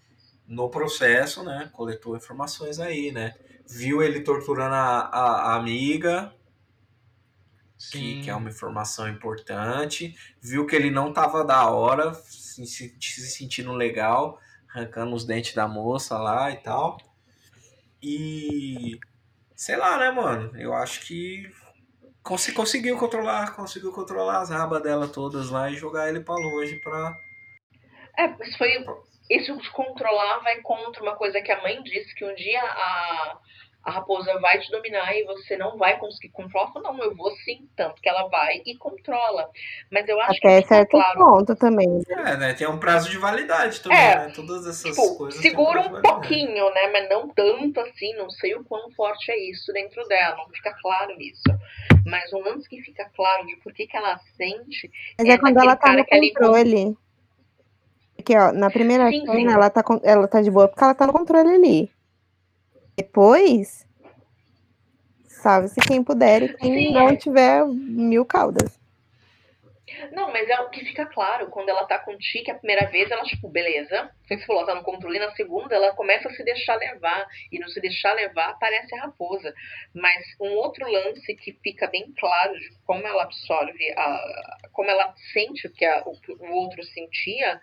no 0.46 0.68
processo, 0.68 1.42
né, 1.42 1.68
coletou 1.72 2.16
informações 2.16 2.78
aí, 2.78 3.10
né? 3.10 3.34
Viu 3.66 4.04
ele 4.04 4.20
torturando 4.20 4.76
a, 4.76 5.00
a, 5.00 5.30
a 5.50 5.56
amiga, 5.56 6.32
que, 7.90 8.22
que, 8.22 8.30
é 8.30 8.34
uma 8.34 8.48
informação 8.48 9.08
importante. 9.08 10.14
Viu 10.40 10.66
que 10.66 10.74
ele 10.74 10.90
não 10.90 11.12
tava 11.12 11.44
da 11.44 11.68
hora, 11.70 12.14
se, 12.14 12.66
se, 12.66 12.96
se, 12.98 13.30
sentindo 13.30 13.72
legal, 13.72 14.40
arrancando 14.68 15.14
os 15.14 15.24
dentes 15.24 15.54
da 15.54 15.68
moça 15.68 16.16
lá 16.16 16.50
e 16.50 16.56
tal. 16.56 16.98
E 18.02 18.98
sei 19.54 19.76
lá, 19.76 19.98
né, 19.98 20.10
mano? 20.10 20.52
Eu 20.58 20.74
acho 20.74 21.00
que 21.00 21.50
cons 22.22 22.50
conseguiu 22.52 22.98
controlar, 22.98 23.54
conseguiu 23.54 23.92
controlar 23.92 24.40
as 24.40 24.50
rabas 24.50 24.82
dela 24.82 25.08
todas 25.08 25.50
lá 25.50 25.70
e 25.70 25.76
jogar 25.76 26.08
ele 26.08 26.20
para 26.20 26.34
longe 26.34 26.76
pra. 26.76 27.16
É, 28.18 28.28
mas 28.28 28.56
foi 28.56 28.70
isso 29.30 29.58
controlar 29.72 30.38
vai 30.40 30.60
contra 30.60 31.02
uma 31.02 31.16
coisa 31.16 31.40
que 31.40 31.50
a 31.50 31.60
mãe 31.62 31.82
disse 31.82 32.14
que 32.14 32.24
um 32.24 32.34
dia 32.34 32.62
a, 32.62 33.38
a 33.86 33.90
raposa 33.92 34.36
vai 34.40 34.58
te 34.58 34.68
dominar 34.72 35.16
e 35.16 35.22
você 35.24 35.56
não 35.56 35.78
vai 35.78 35.96
conseguir 35.96 36.30
controlar. 36.30 36.72
Falo, 36.72 36.82
não, 36.92 37.04
eu 37.04 37.14
vou 37.14 37.30
sim, 37.36 37.68
tanto 37.76 38.02
que 38.02 38.08
ela 38.08 38.26
vai 38.28 38.60
e 38.66 38.76
controla. 38.76 39.48
Mas 39.92 40.08
eu 40.08 40.20
acho 40.20 40.38
Até 40.38 40.60
que 40.62 40.68
certo 40.68 40.90
claro, 40.90 41.20
ponto 41.20 41.54
também. 41.54 42.02
É, 42.08 42.36
né? 42.36 42.52
Tem 42.52 42.66
um 42.66 42.78
prazo 42.78 43.08
de 43.08 43.16
validade 43.16 43.80
também, 43.80 43.96
É, 43.98 44.16
né? 44.26 44.32
Todas 44.34 44.66
essas 44.66 44.96
tipo, 44.96 45.14
coisas. 45.16 45.40
segura 45.40 45.82
um 45.82 45.96
um 45.96 46.02
pouquinho, 46.02 46.68
né? 46.74 46.88
Mas 46.92 47.08
não 47.08 47.28
tanto 47.28 47.78
assim, 47.80 48.12
não 48.16 48.28
sei 48.28 48.56
o 48.56 48.64
quão 48.64 48.90
forte 48.90 49.30
é 49.30 49.38
isso 49.50 49.72
dentro 49.72 50.04
dela, 50.08 50.36
não 50.36 50.48
fica 50.48 50.74
claro 50.82 51.12
isso. 51.20 51.42
Mas 52.04 52.32
o 52.32 52.40
lance 52.40 52.68
que 52.68 52.82
fica 52.82 53.08
claro 53.14 53.46
de 53.46 53.54
por 53.58 53.72
que, 53.72 53.86
que 53.86 53.96
ela 53.96 54.18
sente 54.36 54.90
Mas 55.16 55.28
É 55.28 55.32
é 55.32 55.38
quando 55.38 55.58
ela 55.58 55.76
tá 55.76 55.92
no 55.92 56.04
que 56.04 56.12
ela 56.12 56.22
controle. 56.28 56.96
Porque, 58.16 58.36
ó, 58.36 58.50
na 58.52 58.68
primeira 58.70 59.08
Sim, 59.10 59.24
cena, 59.26 59.36
sim. 59.36 59.48
ela 59.52 59.70
tá, 59.70 59.82
com- 59.84 60.00
ela 60.02 60.26
tá 60.26 60.42
de 60.42 60.50
boa 60.50 60.66
porque 60.66 60.82
ela 60.82 60.94
tá 60.94 61.06
no 61.06 61.12
controle 61.12 61.48
ali. 61.50 61.95
Depois, 62.96 63.86
salve-se 65.28 65.80
quem 65.80 66.02
puder 66.02 66.42
e 66.42 66.56
quem 66.56 66.86
Sim, 66.86 66.92
não 66.92 67.10
é. 67.10 67.16
tiver 67.16 67.64
mil 67.66 68.24
caudas. 68.24 68.80
Não, 70.12 70.32
mas 70.32 70.48
é 70.48 70.60
o 70.60 70.68
que 70.68 70.84
fica 70.84 71.06
claro, 71.06 71.48
quando 71.48 71.68
ela 71.68 71.86
tá 71.86 71.98
com 71.98 72.12
o 72.12 72.18
Tique 72.18 72.50
a 72.50 72.56
primeira 72.56 72.86
vez, 72.90 73.08
ela, 73.10 73.22
tipo, 73.22 73.48
beleza. 73.48 74.10
Você 74.26 74.36
falou, 74.38 74.62
ela 74.62 74.72
tá 74.72 74.74
no 74.74 74.82
controle, 74.84 75.18
na 75.18 75.30
segunda 75.36 75.74
ela 75.76 75.94
começa 75.94 76.28
a 76.28 76.32
se 76.32 76.42
deixar 76.42 76.74
levar. 76.76 77.26
E 77.52 77.58
no 77.58 77.68
se 77.68 77.80
deixar 77.80 78.12
levar 78.14 78.50
aparece 78.50 78.94
a 78.96 79.02
raposa. 79.02 79.54
Mas 79.94 80.24
um 80.40 80.54
outro 80.56 80.90
lance 80.90 81.34
que 81.36 81.52
fica 81.62 81.86
bem 81.86 82.12
claro 82.18 82.58
de 82.58 82.70
como 82.84 83.06
ela 83.06 83.22
absorve, 83.22 83.92
a, 83.96 84.58
como 84.72 84.90
ela 84.90 85.14
sente 85.32 85.66
o 85.66 85.72
que 85.72 85.84
a- 85.84 86.02
o, 86.04 86.20
que 86.20 86.32
o 86.32 86.50
outro 86.52 86.82
sentia, 86.82 87.60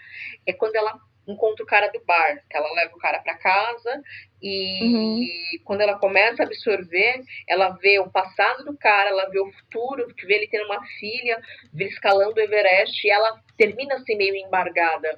é 0.48 0.54
quando 0.54 0.76
ela 0.76 0.98
encontra 1.28 1.64
o 1.64 1.68
cara 1.68 1.88
do 1.88 2.04
bar. 2.06 2.44
que 2.50 2.58
Ela 2.58 2.72
leva 2.74 2.96
o 2.96 3.00
cara 3.00 3.20
pra 3.20 3.38
casa 3.38 4.02
e 4.42 5.60
quando 5.64 5.82
ela 5.82 5.98
começa 5.98 6.44
a 6.44 6.46
absorver, 6.46 7.24
ela 7.48 7.70
vê 7.82 8.00
o 8.00 8.10
passado 8.10 8.66
do 8.66 8.78
cara, 8.78 9.10
ela 9.10 9.30
vê 9.30 9.40
o 9.40 9.52
futuro, 9.52 10.06
vê 10.26 10.34
ele 10.36 10.48
tendo 10.48 10.66
uma 10.66 10.84
filha, 11.00 11.42
vê 11.74 11.86
ele 11.86 11.94
escalando 11.94 12.36
o 12.36 12.42
Everest 12.42 13.06
e 13.06 13.10
ela 13.10 13.42
termina 13.58 13.96
assim 13.96 14.16
meio 14.16 14.36
embargada. 14.36 15.16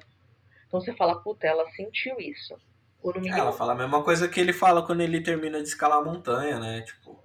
Então 0.66 0.80
você 0.80 0.92
fala, 0.94 1.20
puta, 1.22 1.46
ela 1.46 1.68
sentiu 1.70 2.16
isso. 2.18 2.56
Mínimo, 3.14 3.36
Ela 3.36 3.52
fala 3.52 3.72
a 3.72 3.76
mesma 3.76 4.02
coisa 4.02 4.26
que 4.26 4.40
ele 4.40 4.52
fala 4.52 4.84
quando 4.84 5.00
ele 5.00 5.20
termina 5.20 5.62
de 5.62 5.68
escalar 5.68 5.98
a 5.98 6.04
montanha, 6.04 6.58
né? 6.58 6.82
Tipo, 6.82 7.22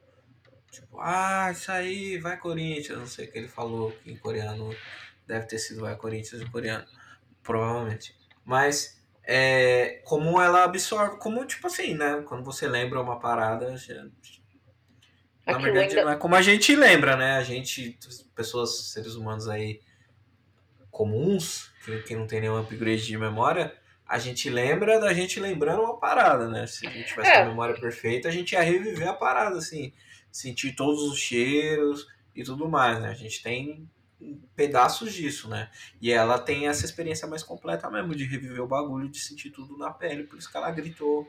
tipo, 0.69 0.99
ah, 0.99 1.49
isso 1.51 1.71
aí, 1.71 2.19
vai 2.19 2.37
Corinthians, 2.37 2.99
não 2.99 3.07
sei 3.07 3.25
o 3.25 3.31
que 3.31 3.39
ele 3.39 3.47
falou 3.47 3.91
que 3.91 4.11
em 4.11 4.15
coreano 4.15 4.75
deve 5.25 5.47
ter 5.47 5.57
sido 5.57 5.81
vai 5.81 5.95
Corinthians 5.95 6.39
em 6.39 6.51
coreano, 6.51 6.85
provavelmente. 7.41 8.15
Mas 8.45 9.01
é, 9.23 10.01
como 10.05 10.41
ela 10.41 10.63
absorve, 10.63 11.17
como 11.17 11.45
tipo 11.45 11.67
assim, 11.67 11.93
né? 11.93 12.23
Quando 12.27 12.43
você 12.43 12.67
lembra 12.67 13.01
uma 13.01 13.19
parada, 13.19 13.75
já- 13.77 14.03
na 14.03 14.09
aquilo 15.45 15.61
verdade 15.73 15.89
ainda. 15.89 16.05
não 16.05 16.11
é 16.11 16.15
como 16.17 16.35
a 16.35 16.41
gente 16.41 16.75
lembra, 16.75 17.15
né? 17.15 17.37
A 17.37 17.43
gente, 17.43 17.97
pessoas, 18.35 18.91
seres 18.91 19.15
humanos 19.15 19.47
aí 19.47 19.81
comuns, 20.89 21.71
que, 21.85 21.99
que 22.03 22.15
não 22.15 22.27
tem 22.27 22.41
nenhum 22.41 22.57
upgrade 22.57 23.05
de 23.05 23.17
memória, 23.17 23.73
a 24.05 24.19
gente 24.19 24.49
lembra 24.49 24.99
da 24.99 25.13
gente 25.13 25.39
lembrando 25.39 25.81
uma 25.83 25.97
parada, 25.97 26.47
né? 26.49 26.67
Se 26.67 26.85
a 26.85 26.89
gente 26.89 27.07
tivesse 27.07 27.31
É. 27.31 27.41
a 27.41 27.45
memória 27.45 27.79
perfeita, 27.79 28.27
a 28.27 28.31
gente 28.31 28.51
ia 28.53 28.61
reviver 28.61 29.07
a 29.07 29.13
parada, 29.13 29.57
assim, 29.57 29.93
sentir 30.31 30.73
todos 30.75 31.01
os 31.03 31.17
cheiros 31.17 32.07
e 32.35 32.43
tudo 32.43 32.67
mais, 32.67 32.99
né? 33.01 33.09
A 33.09 33.13
gente 33.13 33.41
tem 33.41 33.89
pedaços 34.55 35.13
disso, 35.13 35.49
né? 35.49 35.69
E 36.01 36.11
ela 36.11 36.37
tem 36.39 36.67
essa 36.67 36.85
experiência 36.85 37.27
mais 37.27 37.43
completa 37.43 37.89
mesmo, 37.89 38.15
de 38.15 38.23
reviver 38.25 38.61
o 38.61 38.67
bagulho, 38.67 39.09
de 39.09 39.19
sentir 39.19 39.49
tudo 39.51 39.77
na 39.77 39.91
pele, 39.91 40.23
por 40.23 40.37
isso 40.37 40.49
que 40.51 40.57
ela 40.57 40.71
gritou 40.71 41.27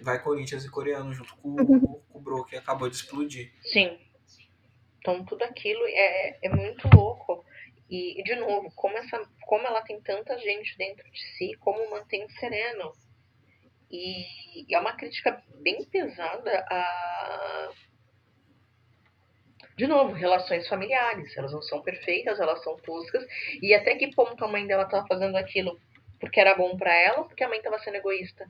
vai 0.00 0.20
Corinthians 0.20 0.64
e 0.64 0.70
coreano 0.70 1.14
junto 1.14 1.36
com, 1.36 1.48
o- 1.50 2.00
com 2.08 2.18
o 2.18 2.20
Bro 2.20 2.44
que 2.44 2.56
acabou 2.56 2.88
de 2.88 2.96
explodir. 2.96 3.52
Sim. 3.62 3.98
Então 4.98 5.24
tudo 5.24 5.42
aquilo 5.44 5.80
é, 5.86 6.38
é 6.42 6.48
muito 6.48 6.88
louco. 6.94 7.44
E, 7.88 8.20
e, 8.20 8.24
de 8.24 8.34
novo, 8.36 8.72
como, 8.74 8.96
essa, 8.96 9.20
como 9.46 9.66
ela 9.66 9.82
tem 9.82 10.00
tanta 10.00 10.38
gente 10.38 10.76
dentro 10.78 11.08
de 11.10 11.20
si, 11.36 11.54
como 11.60 11.90
mantém 11.90 12.26
sereno. 12.30 12.92
E, 13.90 14.64
e 14.66 14.74
é 14.74 14.80
uma 14.80 14.94
crítica 14.94 15.42
bem 15.60 15.84
pesada 15.84 16.64
a. 16.70 17.70
De 19.76 19.86
novo, 19.86 20.12
relações 20.12 20.68
familiares. 20.68 21.36
Elas 21.36 21.52
não 21.52 21.62
são 21.62 21.82
perfeitas, 21.82 22.38
elas 22.38 22.62
são 22.62 22.76
toscas. 22.76 23.24
E 23.60 23.74
até 23.74 23.96
que 23.96 24.14
ponto 24.14 24.44
a 24.44 24.48
mãe 24.48 24.66
dela 24.66 24.84
estava 24.84 25.06
fazendo 25.06 25.36
aquilo 25.36 25.78
porque 26.20 26.38
era 26.38 26.54
bom 26.54 26.76
pra 26.76 26.94
ela 26.94 27.20
ou 27.20 27.24
porque 27.24 27.42
a 27.42 27.48
mãe 27.48 27.58
estava 27.58 27.78
sendo 27.80 27.96
egoísta? 27.96 28.48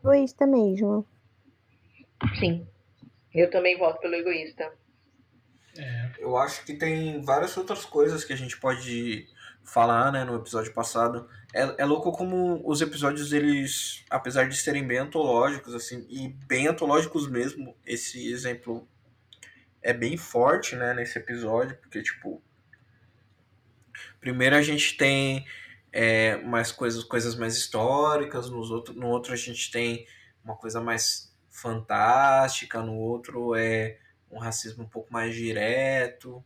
Egoísta 0.00 0.46
mesmo. 0.46 1.06
Sim. 2.38 2.66
Eu 3.32 3.50
também 3.50 3.78
voto 3.78 4.00
pelo 4.00 4.14
egoísta. 4.14 4.72
É. 5.78 6.10
Eu 6.18 6.36
acho 6.36 6.64
que 6.64 6.74
tem 6.74 7.20
várias 7.22 7.56
outras 7.56 7.84
coisas 7.84 8.24
que 8.24 8.32
a 8.32 8.36
gente 8.36 8.58
pode 8.58 9.28
falar, 9.64 10.12
né, 10.12 10.24
no 10.24 10.36
episódio 10.36 10.72
passado. 10.72 11.28
É, 11.54 11.82
é 11.82 11.84
louco 11.84 12.12
como 12.12 12.60
os 12.68 12.80
episódios, 12.80 13.32
eles, 13.32 14.04
apesar 14.10 14.48
de 14.48 14.56
serem 14.56 14.86
bem 14.86 14.98
antológicos, 14.98 15.74
assim, 15.74 16.06
e 16.10 16.28
bem 16.46 16.68
antológicos 16.68 17.28
mesmo, 17.28 17.76
esse 17.86 18.30
exemplo 18.30 18.86
é 19.84 19.92
bem 19.92 20.16
forte, 20.16 20.74
né, 20.74 20.94
nesse 20.94 21.18
episódio, 21.18 21.76
porque, 21.76 22.02
tipo, 22.02 22.42
primeiro 24.18 24.56
a 24.56 24.62
gente 24.62 24.96
tem 24.96 25.46
é, 25.92 26.38
mais 26.38 26.72
coisas, 26.72 27.04
coisas 27.04 27.36
mais 27.36 27.54
históricas, 27.56 28.48
nos 28.50 28.70
outro, 28.70 28.94
no 28.94 29.08
outro 29.08 29.34
a 29.34 29.36
gente 29.36 29.70
tem 29.70 30.06
uma 30.42 30.56
coisa 30.56 30.80
mais 30.80 31.30
fantástica, 31.50 32.82
no 32.82 32.94
outro 32.94 33.54
é 33.54 33.98
um 34.30 34.38
racismo 34.38 34.84
um 34.84 34.88
pouco 34.88 35.12
mais 35.12 35.34
direto 35.34 36.42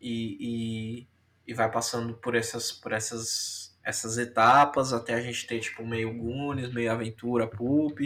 e, 0.00 1.06
e, 1.06 1.08
e 1.46 1.54
vai 1.54 1.70
passando 1.70 2.14
por 2.14 2.34
essas 2.34 2.70
por 2.72 2.92
essas 2.92 3.78
essas 3.82 4.18
etapas 4.18 4.92
até 4.92 5.14
a 5.14 5.20
gente 5.20 5.46
ter 5.46 5.60
tipo 5.60 5.86
meio 5.86 6.12
Goonies, 6.12 6.72
meio 6.74 6.92
aventura, 6.92 7.46
pulp 7.46 8.00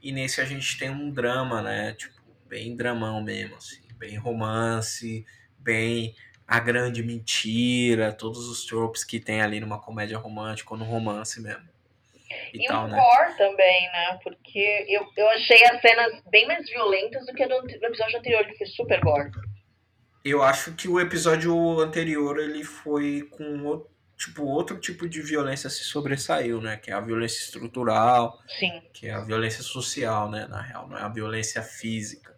e 0.00 0.12
nesse 0.12 0.40
a 0.40 0.44
gente 0.44 0.78
tem 0.78 0.88
um 0.88 1.10
drama, 1.10 1.60
né? 1.60 1.92
Tipo, 1.92 2.18
bem 2.48 2.74
dramão 2.74 3.22
mesmo, 3.22 3.56
assim, 3.56 3.87
bem 3.98 4.16
romance, 4.16 5.26
bem 5.58 6.14
a 6.46 6.58
grande 6.60 7.02
mentira, 7.02 8.10
todos 8.10 8.48
os 8.48 8.64
tropes 8.64 9.04
que 9.04 9.20
tem 9.20 9.42
ali 9.42 9.60
numa 9.60 9.78
comédia 9.78 10.16
romântica 10.16 10.72
ou 10.72 10.78
no 10.78 10.84
romance 10.86 11.42
mesmo. 11.42 11.68
E, 12.54 12.64
E 12.64 12.66
tal, 12.66 12.86
um 12.86 12.88
né? 12.88 12.96
gore 12.96 13.36
também, 13.36 13.92
né? 13.92 14.18
Porque 14.22 14.86
eu, 14.88 15.06
eu 15.16 15.28
achei 15.30 15.62
as 15.66 15.80
cenas 15.80 16.22
bem 16.30 16.46
mais 16.46 16.66
violentas 16.68 17.26
do 17.26 17.34
que 17.34 17.44
no, 17.44 17.62
no 17.62 17.70
episódio 17.70 18.18
anterior, 18.18 18.46
que 18.46 18.56
foi 18.56 18.66
super 18.68 19.00
gore. 19.00 19.30
Eu 20.24 20.42
acho 20.42 20.72
que 20.72 20.88
o 20.88 20.98
episódio 20.98 21.80
anterior 21.80 22.38
ele 22.38 22.64
foi 22.64 23.28
com 23.30 23.64
outro, 23.64 23.90
tipo, 24.16 24.44
outro 24.44 24.78
tipo 24.78 25.08
de 25.08 25.20
violência 25.22 25.68
se 25.70 25.84
sobressaiu, 25.84 26.60
né? 26.60 26.76
Que 26.76 26.90
é 26.90 26.94
a 26.94 27.00
violência 27.00 27.44
estrutural, 27.44 28.38
Sim. 28.58 28.82
que 28.92 29.06
é 29.06 29.12
a 29.12 29.20
violência 29.20 29.62
social, 29.62 30.30
né? 30.30 30.46
Na 30.48 30.60
real, 30.62 30.88
não 30.88 30.96
é 30.96 31.02
a 31.02 31.08
violência 31.08 31.62
física. 31.62 32.37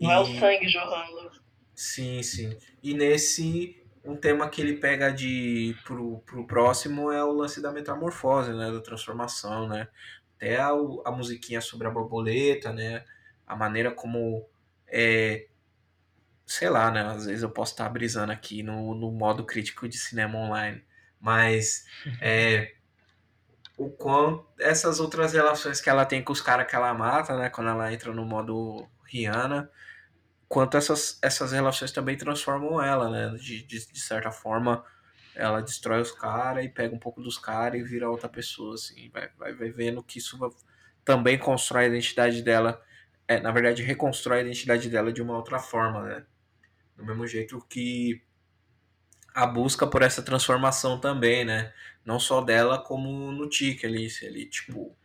Não 0.00 0.10
é 0.10 0.18
o 0.20 0.24
E- 0.24 0.38
sangue 0.38 0.68
jorrando. 0.68 1.30
Sim, 1.74 2.22
sim. 2.22 2.56
E 2.82 2.94
nesse, 2.94 3.82
um 4.04 4.16
tema 4.16 4.48
que 4.48 4.60
ele 4.62 4.78
pega 4.78 5.12
de 5.12 5.76
pro, 5.84 6.20
pro 6.20 6.46
próximo 6.46 7.10
é 7.12 7.22
o 7.22 7.32
lance 7.32 7.60
da 7.60 7.70
metamorfose, 7.70 8.52
né? 8.52 8.70
Da 8.72 8.80
transformação, 8.80 9.68
né? 9.68 9.88
Até 10.36 10.56
a, 10.58 10.70
a 11.04 11.10
musiquinha 11.12 11.60
sobre 11.60 11.86
a 11.86 11.90
borboleta, 11.90 12.72
né? 12.72 13.04
A 13.46 13.54
maneira 13.56 13.90
como 13.90 14.48
é, 14.86 15.48
sei 16.46 16.68
lá, 16.70 16.90
né? 16.90 17.02
Às 17.02 17.26
vezes 17.26 17.42
eu 17.42 17.50
posso 17.50 17.72
estar 17.72 17.88
brisando 17.88 18.32
aqui 18.32 18.62
no, 18.62 18.94
no 18.94 19.10
modo 19.12 19.44
crítico 19.44 19.88
de 19.88 19.98
cinema 19.98 20.38
online, 20.38 20.84
mas 21.20 21.86
é, 22.20 22.74
o 23.76 23.90
quanto 23.90 24.46
essas 24.58 25.00
outras 25.00 25.32
relações 25.32 25.80
que 25.80 25.90
ela 25.90 26.04
tem 26.06 26.22
com 26.22 26.32
os 26.32 26.40
caras 26.40 26.66
que 26.68 26.74
ela 26.74 26.92
mata, 26.94 27.36
né? 27.36 27.50
Quando 27.50 27.70
ela 27.70 27.92
entra 27.92 28.12
no 28.12 28.24
modo 28.24 28.88
Rihanna, 29.04 29.70
quanto 30.48 30.76
essas, 30.76 31.18
essas 31.22 31.52
relações 31.52 31.92
também 31.92 32.16
transformam 32.16 32.80
ela, 32.80 33.10
né? 33.10 33.36
De, 33.38 33.62
de, 33.62 33.92
de 33.92 34.00
certa 34.00 34.30
forma, 34.30 34.84
ela 35.34 35.60
destrói 35.60 36.00
os 36.00 36.12
caras 36.12 36.64
e 36.64 36.68
pega 36.68 36.94
um 36.94 36.98
pouco 36.98 37.20
dos 37.20 37.38
caras 37.38 37.80
e 37.80 37.84
vira 37.84 38.10
outra 38.10 38.28
pessoa, 38.28 38.74
assim. 38.74 39.10
Vai, 39.10 39.28
vai, 39.38 39.52
vai 39.54 39.70
vendo 39.70 40.02
que 40.02 40.18
isso 40.18 40.38
também 41.04 41.38
constrói 41.38 41.84
a 41.84 41.88
identidade 41.88 42.42
dela. 42.42 42.82
É, 43.28 43.40
na 43.40 43.50
verdade, 43.50 43.82
reconstrói 43.82 44.38
a 44.38 44.42
identidade 44.42 44.88
dela 44.88 45.12
de 45.12 45.20
uma 45.20 45.36
outra 45.36 45.58
forma, 45.58 46.02
né? 46.02 46.24
Do 46.96 47.04
mesmo 47.04 47.26
jeito 47.26 47.60
que 47.68 48.22
a 49.34 49.46
busca 49.46 49.86
por 49.86 50.02
essa 50.02 50.22
transformação 50.22 50.98
também, 51.00 51.44
né? 51.44 51.72
Não 52.04 52.18
só 52.20 52.40
dela, 52.40 52.78
como 52.78 53.32
no 53.32 53.48
Tique 53.48 53.84
ali. 53.84 54.08
Ele, 54.22 54.46
tipo, 54.46 54.96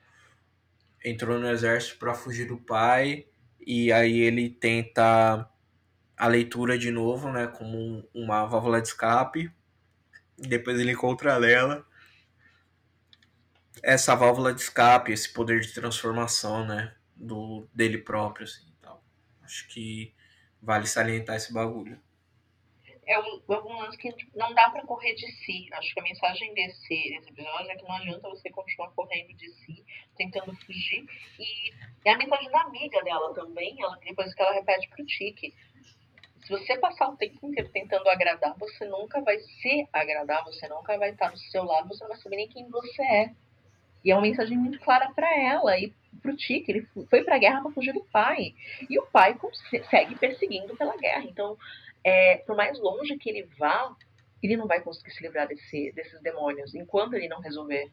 entrou 1.04 1.40
no 1.40 1.50
exército 1.50 1.98
para 1.98 2.14
fugir 2.14 2.48
do 2.48 2.58
pai 2.58 3.26
e 3.66 3.92
aí 3.92 4.20
ele 4.20 4.50
tenta 4.50 5.50
a 6.18 6.28
leitura 6.28 6.78
de 6.78 6.92
novo, 6.92 7.32
né? 7.32 7.48
Como 7.48 8.08
uma 8.14 8.46
válvula 8.46 8.82
de 8.82 8.90
escape. 8.90 9.52
Depois 10.38 10.80
ele 10.80 10.92
encontra 10.92 11.34
ela 11.48 11.86
essa 13.84 14.16
válvula 14.16 14.54
de 14.54 14.62
escape, 14.62 15.12
esse 15.12 15.32
poder 15.32 15.62
de 15.62 15.74
transformação, 15.74 16.66
né, 16.66 16.94
do 17.16 17.68
dele 17.74 17.98
próprio, 17.98 18.46
assim, 18.46 18.72
tal. 18.82 19.04
Acho 19.44 19.68
que 19.68 20.14
vale 20.62 20.88
salientar 20.88 21.36
esse 21.36 21.52
bagulho. 21.54 22.00
É 23.12 23.20
um, 23.20 23.42
é 23.50 23.60
um 23.60 23.80
lance 23.82 23.98
que 23.98 24.10
tipo, 24.14 24.38
não 24.38 24.54
dá 24.54 24.70
para 24.70 24.86
correr 24.86 25.14
de 25.16 25.30
si. 25.44 25.68
Acho 25.74 25.94
que 25.94 26.00
a 26.00 26.04
mensagem 26.04 26.54
desse, 26.54 26.88
desse 26.88 27.30
episódio 27.30 27.70
é 27.70 27.76
que 27.76 27.84
não 27.84 27.96
adianta 27.96 28.30
você 28.30 28.50
continuar 28.50 28.90
correndo 28.92 29.34
de 29.34 29.50
si, 29.50 29.84
tentando 30.16 30.56
fugir. 30.66 31.06
E 31.38 31.74
é 32.06 32.14
a 32.14 32.18
mensagem 32.18 32.50
da 32.50 32.62
amiga 32.62 33.04
dela 33.04 33.34
também, 33.34 33.76
ela, 33.82 33.98
depois 33.98 34.34
que 34.34 34.42
ela 34.42 34.54
repete 34.54 34.88
pro 34.88 35.06
Tiki. 35.06 35.54
Se 36.42 36.50
você 36.50 36.78
passar 36.78 37.10
o 37.10 37.18
tempo 37.18 37.46
inteiro 37.48 37.70
tentando 37.74 38.08
agradar, 38.10 38.58
você 38.58 38.86
nunca 38.86 39.22
vai 39.22 39.38
se 39.40 39.88
agradar, 39.92 40.46
você 40.46 40.68
nunca 40.70 40.98
vai 40.98 41.10
estar 41.10 41.32
do 41.32 41.38
seu 41.38 41.64
lado, 41.66 41.90
você 41.90 42.04
não 42.04 42.12
vai 42.12 42.20
saber 42.20 42.38
nem 42.38 42.48
quem 42.48 42.70
você 42.70 43.04
é. 43.04 43.32
E 44.06 44.12
é 44.12 44.16
uma 44.16 44.22
mensagem 44.22 44.58
muito 44.58 44.80
clara 44.80 45.12
para 45.14 45.30
ela 45.38 45.78
e 45.78 45.94
pro 46.22 46.36
Tique. 46.36 46.72
Ele 46.72 46.88
foi 47.10 47.24
pra 47.24 47.38
guerra 47.38 47.62
para 47.62 47.72
fugir 47.72 47.94
do 47.94 48.04
pai. 48.06 48.56
E 48.90 48.98
o 48.98 49.06
pai 49.08 49.38
segue 49.90 50.16
perseguindo 50.16 50.76
pela 50.76 50.96
guerra. 50.98 51.26
Então, 51.26 51.58
é, 52.04 52.38
por 52.38 52.56
mais 52.56 52.80
longe 52.80 53.18
que 53.18 53.30
ele 53.30 53.50
vá, 53.58 53.96
ele 54.42 54.58
não 54.58 54.68
vai 54.68 54.82
conseguir 54.82 55.12
se 55.12 55.22
livrar 55.22 55.48
desse, 55.48 55.92
desses 55.94 56.22
demônios 56.22 56.74
enquanto 56.74 57.14
ele 57.14 57.28
não 57.28 57.40
resolver. 57.40 57.92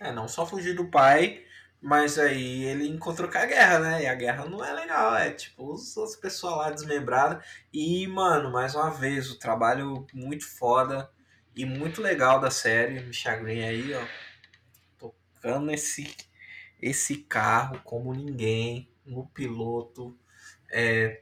É, 0.00 0.12
não 0.12 0.28
só 0.28 0.44
fugir 0.44 0.74
do 0.74 0.90
pai, 0.90 1.44
mas 1.80 2.18
aí 2.18 2.64
ele 2.64 2.88
encontrou 2.88 3.30
com 3.30 3.38
a 3.38 3.46
guerra, 3.46 3.78
né? 3.78 4.02
E 4.02 4.06
a 4.06 4.14
guerra 4.14 4.44
não 4.46 4.64
é 4.64 4.72
legal, 4.72 5.14
é 5.16 5.30
tipo 5.30 5.64
outros 5.64 6.16
pessoal 6.16 6.58
lá 6.58 6.70
desmembradas. 6.70 7.44
E, 7.72 8.06
mano, 8.06 8.50
mais 8.50 8.74
uma 8.74 8.90
vez, 8.90 9.30
o 9.30 9.38
trabalho 9.38 10.06
muito 10.12 10.46
foda 10.46 11.10
e 11.54 11.64
muito 11.64 12.02
legal 12.02 12.40
da 12.40 12.50
série. 12.50 13.00
Michel 13.00 13.42
Green 13.42 13.62
aí, 13.62 13.94
ó 13.94 14.04
tocando 15.42 15.72
esse, 15.72 16.16
esse 16.80 17.16
carro 17.16 17.80
como 17.82 18.14
ninguém 18.14 18.88
no 19.04 19.26
piloto. 19.26 20.16
É, 20.70 21.21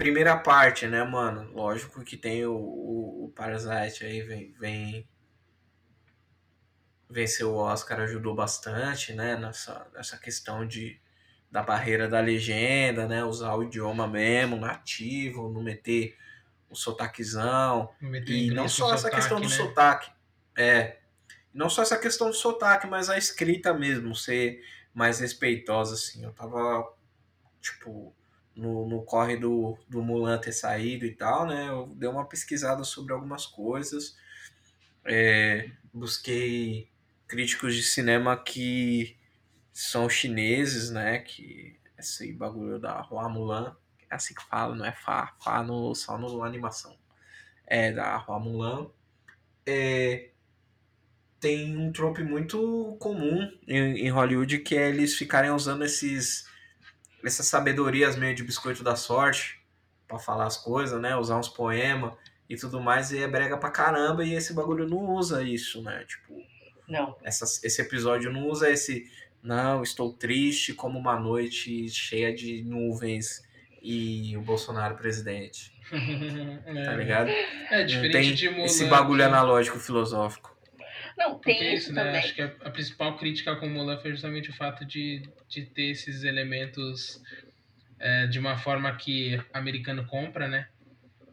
primeira 0.00 0.34
parte, 0.34 0.86
né, 0.86 1.04
mano? 1.04 1.52
Lógico 1.52 2.02
que 2.02 2.16
tem 2.16 2.46
o, 2.46 2.54
o, 2.54 3.24
o 3.26 3.32
Parasite 3.36 4.02
aí, 4.02 4.22
vem, 4.22 4.54
vem 4.58 5.06
venceu 7.08 7.52
o 7.52 7.56
Oscar 7.56 8.00
ajudou 8.00 8.34
bastante, 8.34 9.12
né, 9.12 9.36
nessa, 9.36 9.86
nessa 9.92 10.16
questão 10.16 10.66
de 10.66 10.98
da 11.50 11.64
barreira 11.64 12.08
da 12.08 12.20
legenda, 12.20 13.08
né, 13.08 13.24
usar 13.24 13.56
o 13.56 13.64
idioma 13.64 14.06
mesmo, 14.06 14.56
nativo, 14.56 15.52
não 15.52 15.60
meter 15.60 16.16
o 16.70 16.76
sotaquezão, 16.76 17.90
e 18.00 18.50
não 18.52 18.68
só 18.68 18.94
essa 18.94 19.08
sotaque, 19.08 19.16
questão 19.16 19.40
do 19.40 19.48
né? 19.48 19.54
sotaque, 19.54 20.12
é, 20.56 20.98
não 21.52 21.68
só 21.68 21.82
essa 21.82 21.98
questão 21.98 22.28
do 22.28 22.36
sotaque, 22.36 22.86
mas 22.86 23.10
a 23.10 23.18
escrita 23.18 23.74
mesmo, 23.74 24.14
ser 24.14 24.62
mais 24.94 25.18
respeitosa, 25.18 25.94
assim. 25.94 26.22
Eu 26.22 26.32
tava, 26.32 26.94
tipo, 27.60 28.14
no, 28.60 28.86
no 28.86 29.02
corre 29.02 29.38
do, 29.38 29.78
do 29.88 30.02
Mulan 30.02 30.38
ter 30.38 30.52
saído 30.52 31.06
e 31.06 31.14
tal, 31.14 31.46
né? 31.46 31.68
Eu 31.68 31.86
dei 31.96 32.08
uma 32.08 32.26
pesquisada 32.26 32.84
sobre 32.84 33.14
algumas 33.14 33.46
coisas. 33.46 34.16
É, 35.02 35.70
busquei 35.92 36.86
críticos 37.26 37.74
de 37.74 37.82
cinema 37.82 38.36
que 38.36 39.16
são 39.72 40.10
chineses, 40.10 40.90
né? 40.90 41.20
Que 41.20 41.74
esse 41.98 42.32
bagulho 42.34 42.78
da 42.78 43.00
Hua 43.10 43.28
Mulan, 43.30 43.74
é 44.10 44.14
assim 44.14 44.34
que 44.34 44.42
fala, 44.42 44.76
não 44.76 44.84
é 44.84 44.92
Fá, 44.92 45.34
Fá 45.42 45.62
no, 45.62 45.94
só 45.94 46.18
no 46.18 46.42
animação. 46.44 46.94
É 47.66 47.90
da 47.92 48.22
Hua 48.26 48.38
Mulan. 48.38 48.90
É, 49.64 50.28
tem 51.40 51.74
um 51.78 51.90
trope 51.92 52.22
muito 52.22 52.94
comum 53.00 53.50
em, 53.66 54.06
em, 54.06 54.10
Hollywood 54.10 54.58
que 54.58 54.76
é 54.76 54.90
eles 54.90 55.14
ficarem 55.14 55.50
usando 55.50 55.84
esses 55.84 56.46
essas 57.24 57.46
sabedorias 57.46 58.16
meio 58.16 58.34
de 58.34 58.42
biscoito 58.42 58.82
da 58.82 58.96
sorte 58.96 59.60
para 60.06 60.18
falar 60.18 60.46
as 60.46 60.56
coisas, 60.56 61.00
né? 61.00 61.16
Usar 61.16 61.38
uns 61.38 61.48
poemas 61.48 62.14
e 62.48 62.56
tudo 62.56 62.80
mais 62.80 63.12
e 63.12 63.18
é 63.18 63.28
brega 63.28 63.56
pra 63.56 63.70
caramba 63.70 64.24
e 64.24 64.34
esse 64.34 64.52
bagulho 64.52 64.88
não 64.88 65.10
usa 65.10 65.42
isso, 65.42 65.82
né? 65.82 66.04
Tipo, 66.04 66.34
não. 66.88 67.16
Essa, 67.22 67.44
esse 67.64 67.80
episódio 67.80 68.32
não 68.32 68.48
usa 68.48 68.70
esse 68.70 69.10
não, 69.42 69.82
estou 69.82 70.12
triste 70.12 70.74
como 70.74 70.98
uma 70.98 71.18
noite 71.18 71.88
cheia 71.88 72.34
de 72.34 72.62
nuvens 72.62 73.42
e 73.82 74.36
o 74.36 74.42
Bolsonaro 74.42 74.96
presidente. 74.96 75.72
é. 75.90 76.84
Tá 76.84 76.94
ligado? 76.94 77.30
É 77.70 77.84
diferente 77.84 78.12
tem 78.12 78.34
de 78.34 78.48
Mulan, 78.50 78.64
esse 78.64 78.84
bagulho 78.86 79.24
analógico 79.24 79.78
filosófico. 79.78 80.54
Não, 81.20 81.38
tem 81.38 81.54
Porque 81.54 81.74
isso, 81.74 81.92
né? 81.92 82.16
Acho 82.16 82.34
que 82.34 82.40
a, 82.40 82.46
a, 82.46 82.70
principal 82.70 83.14
crítica 83.18 83.54
com 83.54 83.68
Mulan 83.68 83.98
foi 83.98 84.10
justamente 84.12 84.48
o 84.48 84.54
fato 84.54 84.86
de, 84.86 85.22
de 85.46 85.66
ter 85.66 85.90
esses 85.90 86.24
elementos 86.24 87.22
é, 87.98 88.26
de 88.26 88.38
uma 88.38 88.56
forma 88.56 88.90
que 88.96 89.38
americano 89.52 90.06
compra, 90.06 90.48
né? 90.48 90.66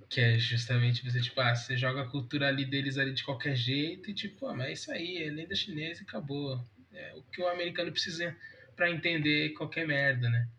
Que 0.10 0.20
é 0.20 0.38
justamente 0.38 1.10
você, 1.10 1.22
tipo, 1.22 1.40
ah, 1.40 1.56
você 1.56 1.78
joga 1.78 2.02
a 2.02 2.06
cultura 2.06 2.50
ali 2.50 2.66
deles 2.66 2.98
ali 2.98 3.14
de 3.14 3.24
qualquer 3.24 3.56
jeito 3.56 4.12
e 4.12 4.14
tipo, 4.14 4.48
ah, 4.48 4.54
mas 4.54 4.68
é 4.68 4.74
isso 4.74 4.92
aí, 4.92 5.24
é 5.24 5.30
lenda 5.30 5.56
chinesa 5.56 6.02
e 6.02 6.04
acabou. 6.04 6.62
É 6.94 7.14
o 7.16 7.22
que 7.24 7.42
o 7.42 7.48
americano 7.48 7.90
precisa 7.90 8.36
para 8.76 8.92
entender 8.92 9.54
qualquer 9.54 9.88
merda, 9.88 10.30
né? 10.30 10.50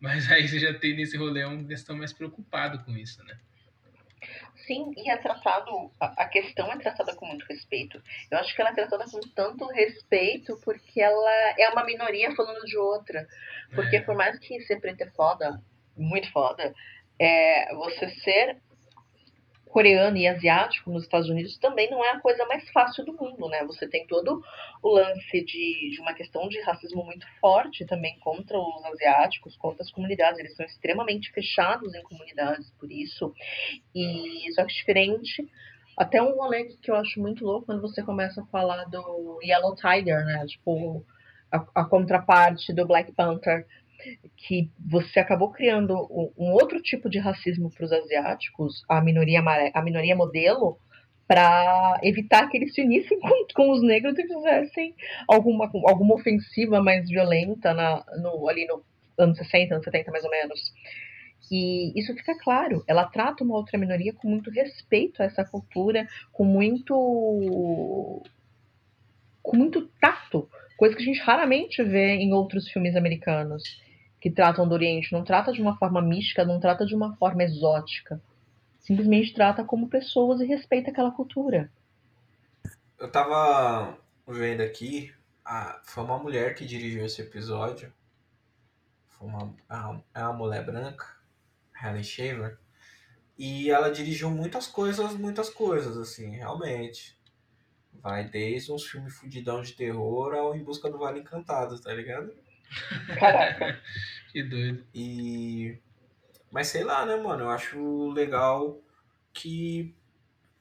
Mas 0.00 0.26
aí 0.32 0.48
você 0.48 0.58
já 0.58 0.74
tem 0.74 0.96
nesse 0.96 1.16
rolê 1.16 1.44
uma 1.44 1.62
questão 1.68 1.96
mais 1.96 2.12
preocupado 2.12 2.80
com 2.80 2.96
isso, 2.96 3.22
né? 3.22 3.38
Sim, 4.70 4.92
e 4.96 5.10
é 5.10 5.16
tratado, 5.16 5.90
a, 5.98 6.26
questão 6.26 6.70
é 6.70 6.78
tratada 6.78 7.12
com 7.16 7.26
muito 7.26 7.44
respeito. 7.46 8.00
Eu 8.30 8.38
acho 8.38 8.54
que 8.54 8.60
ela 8.60 8.70
é 8.70 8.74
tratada 8.74 9.04
com 9.10 9.18
tanto 9.34 9.66
respeito 9.66 10.56
porque 10.64 11.00
ela 11.00 11.32
é 11.58 11.68
uma 11.70 11.84
minoria 11.84 12.32
falando 12.36 12.64
de 12.64 12.78
outra. 12.78 13.26
Porque 13.74 13.96
é. 13.96 14.00
por 14.00 14.14
mais 14.14 14.38
que 14.38 14.60
ser 14.60 14.80
preto 14.80 15.00
é 15.00 15.10
foda, 15.10 15.60
muito 15.96 16.30
foda, 16.30 16.72
é, 17.18 17.74
você 17.74 18.10
ser 18.10 18.58
coreano 19.70 20.16
e 20.16 20.26
asiático 20.26 20.90
nos 20.90 21.04
Estados 21.04 21.28
Unidos 21.28 21.56
também 21.58 21.88
não 21.90 22.04
é 22.04 22.10
a 22.10 22.20
coisa 22.20 22.44
mais 22.46 22.68
fácil 22.70 23.04
do 23.04 23.12
mundo, 23.12 23.48
né? 23.48 23.64
Você 23.64 23.88
tem 23.88 24.06
todo 24.06 24.42
o 24.82 24.88
lance 24.90 25.44
de, 25.44 25.90
de 25.92 26.00
uma 26.00 26.12
questão 26.12 26.48
de 26.48 26.60
racismo 26.60 27.04
muito 27.04 27.26
forte 27.40 27.86
também 27.86 28.18
contra 28.18 28.58
os 28.58 28.84
asiáticos, 28.84 29.56
contra 29.56 29.82
as 29.82 29.90
comunidades. 29.90 30.38
Eles 30.38 30.56
são 30.56 30.66
extremamente 30.66 31.30
fechados 31.32 31.94
em 31.94 32.02
comunidades 32.02 32.70
por 32.78 32.90
isso. 32.90 33.32
E 33.94 34.52
só 34.54 34.64
que 34.64 34.74
diferente. 34.74 35.48
Até 35.96 36.22
um 36.22 36.34
rolê 36.34 36.64
que 36.80 36.90
eu 36.90 36.96
acho 36.96 37.20
muito 37.20 37.44
louco 37.44 37.66
quando 37.66 37.82
você 37.82 38.02
começa 38.02 38.42
a 38.42 38.46
falar 38.46 38.84
do 38.84 39.38
Yellow 39.42 39.74
Tiger, 39.76 40.24
né? 40.24 40.46
Tipo, 40.46 41.04
a, 41.52 41.64
a 41.74 41.84
contraparte 41.84 42.72
do 42.72 42.86
Black 42.86 43.12
Panther 43.12 43.66
que 44.36 44.70
você 44.78 45.20
acabou 45.20 45.50
criando 45.50 45.94
um, 46.36 46.52
outro 46.52 46.80
tipo 46.80 47.08
de 47.08 47.18
racismo 47.18 47.70
para 47.70 47.84
os 47.84 47.92
asiáticos, 47.92 48.84
a 48.88 49.00
minoria, 49.00 49.42
a 49.74 49.82
minoria 49.82 50.16
modelo, 50.16 50.78
para 51.26 52.00
evitar 52.02 52.48
que 52.48 52.56
eles 52.56 52.74
se 52.74 52.82
unissem 52.82 53.18
com, 53.20 53.46
com, 53.54 53.70
os 53.70 53.82
negros 53.82 54.18
e 54.18 54.26
fizessem 54.26 54.94
alguma, 55.28 55.70
alguma 55.86 56.14
ofensiva 56.16 56.82
mais 56.82 57.08
violenta 57.08 57.72
na, 57.72 58.04
no, 58.20 58.48
ali 58.48 58.66
no 58.66 58.82
anos 59.16 59.38
60, 59.38 59.74
anos 59.74 59.84
70 59.84 60.10
mais 60.10 60.24
ou 60.24 60.30
menos. 60.30 60.72
E 61.50 61.98
isso 61.98 62.14
fica 62.14 62.36
claro, 62.38 62.84
ela 62.86 63.04
trata 63.04 63.44
uma 63.44 63.56
outra 63.56 63.78
minoria 63.78 64.12
com 64.12 64.28
muito 64.28 64.50
respeito 64.50 65.22
a 65.22 65.26
essa 65.26 65.44
cultura, 65.44 66.06
com 66.32 66.44
muito 66.44 68.22
com 69.42 69.56
muito 69.56 69.88
tato, 70.00 70.48
coisa 70.76 70.94
que 70.96 71.02
a 71.02 71.04
gente 71.04 71.20
raramente 71.20 71.82
vê 71.82 72.14
em 72.16 72.32
outros 72.32 72.68
filmes 72.70 72.96
americanos 72.96 73.62
que 74.20 74.30
tratam 74.30 74.68
do 74.68 74.74
Oriente 74.74 75.12
não 75.12 75.24
trata 75.24 75.52
de 75.52 75.62
uma 75.62 75.76
forma 75.76 76.02
mística, 76.02 76.44
não 76.44 76.60
trata 76.60 76.84
de 76.84 76.94
uma 76.94 77.16
forma 77.16 77.42
exótica. 77.42 78.20
Simplesmente 78.78 79.32
trata 79.32 79.64
como 79.64 79.88
pessoas 79.88 80.40
e 80.40 80.46
respeita 80.46 80.90
aquela 80.90 81.10
cultura. 81.10 81.70
Eu 82.98 83.10
tava 83.10 83.96
vendo 84.26 84.60
aqui, 84.60 85.12
a, 85.44 85.80
foi 85.84 86.04
uma 86.04 86.18
mulher 86.18 86.54
que 86.54 86.66
dirigiu 86.66 87.04
esse 87.04 87.22
episódio. 87.22 87.92
Foi 89.08 89.26
uma, 89.26 89.54
é 90.14 90.22
uma 90.22 90.32
mulher 90.32 90.64
branca, 90.64 91.06
Helen 91.82 92.02
Shaver. 92.02 92.58
E 93.38 93.70
ela 93.70 93.90
dirigiu 93.90 94.30
muitas 94.30 94.66
coisas, 94.66 95.14
muitas 95.14 95.48
coisas, 95.48 95.96
assim, 95.96 96.36
realmente. 96.36 97.18
Vai 97.94 98.28
desde 98.28 98.70
uns 98.70 98.84
filmes 98.84 99.14
fudidão 99.14 99.62
de 99.62 99.72
terror 99.72 100.34
ao 100.34 100.54
Em 100.54 100.62
Busca 100.62 100.90
do 100.90 100.98
Vale 100.98 101.20
Encantado, 101.20 101.80
tá 101.80 101.92
ligado? 101.92 102.34
Caraca. 103.18 103.80
Que 104.32 104.44
doido. 104.44 104.86
E. 104.94 105.76
Mas 106.52 106.68
sei 106.68 106.84
lá, 106.84 107.04
né, 107.04 107.16
mano? 107.16 107.44
Eu 107.44 107.50
acho 107.50 108.10
legal 108.12 108.80
que 109.32 109.92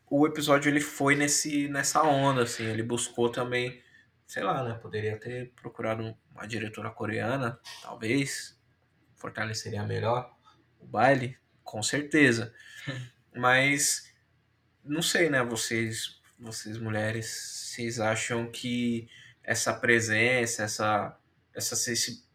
o 0.09 0.25
episódio 0.25 0.69
ele 0.69 0.81
foi 0.81 1.15
nesse, 1.15 1.67
nessa 1.67 2.01
onda, 2.01 2.43
assim. 2.43 2.65
Ele 2.65 2.81
buscou 2.81 3.31
também, 3.31 3.79
sei 4.25 4.41
lá, 4.41 4.63
né? 4.63 4.73
Poderia 4.73 5.19
ter 5.19 5.51
procurado 5.51 6.17
uma 6.31 6.47
diretora 6.47 6.89
coreana, 6.89 7.59
talvez. 7.83 8.59
Fortaleceria 9.15 9.83
melhor 9.83 10.35
o 10.79 10.87
baile, 10.87 11.37
com 11.63 11.83
certeza. 11.83 12.51
Mas 13.35 14.11
não 14.83 15.01
sei, 15.03 15.29
né? 15.29 15.43
Vocês, 15.43 16.19
vocês 16.39 16.77
mulheres, 16.79 17.27
vocês 17.27 17.99
acham 17.99 18.49
que 18.49 19.07
essa 19.43 19.73
presença, 19.73 20.63
essa, 20.63 21.18
essa 21.59 21.75
sensi- 21.75 22.25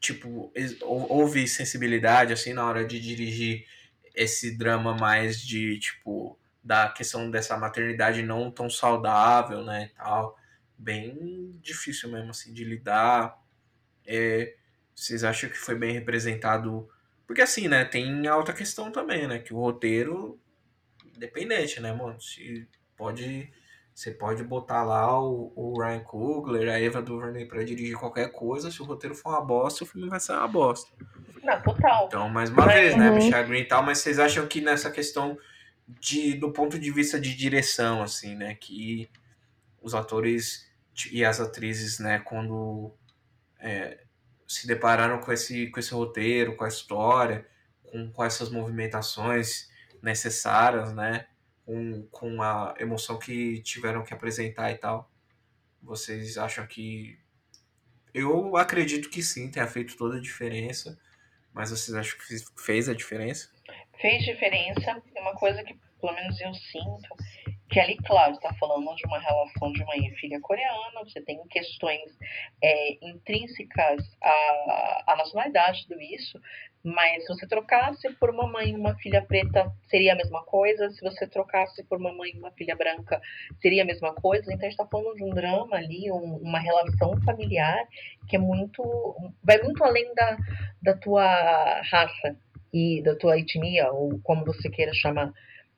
tipo, 0.00 0.52
houve 0.82 1.48
sensibilidade 1.48 2.32
assim 2.32 2.52
na 2.52 2.66
hora 2.66 2.84
de 2.84 3.00
dirigir 3.00 3.66
esse 4.14 4.56
drama 4.56 4.94
mais 4.94 5.40
de 5.40 5.78
tipo 5.78 6.38
da 6.62 6.88
questão 6.90 7.30
dessa 7.30 7.56
maternidade 7.56 8.22
não 8.22 8.50
tão 8.50 8.70
saudável, 8.70 9.64
né, 9.64 9.86
e 9.86 9.96
tal, 9.96 10.38
bem 10.78 11.58
difícil 11.60 12.10
mesmo 12.10 12.30
assim 12.30 12.52
de 12.52 12.62
lidar. 12.64 13.36
É, 14.06 14.54
vocês 14.94 15.24
acham 15.24 15.50
que 15.50 15.56
foi 15.56 15.74
bem 15.74 15.92
representado? 15.92 16.88
Porque 17.26 17.42
assim, 17.42 17.66
né, 17.66 17.84
tem 17.84 18.26
a 18.28 18.36
outra 18.36 18.54
questão 18.54 18.92
também, 18.92 19.26
né, 19.26 19.38
que 19.40 19.54
o 19.54 19.58
roteiro 19.58 20.38
independente, 21.16 21.80
né, 21.80 21.92
mano? 21.92 22.20
Se 22.20 22.68
pode 22.96 23.50
você 23.94 24.10
pode 24.10 24.42
botar 24.42 24.82
lá 24.82 25.20
o, 25.22 25.52
o 25.54 25.80
Ryan 25.82 26.00
Coogler, 26.00 26.68
a 26.72 26.80
Eva 26.80 27.02
DuVernay 27.02 27.44
pra 27.46 27.62
dirigir 27.62 27.96
qualquer 27.96 28.30
coisa, 28.32 28.70
se 28.70 28.80
o 28.80 28.84
roteiro 28.84 29.14
for 29.14 29.30
uma 29.30 29.40
bosta, 29.44 29.84
o 29.84 29.86
filme 29.86 30.08
vai 30.08 30.18
ser 30.20 30.32
uma 30.32 30.48
bosta. 30.48 30.90
Não, 31.42 31.60
total. 31.62 32.06
Então, 32.06 32.28
mais 32.28 32.50
uma 32.50 32.64
Mas- 32.64 32.74
vez, 32.74 32.96
né, 32.96 33.10
Uhum. 33.10 33.16
Michelle 33.16 33.48
Green 33.48 33.60
e 33.62 33.64
tal, 33.68 33.82
mas 33.82 33.98
vocês 33.98 34.18
acham 34.18 34.46
que 34.46 34.60
nessa 34.60 34.90
questão 34.90 35.36
de 36.00 36.34
do 36.34 36.52
ponto 36.52 36.78
de 36.78 36.90
vista 36.90 37.20
de 37.20 37.34
direção, 37.34 38.02
assim, 38.02 38.34
né, 38.34 38.54
que 38.54 39.10
os 39.82 39.94
atores 39.94 40.70
e 41.10 41.24
as 41.24 41.40
atrizes, 41.40 41.98
né, 41.98 42.20
quando 42.20 42.92
é, 43.60 43.98
se 44.46 44.66
depararam 44.66 45.18
com 45.18 45.32
esse, 45.32 45.66
com 45.68 45.80
esse 45.80 45.92
roteiro, 45.92 46.56
com 46.56 46.64
a 46.64 46.68
história, 46.68 47.46
com, 47.82 48.10
com 48.10 48.24
essas 48.24 48.48
movimentações 48.50 49.68
necessárias, 50.00 50.92
né, 50.94 51.26
com, 51.72 52.02
com 52.10 52.42
a 52.42 52.74
emoção 52.78 53.18
que 53.18 53.60
tiveram 53.62 54.04
que 54.04 54.12
apresentar 54.12 54.70
e 54.70 54.76
tal, 54.76 55.10
vocês 55.82 56.36
acham 56.36 56.66
que 56.66 57.18
eu 58.12 58.56
acredito 58.56 59.08
que 59.08 59.22
sim, 59.22 59.50
tenha 59.50 59.66
feito 59.66 59.96
toda 59.96 60.18
a 60.18 60.20
diferença, 60.20 60.98
mas 61.52 61.70
vocês 61.70 61.96
acham 61.96 62.18
que 62.18 62.26
fez- 62.58 62.88
a 62.88 62.94
diferença? 62.94 63.50
fez 64.00 64.24
diferença. 64.24 65.02
É 65.14 65.20
uma 65.20 65.34
coisa 65.34 65.62
que, 65.62 65.74
pelo 66.00 66.12
menos, 66.14 66.40
eu 66.40 66.52
sinto. 66.54 67.08
Que 67.72 67.80
ali, 67.80 67.96
claro, 68.04 68.32
está 68.32 68.52
falando 68.54 68.94
de 68.94 69.06
uma 69.06 69.18
relação 69.18 69.72
de 69.72 69.82
mãe 69.86 70.06
e 70.06 70.14
filha 70.16 70.38
coreana, 70.40 71.00
você 71.04 71.22
tem 71.22 71.40
questões 71.48 72.02
é, 72.62 72.98
intrínsecas 73.06 74.04
à, 74.22 75.04
à 75.12 75.16
nacionalidade, 75.16 75.86
tudo 75.88 76.00
isso, 76.02 76.38
mas 76.84 77.24
se 77.24 77.28
você 77.34 77.46
trocasse 77.46 78.12
por 78.20 78.28
uma 78.30 78.46
mãe 78.46 78.70
e 78.70 78.76
uma 78.76 78.94
filha 78.96 79.22
preta, 79.22 79.72
seria 79.88 80.12
a 80.12 80.16
mesma 80.16 80.42
coisa, 80.44 80.90
se 80.90 81.00
você 81.00 81.26
trocasse 81.26 81.82
por 81.84 81.98
uma 81.98 82.12
mãe 82.12 82.32
e 82.34 82.38
uma 82.38 82.50
filha 82.52 82.76
branca, 82.76 83.20
seria 83.62 83.84
a 83.84 83.86
mesma 83.86 84.12
coisa, 84.14 84.44
então 84.52 84.66
a 84.66 84.70
gente 84.70 84.72
está 84.80 84.86
falando 84.86 85.16
de 85.16 85.24
um 85.24 85.30
drama 85.30 85.76
ali, 85.76 86.10
um- 86.12 86.40
uma 86.42 86.58
relação 86.58 87.18
familiar 87.24 87.86
que 88.28 88.36
é 88.36 88.38
muito, 88.38 88.82
vai 89.42 89.58
muito 89.62 89.82
além 89.82 90.12
da, 90.14 90.36
da 90.82 90.94
tua 90.96 91.24
raça, 91.90 92.36
e 92.74 93.02
da 93.02 93.14
tua 93.14 93.38
etnia, 93.38 93.92
ou 93.92 94.18
como 94.22 94.46
você 94.46 94.70
queira 94.70 94.92
chamar. 94.94 95.30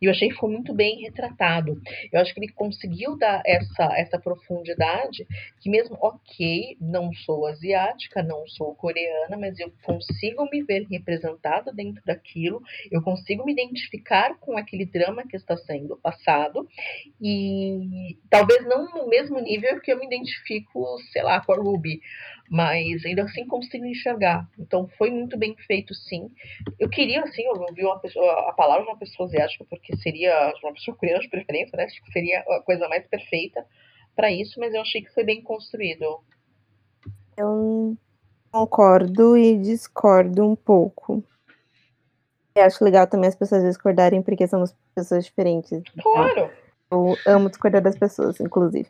E 0.04 0.06
eu 0.06 0.10
achei 0.10 0.28
que 0.28 0.34
foi 0.34 0.50
muito 0.50 0.74
bem 0.74 1.00
retratado. 1.00 1.80
Eu 2.12 2.20
acho 2.20 2.34
que 2.34 2.40
ele 2.40 2.52
conseguiu 2.52 3.16
dar 3.16 3.40
essa, 3.46 3.84
essa 3.96 4.18
profundidade, 4.18 5.26
que 5.62 5.70
mesmo, 5.70 5.96
ok, 5.98 6.76
não 6.78 7.10
sou 7.14 7.46
asiática, 7.46 8.22
não 8.22 8.46
sou 8.46 8.74
coreana, 8.74 9.38
mas 9.38 9.58
eu 9.58 9.72
consigo 9.82 10.46
me 10.52 10.62
ver 10.62 10.86
representada 10.90 11.72
dentro 11.72 12.02
daquilo, 12.04 12.60
eu 12.90 13.00
consigo 13.00 13.46
me 13.46 13.52
identificar 13.52 14.38
com 14.38 14.58
aquele 14.58 14.84
drama 14.84 15.26
que 15.26 15.36
está 15.36 15.56
sendo 15.56 15.96
passado, 15.96 16.68
e 17.18 18.18
talvez 18.28 18.62
não 18.66 18.90
no 18.90 19.08
mesmo 19.08 19.40
nível 19.40 19.80
que 19.80 19.90
eu 19.90 19.98
me 19.98 20.04
identifico, 20.04 20.98
sei 21.12 21.22
lá, 21.22 21.40
com 21.42 21.52
a 21.54 21.56
Ruby, 21.56 21.98
mas 22.50 23.04
ainda 23.04 23.24
assim 23.24 23.46
consigo 23.46 23.84
enxergar. 23.84 24.48
Então 24.58 24.88
foi 24.98 25.10
muito 25.10 25.36
bem 25.38 25.56
feito, 25.66 25.94
sim. 25.94 26.30
Eu 26.78 26.88
queria, 26.88 27.22
assim, 27.22 27.42
eu 27.44 27.60
ouvi 27.60 27.84
uma 27.84 27.98
pessoa, 27.98 28.50
a 28.50 28.52
palavra 28.52 28.84
de 28.84 28.90
uma 28.90 28.98
pessoa 28.98 29.26
asiática, 29.26 29.64
porque 29.68 29.96
seria 29.96 30.52
uma 30.62 30.72
pessoa 30.72 30.96
coreana 30.96 31.20
de 31.20 31.28
preferência, 31.28 31.76
né? 31.76 31.84
Acho 31.84 32.02
que 32.02 32.12
seria 32.12 32.40
a 32.40 32.62
coisa 32.62 32.88
mais 32.88 33.06
perfeita 33.06 33.64
para 34.14 34.30
isso, 34.30 34.60
mas 34.60 34.72
eu 34.74 34.80
achei 34.80 35.02
que 35.02 35.12
foi 35.12 35.24
bem 35.24 35.42
construído. 35.42 36.20
Eu 37.36 37.96
concordo 38.52 39.36
e 39.36 39.58
discordo 39.58 40.48
um 40.48 40.54
pouco. 40.54 41.24
Eu 42.54 42.62
acho 42.62 42.84
legal 42.84 43.06
também 43.08 43.28
as 43.28 43.34
pessoas 43.34 43.64
discordarem, 43.64 44.22
porque 44.22 44.46
somos 44.46 44.72
pessoas 44.94 45.24
diferentes. 45.24 45.82
Claro! 46.00 46.52
Eu 46.92 47.16
amo 47.26 47.50
discordar 47.50 47.82
das 47.82 47.98
pessoas, 47.98 48.38
inclusive. 48.38 48.88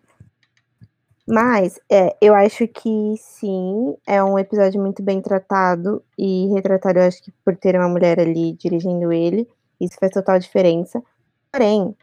Mas 1.26 1.80
é, 1.90 2.14
eu 2.20 2.34
acho 2.34 2.68
que 2.68 3.14
sim, 3.16 3.96
é 4.06 4.22
um 4.22 4.38
episódio 4.38 4.80
muito 4.80 5.02
bem 5.02 5.22
tratado 5.22 6.04
e 6.18 6.48
retratado, 6.52 6.98
eu 6.98 7.04
acho 7.04 7.22
que 7.22 7.32
por 7.44 7.56
ter 7.56 7.76
uma 7.76 7.88
mulher 7.88 8.20
ali 8.20 8.52
dirigindo 8.52 9.10
ele, 9.10 9.48
isso 9.80 9.96
faz 9.98 10.12
total 10.12 10.38
diferença. 10.38 11.02
Porém, 11.50 11.96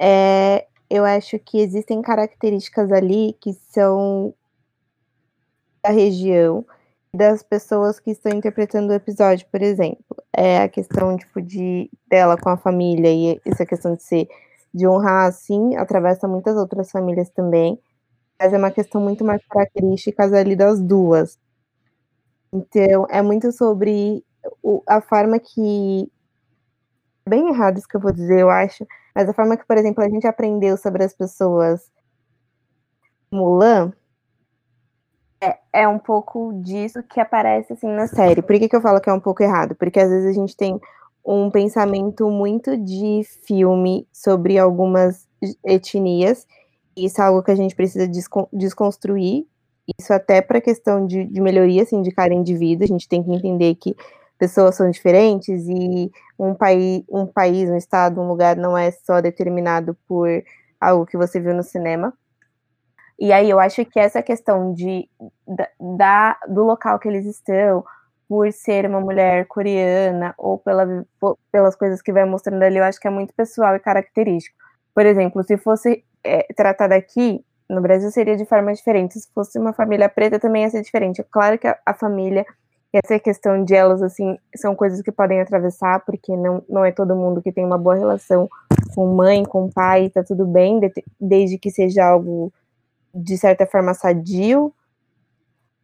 é, 0.00 0.66
eu 0.88 1.04
acho 1.04 1.38
que 1.38 1.58
existem 1.58 2.00
características 2.00 2.90
ali 2.92 3.36
que 3.40 3.52
são 3.52 4.34
da 5.82 5.90
região 5.90 6.64
das 7.14 7.42
pessoas 7.42 8.00
que 8.00 8.10
estão 8.10 8.32
interpretando 8.32 8.90
o 8.90 8.94
episódio, 8.94 9.46
por 9.50 9.60
exemplo. 9.60 10.16
É 10.34 10.62
a 10.62 10.68
questão 10.68 11.16
tipo 11.16 11.42
de 11.42 11.90
dela 12.08 12.38
com 12.38 12.48
a 12.48 12.56
família 12.56 13.12
e 13.12 13.40
essa 13.44 13.66
questão 13.66 13.94
de 13.94 14.02
ser 14.02 14.28
de 14.72 14.86
honrar 14.86 15.28
assim, 15.28 15.76
atravessa 15.76 16.26
muitas 16.26 16.56
outras 16.56 16.90
famílias 16.90 17.30
também. 17.30 17.78
Mas 18.40 18.52
é 18.52 18.58
uma 18.58 18.70
questão 18.70 19.00
muito 19.00 19.24
mais 19.24 19.44
característica 19.46 20.24
ali 20.24 20.56
das 20.56 20.80
duas. 20.80 21.38
Então, 22.52 23.06
é 23.08 23.22
muito 23.22 23.52
sobre 23.52 24.24
o, 24.62 24.82
a 24.86 25.00
forma 25.00 25.38
que. 25.38 26.10
Bem 27.28 27.48
errado 27.48 27.78
isso 27.78 27.86
que 27.86 27.96
eu 27.96 28.00
vou 28.00 28.12
dizer, 28.12 28.40
eu 28.40 28.50
acho. 28.50 28.86
Mas 29.14 29.28
a 29.28 29.34
forma 29.34 29.56
que, 29.56 29.66
por 29.66 29.76
exemplo, 29.76 30.02
a 30.02 30.08
gente 30.08 30.26
aprendeu 30.26 30.76
sobre 30.76 31.04
as 31.04 31.14
pessoas 31.14 31.90
Mulan 33.30 33.92
é, 35.42 35.58
é 35.72 35.88
um 35.88 35.98
pouco 35.98 36.52
disso 36.62 37.02
que 37.02 37.18
aparece 37.18 37.72
assim 37.72 37.88
na 37.88 38.06
série. 38.06 38.42
Por 38.42 38.56
que, 38.58 38.68
que 38.68 38.76
eu 38.76 38.80
falo 38.80 39.00
que 39.00 39.10
é 39.10 39.12
um 39.12 39.20
pouco 39.20 39.42
errado? 39.42 39.74
Porque 39.74 39.98
às 39.98 40.08
vezes 40.08 40.30
a 40.30 40.32
gente 40.32 40.56
tem 40.56 40.80
um 41.24 41.50
pensamento 41.50 42.28
muito 42.30 42.76
de 42.76 43.22
filme 43.46 44.06
sobre 44.12 44.58
algumas 44.58 45.28
etnias. 45.64 46.46
Isso 46.96 47.20
é 47.20 47.24
algo 47.24 47.42
que 47.42 47.50
a 47.50 47.54
gente 47.54 47.74
precisa 47.74 48.06
descon 48.08 48.48
desconstruir. 48.52 49.46
Isso 49.98 50.12
até 50.12 50.40
para 50.40 50.60
questão 50.60 51.06
de, 51.06 51.24
de 51.24 51.40
melhoria 51.40 51.82
assim, 51.82 52.02
de 52.02 52.10
cada 52.12 52.34
indivíduo. 52.34 52.84
A 52.84 52.88
gente 52.88 53.08
tem 53.08 53.22
que 53.22 53.32
entender 53.32 53.74
que 53.76 53.96
pessoas 54.38 54.74
são 54.74 54.90
diferentes 54.90 55.68
e 55.68 56.10
um 56.38 56.54
país, 56.54 57.04
um 57.08 57.26
país, 57.26 57.70
um 57.70 57.76
estado, 57.76 58.20
um 58.20 58.28
lugar 58.28 58.56
não 58.56 58.76
é 58.76 58.90
só 58.90 59.20
determinado 59.20 59.96
por 60.06 60.28
algo 60.80 61.06
que 61.06 61.16
você 61.16 61.40
viu 61.40 61.54
no 61.54 61.62
cinema. 61.62 62.12
E 63.18 63.32
aí 63.32 63.48
eu 63.48 63.60
acho 63.60 63.84
que 63.84 64.00
essa 64.00 64.20
questão 64.20 64.74
de, 64.74 65.08
da, 65.96 66.36
do 66.48 66.64
local 66.64 66.98
que 66.98 67.06
eles 67.06 67.24
estão, 67.24 67.84
por 68.32 68.50
ser 68.50 68.86
uma 68.86 68.98
mulher 68.98 69.44
coreana 69.46 70.34
ou 70.38 70.56
pela, 70.56 71.04
pelas 71.52 71.76
coisas 71.76 72.00
que 72.00 72.10
vai 72.10 72.24
mostrando 72.24 72.62
ali, 72.62 72.78
eu 72.78 72.84
acho 72.84 72.98
que 72.98 73.06
é 73.06 73.10
muito 73.10 73.34
pessoal 73.34 73.76
e 73.76 73.78
característico. 73.78 74.56
Por 74.94 75.04
exemplo, 75.04 75.44
se 75.44 75.58
fosse 75.58 76.02
é, 76.24 76.50
tratada 76.54 76.94
aqui, 76.94 77.44
no 77.68 77.82
Brasil 77.82 78.10
seria 78.10 78.34
de 78.34 78.46
forma 78.46 78.72
diferente. 78.72 79.20
Se 79.20 79.28
fosse 79.34 79.58
uma 79.58 79.74
família 79.74 80.08
preta, 80.08 80.40
também 80.40 80.62
ia 80.62 80.70
ser 80.70 80.80
diferente. 80.80 81.20
É 81.20 81.26
claro 81.30 81.58
que 81.58 81.66
a, 81.66 81.78
a 81.84 81.92
família, 81.92 82.46
essa 82.90 83.18
questão 83.18 83.62
de 83.62 83.74
elas, 83.74 84.00
assim, 84.02 84.38
são 84.56 84.74
coisas 84.74 85.02
que 85.02 85.12
podem 85.12 85.38
atravessar, 85.38 86.02
porque 86.02 86.34
não, 86.34 86.64
não 86.66 86.86
é 86.86 86.90
todo 86.90 87.14
mundo 87.14 87.42
que 87.42 87.52
tem 87.52 87.66
uma 87.66 87.76
boa 87.76 87.96
relação 87.96 88.48
com 88.94 89.14
mãe, 89.14 89.44
com 89.44 89.68
pai, 89.68 90.08
tá 90.08 90.24
tudo 90.24 90.46
bem, 90.46 90.80
desde 91.20 91.58
que 91.58 91.70
seja 91.70 92.06
algo 92.06 92.50
de 93.14 93.36
certa 93.36 93.66
forma 93.66 93.92
sadio. 93.92 94.72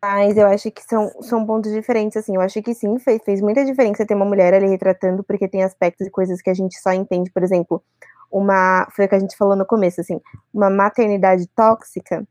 Mas 0.03 0.37
eu 0.37 0.47
acho 0.47 0.71
que 0.71 0.83
são, 0.85 1.11
são 1.23 1.45
pontos 1.45 1.73
diferentes, 1.73 2.17
assim. 2.17 2.35
Eu 2.37 2.41
acho 2.41 2.63
que 2.63 2.73
sim, 2.75 2.99
fez, 3.01 3.21
fez 3.25 3.41
muita 3.41 3.65
diferença 3.65 4.07
ter 4.07 4.15
uma 4.15 4.25
mulher 4.25 4.55
ali 4.55 4.69
retratando, 4.69 5.25
porque 5.25 5.49
tem 5.49 5.63
aspectos 5.65 6.07
e 6.07 6.11
coisas 6.11 6.41
que 6.41 6.51
a 6.51 6.55
gente 6.55 6.79
só 6.81 6.93
entende, 6.93 7.31
por 7.33 7.43
exemplo, 7.43 7.83
uma. 8.31 8.87
Foi 8.95 9.07
o 9.07 9.09
que 9.09 9.15
a 9.17 9.19
gente 9.19 9.37
falou 9.37 9.57
no 9.57 9.67
começo, 9.67 10.01
assim, 10.01 10.21
uma 10.55 10.71
maternidade 10.71 11.47
tóxica 11.49 12.25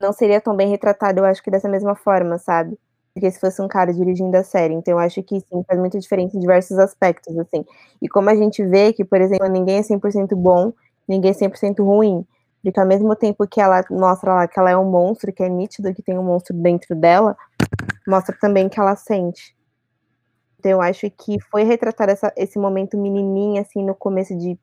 não 0.00 0.12
seria 0.12 0.40
tão 0.40 0.54
bem 0.56 0.68
retratado, 0.68 1.20
eu 1.20 1.24
acho 1.24 1.42
que 1.42 1.50
dessa 1.50 1.68
mesma 1.68 1.94
forma, 1.94 2.38
sabe? 2.38 2.78
Porque 3.14 3.30
se 3.30 3.40
fosse 3.40 3.60
um 3.60 3.66
cara 3.68 3.92
dirigindo 3.92 4.36
a 4.36 4.44
série. 4.44 4.74
Então, 4.74 4.92
eu 4.94 4.98
acho 4.98 5.22
que 5.22 5.40
sim, 5.40 5.62
faz 5.66 5.78
muita 5.80 5.98
diferença 5.98 6.36
em 6.36 6.40
diversos 6.40 6.78
aspectos, 6.78 7.36
assim. 7.38 7.64
E 8.00 8.08
como 8.08 8.30
a 8.30 8.34
gente 8.36 8.64
vê 8.64 8.92
que, 8.92 9.04
por 9.04 9.20
exemplo, 9.20 9.48
ninguém 9.48 9.78
é 9.78 9.82
100% 9.82 10.36
bom, 10.36 10.72
ninguém 11.08 11.30
é 11.32 11.34
100% 11.34 11.82
ruim. 11.84 12.24
Porque 12.62 12.80
ao 12.80 12.86
mesmo 12.86 13.14
tempo 13.14 13.46
que 13.46 13.60
ela 13.60 13.84
mostra 13.90 14.34
lá 14.34 14.48
que 14.48 14.58
ela 14.58 14.70
é 14.70 14.76
um 14.76 14.90
monstro, 14.90 15.32
que 15.32 15.42
é 15.42 15.48
nítido 15.48 15.94
que 15.94 16.02
tem 16.02 16.18
um 16.18 16.24
monstro 16.24 16.56
dentro 16.56 16.94
dela, 16.94 17.36
mostra 18.06 18.36
também 18.40 18.68
que 18.68 18.80
ela 18.80 18.96
sente. 18.96 19.56
Então 20.58 20.72
eu 20.72 20.80
acho 20.80 21.08
que 21.10 21.40
foi 21.50 21.62
retratar 21.62 22.08
essa, 22.08 22.32
esse 22.36 22.58
momento 22.58 22.98
menininha, 22.98 23.62
assim, 23.62 23.84
no 23.84 23.94
começo 23.94 24.36
de 24.36 24.58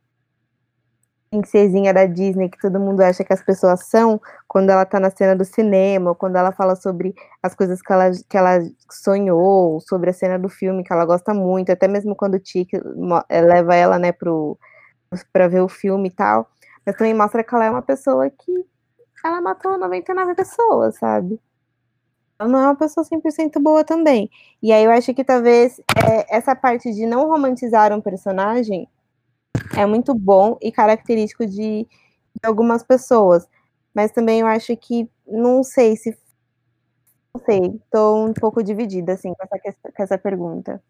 princesinha 1.31 1.93
da 1.93 2.05
Disney, 2.05 2.49
que 2.49 2.59
todo 2.59 2.79
mundo 2.79 3.01
acha 3.01 3.23
que 3.23 3.33
as 3.33 3.41
pessoas 3.41 3.87
são, 3.87 4.21
quando 4.47 4.69
ela 4.69 4.85
tá 4.85 4.99
na 4.99 5.09
cena 5.09 5.35
do 5.35 5.43
cinema, 5.43 6.11
ou 6.11 6.15
quando 6.15 6.35
ela 6.35 6.51
fala 6.51 6.75
sobre 6.75 7.13
as 7.41 7.55
coisas 7.55 7.81
que 7.81 7.91
ela, 7.91 8.11
que 8.29 8.37
ela 8.37 8.59
sonhou, 8.91 9.79
sobre 9.81 10.09
a 10.09 10.13
cena 10.13 10.37
do 10.37 10.49
filme 10.49 10.83
que 10.83 10.93
ela 10.93 11.05
gosta 11.05 11.33
muito, 11.33 11.71
até 11.71 11.87
mesmo 11.87 12.15
quando 12.15 12.35
o 12.35 12.39
Tic 12.39 12.69
leva 13.29 13.75
ela, 13.75 13.97
né, 13.99 14.11
pro, 14.11 14.57
pra 15.33 15.47
ver 15.47 15.61
o 15.61 15.69
filme 15.69 16.09
e 16.09 16.11
tal 16.11 16.49
mas 16.85 16.95
também 16.95 17.13
mostra 17.13 17.43
que 17.43 17.53
ela 17.53 17.65
é 17.65 17.69
uma 17.69 17.81
pessoa 17.81 18.29
que 18.29 18.65
ela 19.23 19.41
matou 19.41 19.77
99 19.77 20.35
pessoas, 20.35 20.97
sabe? 20.97 21.39
Ela 22.37 22.49
não 22.49 22.59
é 22.59 22.63
uma 22.67 22.75
pessoa 22.75 23.05
100% 23.05 23.59
boa 23.61 23.83
também. 23.83 24.29
E 24.61 24.71
aí 24.71 24.83
eu 24.83 24.91
acho 24.91 25.13
que 25.13 25.23
talvez 25.23 25.79
é, 26.07 26.35
essa 26.37 26.55
parte 26.55 26.93
de 26.93 27.05
não 27.05 27.27
romantizar 27.27 27.93
um 27.93 28.01
personagem 28.01 28.87
é 29.77 29.85
muito 29.85 30.13
bom 30.13 30.57
e 30.61 30.71
característico 30.71 31.45
de, 31.45 31.87
de 31.87 32.45
algumas 32.45 32.83
pessoas. 32.83 33.47
Mas 33.93 34.11
também 34.11 34.41
eu 34.41 34.47
acho 34.47 34.75
que 34.77 35.09
não 35.25 35.63
sei 35.63 35.95
se 35.95 36.15
não 37.33 37.41
sei, 37.43 37.81
estou 37.83 38.25
um 38.27 38.33
pouco 38.33 38.63
dividida 38.63 39.13
assim 39.13 39.33
com 39.33 39.45
essa, 39.65 39.91
com 39.91 40.03
essa 40.03 40.17
pergunta. 40.17 40.81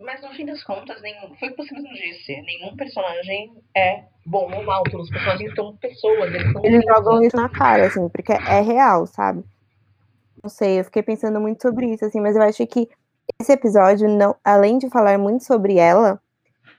Mas 0.00 0.22
no 0.22 0.30
fim 0.30 0.46
das 0.46 0.62
contas, 0.64 1.00
nenhum, 1.02 1.34
foi 1.36 1.48
o 1.48 1.54
que 1.54 1.62
você 1.62 1.74
mesmo 1.74 1.92
disse, 1.92 2.40
nenhum 2.42 2.74
personagem 2.74 3.62
é 3.76 4.04
bom 4.24 4.50
ou 4.54 4.64
mal, 4.64 4.82
todos 4.84 5.06
os 5.06 5.12
personagens 5.12 5.54
são 5.54 5.76
pessoas, 5.76 6.32
eles 6.32 6.52
são 6.52 6.64
Eles 6.64 6.84
jogam 6.84 7.22
isso 7.22 7.36
na 7.36 7.48
cara, 7.48 7.86
assim, 7.86 8.08
porque 8.08 8.32
é 8.32 8.60
real, 8.60 9.06
sabe? 9.06 9.44
Não 10.42 10.48
sei, 10.48 10.80
eu 10.80 10.84
fiquei 10.84 11.02
pensando 11.02 11.38
muito 11.38 11.60
sobre 11.60 11.86
isso, 11.86 12.04
assim, 12.04 12.20
mas 12.20 12.34
eu 12.34 12.42
acho 12.42 12.66
que 12.66 12.88
esse 13.38 13.52
episódio, 13.52 14.08
não, 14.08 14.34
além 14.42 14.78
de 14.78 14.88
falar 14.88 15.18
muito 15.18 15.44
sobre 15.44 15.76
ela, 15.76 16.20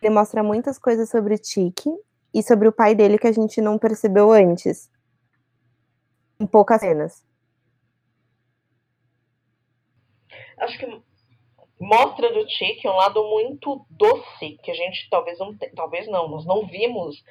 ele 0.02 0.14
mostra 0.14 0.42
muitas 0.42 0.80
coisas 0.80 1.10
sobre 1.10 1.36
o 1.36 1.38
Tiki 1.38 1.92
e 2.34 2.42
sobre 2.42 2.68
o 2.68 2.72
pai 2.72 2.96
dele 2.96 3.20
que 3.20 3.28
a 3.28 3.32
gente 3.32 3.62
não 3.62 3.78
percebeu 3.78 4.32
antes. 4.32 4.90
Em 6.40 6.48
poucas 6.48 6.82
cenas. 6.82 7.24
Acho 10.58 10.80
que 10.80 11.01
mostra 11.82 12.32
do 12.32 12.46
Tiki 12.46 12.88
um 12.88 12.96
lado 12.96 13.24
muito 13.28 13.86
doce, 13.90 14.60
que 14.64 14.70
a 14.70 14.74
gente 14.74 15.08
talvez 15.10 15.40
não, 15.40 15.58
talvez 15.76 16.08
não, 16.08 16.28
nós 16.30 16.46
não 16.46 16.68
vimos 16.68 17.24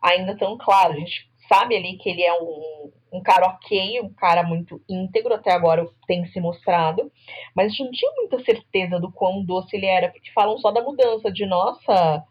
ainda 0.00 0.36
tão 0.36 0.58
claro. 0.58 0.92
A 0.92 0.96
gente 0.96 1.30
sabe 1.48 1.74
ali 1.74 1.96
que 1.96 2.10
ele 2.10 2.22
é 2.22 2.32
um, 2.34 2.92
um 3.14 3.22
cara 3.22 3.46
ok, 3.46 4.00
um 4.02 4.12
cara 4.12 4.42
muito 4.42 4.80
íntegro, 4.88 5.34
até 5.34 5.52
agora 5.52 5.88
tem 6.06 6.26
se 6.26 6.40
mostrado, 6.40 7.10
mas 7.56 7.66
a 7.66 7.68
gente 7.70 7.84
não 7.84 7.90
tinha 7.92 8.12
muita 8.16 8.44
certeza 8.44 9.00
do 9.00 9.10
quão 9.10 9.42
doce 9.42 9.74
ele 9.74 9.86
era, 9.86 10.10
porque 10.10 10.30
falam 10.32 10.58
só 10.58 10.70
da 10.70 10.82
mudança, 10.82 11.32
de 11.32 11.46
nossa, 11.46 12.22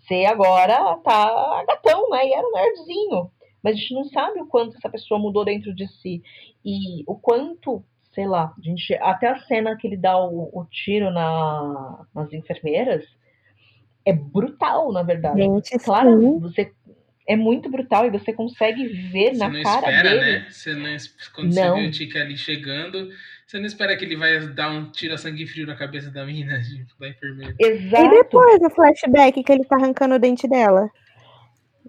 você 0.00 0.24
agora 0.24 0.96
tá 1.04 1.64
gatão, 1.66 2.10
né? 2.10 2.26
E 2.26 2.32
era 2.32 2.46
um 2.46 2.52
nerdzinho. 2.52 3.30
Mas 3.62 3.74
a 3.74 3.76
gente 3.76 3.94
não 3.94 4.04
sabe 4.04 4.40
o 4.40 4.46
quanto 4.46 4.76
essa 4.76 4.88
pessoa 4.88 5.20
mudou 5.20 5.44
dentro 5.44 5.74
de 5.74 5.86
si. 5.86 6.22
E 6.64 7.04
o 7.06 7.14
quanto 7.14 7.84
sei 8.12 8.26
lá, 8.26 8.52
a 8.56 8.62
gente, 8.62 8.94
até 8.94 9.28
a 9.28 9.38
cena 9.40 9.76
que 9.76 9.86
ele 9.86 9.96
dá 9.96 10.18
o, 10.18 10.50
o 10.52 10.66
tiro 10.70 11.10
na, 11.10 12.04
nas 12.14 12.32
enfermeiras 12.32 13.04
é 14.04 14.12
brutal, 14.12 14.92
na 14.92 15.02
verdade. 15.02 15.40
Gente, 15.40 15.78
claro, 15.78 16.20
sim. 16.20 16.38
você 16.40 16.72
é 17.28 17.36
muito 17.36 17.70
brutal 17.70 18.06
e 18.06 18.10
você 18.10 18.32
consegue 18.32 18.86
ver 18.86 19.34
você 19.34 19.38
na 19.38 19.48
não 19.48 19.62
cara 19.62 19.78
espera, 19.78 20.10
dele. 20.10 20.20
Né? 20.20 20.46
Você 20.50 20.74
não, 20.74 20.96
quando 21.34 21.54
não. 21.54 21.76
você 21.76 21.80
vê 21.82 21.86
o 21.86 21.90
Tique 21.90 22.18
ali 22.18 22.36
chegando, 22.36 23.08
você 23.46 23.58
não 23.58 23.66
espera 23.66 23.96
que 23.96 24.04
ele 24.04 24.16
vai 24.16 24.40
dar 24.48 24.70
um 24.70 24.90
tiro 24.90 25.14
a 25.14 25.18
sangue 25.18 25.46
frio 25.46 25.66
na 25.66 25.76
cabeça 25.76 26.10
da 26.10 26.26
menina, 26.26 26.60
da 26.98 27.08
enfermeira. 27.08 27.54
Exato. 27.58 28.04
E 28.04 28.10
depois 28.10 28.60
o 28.62 28.70
flashback 28.70 29.44
que 29.44 29.52
ele 29.52 29.64
tá 29.64 29.76
arrancando 29.76 30.16
o 30.16 30.18
dente 30.18 30.48
dela. 30.48 30.90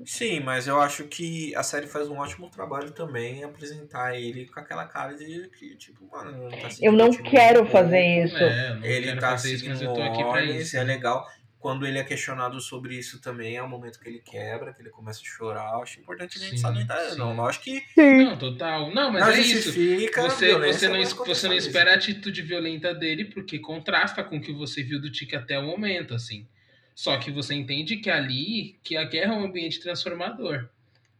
Sim, 0.06 0.39
mas 0.39 0.68
eu 0.68 0.80
acho 0.80 1.04
que 1.06 1.54
a 1.56 1.64
série 1.64 1.88
faz 1.88 2.10
um 2.10 2.18
ótimo 2.18 2.50
trabalho 2.50 2.92
também 2.92 3.39
em 3.39 3.44
apresentar 3.44 4.16
ele 4.16 4.46
com 4.46 4.60
aquela 4.60 4.86
cara 4.86 5.14
de 5.14 5.50
que, 5.50 5.76
tipo, 5.76 6.08
mano, 6.12 6.50
não 6.50 6.50
tá 6.50 6.70
Eu 6.82 6.92
não 6.92 7.12
quero 7.12 7.66
fazer 7.66 8.26
isso. 8.26 8.38
É, 8.38 8.80
ele 8.84 9.16
tá 9.18 9.38
seguindo 9.38 9.76
isso, 9.76 9.89
ordens, 9.89 10.74
é 10.74 10.84
legal. 10.84 11.28
Quando 11.60 11.86
ele 11.86 12.00
é 12.00 12.04
questionado 12.04 12.60
sobre 12.60 12.96
isso 12.96 13.22
também, 13.22 13.56
é 13.56 13.62
o 13.62 13.70
momento 13.70 14.00
que 14.00 14.10
ele 14.10 14.20
quebra, 14.20 14.74
que 14.74 14.82
ele 14.82 14.89
começa 14.89 15.20
a 15.22 15.24
chorar. 15.24 15.76
Acho 15.76 16.00
importante 16.00 16.39
a 16.39 16.42
gente 16.42 16.60
salientar. 16.60 17.16
Não, 17.16 17.36
não 17.36 17.46
acho 17.46 17.62
que. 17.62 17.84
Não, 17.96 18.36
total. 18.36 18.92
Não, 18.92 19.12
mas 19.12 19.22
não 19.22 19.32
é 19.32 19.39
isso. 19.39 19.72
Você, 19.72 20.10
você, 20.10 20.88
não, 20.88 21.04
você 21.04 21.48
não 21.48 21.54
espera 21.54 21.92
a 21.92 21.96
atitude 21.96 22.42
violenta 22.42 22.96
dele, 22.96 23.26
porque 23.26 23.60
contrasta 23.60 24.24
com 24.24 24.38
o 24.38 24.42
que 24.42 24.52
você 24.52 24.82
viu 24.82 25.00
do 25.00 25.12
Tique 25.12 25.36
até 25.36 25.60
o 25.60 25.64
momento, 25.64 26.16
assim. 26.16 26.48
Só 26.96 27.18
que 27.18 27.32
você 27.32 27.54
entende 27.54 27.98
que 27.98 28.10
ali, 28.10 28.80
que 28.84 28.96
a 28.98 29.04
guerra 29.04 29.34
é 29.34 29.38
um 29.38 29.46
ambiente 29.46 29.80
transformador. 29.80 30.68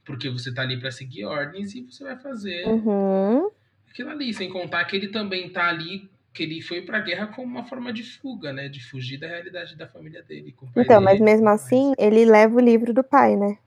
Porque 0.06 0.30
você 0.30 0.54
tá 0.54 0.64
ali 0.64 0.80
para 0.80 0.92
seguir 0.92 1.26
ordens 1.26 1.74
e 1.76 1.82
você 1.82 2.04
vai 2.04 2.18
fazer 2.18 2.68
uhum. 2.68 3.50
aquilo 3.90 4.10
ali. 4.10 4.34
Sem 4.34 4.50
contar 4.50 4.84
que 4.86 4.96
ele 4.96 5.10
também 5.10 5.50
tá 5.50 5.68
ali, 5.70 6.10
que 6.34 6.44
ele 6.44 6.62
foi 6.62 6.82
pra 6.82 7.00
guerra 7.00 7.28
como 7.28 7.48
uma 7.48 7.66
forma 7.66 7.94
de 7.94 8.04
fuga, 8.04 8.52
né? 8.52 8.68
De 8.68 8.84
fugir 8.84 9.18
da 9.18 9.28
realidade 9.28 9.76
da 9.76 9.88
família 9.88 10.24
dele. 10.24 10.56
então, 10.76 10.84
dele, 10.84 11.00
mas 11.00 11.20
mesmo 11.20 11.50
assim, 11.50 11.94
ele 11.98 12.26
leva 12.26 12.56
o 12.56 12.60
livro 12.60 12.94
do 12.94 13.04
pai, 13.04 13.36
né? 13.36 13.58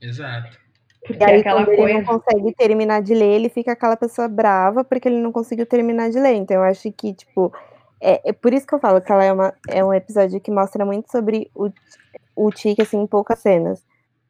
Exato. 0.00 0.58
Porque 1.06 1.22
e 1.22 1.26
aí, 1.26 1.40
aquela 1.40 1.64
quando 1.64 1.76
coisa... 1.76 1.82
ele 1.82 1.92
não 1.92 2.04
consegue 2.04 2.54
terminar 2.54 3.00
de 3.00 3.14
ler, 3.14 3.36
ele 3.36 3.48
fica 3.48 3.72
aquela 3.72 3.96
pessoa 3.96 4.26
brava 4.26 4.82
porque 4.82 5.08
ele 5.08 5.20
não 5.20 5.30
conseguiu 5.30 5.64
terminar 5.64 6.10
de 6.10 6.18
ler. 6.18 6.34
Então, 6.34 6.56
eu 6.56 6.62
acho 6.62 6.90
que, 6.92 7.14
tipo, 7.14 7.52
é, 8.00 8.30
é, 8.30 8.32
por 8.32 8.52
isso 8.52 8.66
que 8.66 8.74
eu 8.74 8.78
falo 8.78 9.00
que 9.00 9.10
ela 9.10 9.24
é, 9.24 9.32
uma, 9.32 9.54
é 9.68 9.84
um 9.84 9.92
episódio 9.92 10.40
que 10.40 10.50
mostra 10.50 10.84
muito 10.84 11.10
sobre 11.10 11.50
o, 11.54 11.70
o 12.36 12.50
Tique, 12.50 12.82
assim, 12.82 12.98
em 12.98 13.06
poucas 13.06 13.38
cenas. 13.40 13.82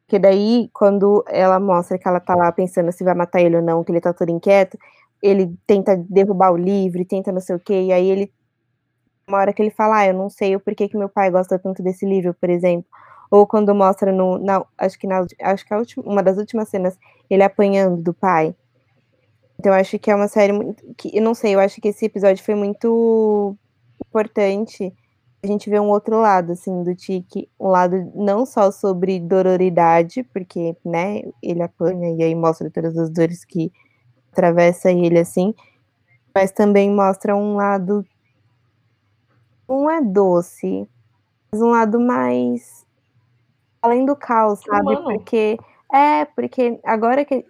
Que 0.07 0.17
daí, 0.19 0.69
quando 0.73 1.23
ela 1.27 1.59
mostra 1.59 1.97
que 1.97 2.07
ela 2.07 2.19
tá 2.19 2.35
lá 2.35 2.51
pensando 2.51 2.91
se 2.91 3.03
vai 3.03 3.13
matar 3.13 3.41
ele 3.41 3.57
ou 3.57 3.61
não, 3.61 3.83
que 3.83 3.91
ele 3.91 4.01
tá 4.01 4.13
todo 4.13 4.29
inquieto, 4.31 4.77
ele 5.21 5.53
tenta 5.67 5.97
derrubar 5.97 6.51
o 6.51 6.57
livro, 6.57 7.03
tenta 7.05 7.31
não 7.31 7.41
sei 7.41 7.55
o 7.55 7.59
quê, 7.59 7.83
e 7.83 7.93
aí 7.93 8.09
ele. 8.09 8.33
Uma 9.27 9.39
hora 9.39 9.53
que 9.53 9.61
ele 9.61 9.71
fala, 9.71 9.99
ah, 9.99 10.07
eu 10.07 10.13
não 10.13 10.29
sei 10.29 10.55
o 10.55 10.59
porquê 10.59 10.87
que 10.87 10.97
meu 10.97 11.09
pai 11.09 11.29
gosta 11.31 11.59
tanto 11.59 11.83
desse 11.83 12.05
livro, 12.05 12.33
por 12.33 12.49
exemplo. 12.49 12.85
Ou 13.31 13.45
quando 13.45 13.75
mostra 13.75 14.11
no. 14.11 14.37
Na, 14.39 14.65
acho 14.77 14.97
que 14.99 15.07
na 15.07 15.25
acho 15.41 15.65
que 15.65 15.73
a 15.73 15.77
última, 15.77 16.03
uma 16.05 16.23
das 16.23 16.37
últimas 16.37 16.69
cenas, 16.69 16.97
ele 17.29 17.43
apanhando 17.43 18.01
do 18.01 18.13
pai. 18.13 18.55
Então 19.59 19.73
eu 19.73 19.79
acho 19.79 19.97
que 19.97 20.11
é 20.11 20.15
uma 20.15 20.27
série 20.27 20.53
muito. 20.53 20.83
Que, 20.95 21.15
eu 21.17 21.21
não 21.21 21.33
sei, 21.33 21.55
eu 21.55 21.59
acho 21.59 21.81
que 21.81 21.87
esse 21.89 22.05
episódio 22.05 22.43
foi 22.43 22.55
muito 22.55 23.55
importante 24.05 24.93
a 25.43 25.47
gente 25.47 25.69
ver 25.69 25.79
um 25.79 25.89
outro 25.89 26.19
lado, 26.19 26.53
assim, 26.53 26.83
do 26.83 26.95
Tiki, 26.95 27.49
um 27.59 27.67
lado 27.69 28.11
não 28.15 28.45
só 28.45 28.71
sobre 28.71 29.19
dororidade, 29.19 30.23
porque, 30.33 30.75
né, 30.83 31.21
ele 31.41 31.61
apanha 31.61 32.09
e 32.15 32.23
aí 32.23 32.35
mostra 32.35 32.69
todas 32.71 32.97
as 32.97 33.09
dores 33.09 33.45
que 33.45 33.71
atravessa 34.31 34.91
ele, 34.91 35.19
assim, 35.19 35.53
mas 36.33 36.51
também 36.51 36.91
mostra 36.91 37.35
um 37.35 37.55
lado, 37.55 38.05
não 39.69 39.89
é 39.89 40.01
doce, 40.01 40.87
mas 41.51 41.61
um 41.61 41.69
lado 41.69 41.99
mais 41.99 42.85
além 43.81 44.05
do 44.05 44.15
caos, 44.15 44.59
sabe? 44.61 44.95
Humano. 44.95 45.03
Porque, 45.03 45.57
é, 45.93 46.25
porque 46.25 46.79
agora 46.83 47.23
que 47.25 47.45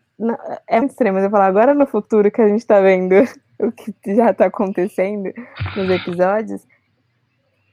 é 0.68 0.80
muito 0.80 0.92
estranho, 0.92 1.14
mas 1.14 1.24
eu 1.24 1.30
falar 1.30 1.46
agora 1.46 1.74
no 1.74 1.86
futuro 1.86 2.32
que 2.32 2.42
a 2.42 2.48
gente 2.48 2.66
tá 2.66 2.80
vendo 2.82 3.14
o 3.60 3.72
que 3.72 4.16
já 4.16 4.34
tá 4.34 4.46
acontecendo 4.46 5.32
nos 5.76 5.90
episódios, 5.90 6.66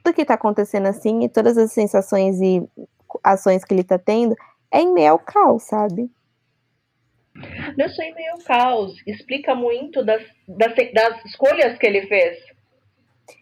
tudo 0.03 0.15
que 0.15 0.25
tá 0.25 0.35
acontecendo 0.35 0.87
assim 0.87 1.25
e 1.25 1.29
todas 1.29 1.57
as 1.57 1.73
sensações 1.73 2.41
e 2.41 2.63
ações 3.23 3.65
que 3.65 3.73
ele 3.73 3.85
tá 3.85 3.99
tendo 3.99 4.37
é 4.71 4.81
em 4.81 4.93
meio 4.93 5.13
ao 5.13 5.19
caos, 5.19 5.63
sabe? 5.63 6.11
Não 7.77 7.87
é 7.87 8.09
em 8.09 8.15
meio 8.15 8.33
ao 8.33 8.39
caos, 8.45 8.95
explica 9.07 9.55
muito 9.55 10.05
das, 10.05 10.23
das, 10.47 10.75
das 10.93 11.25
escolhas 11.25 11.79
que 11.79 11.87
ele 11.87 12.07
fez. 12.07 12.39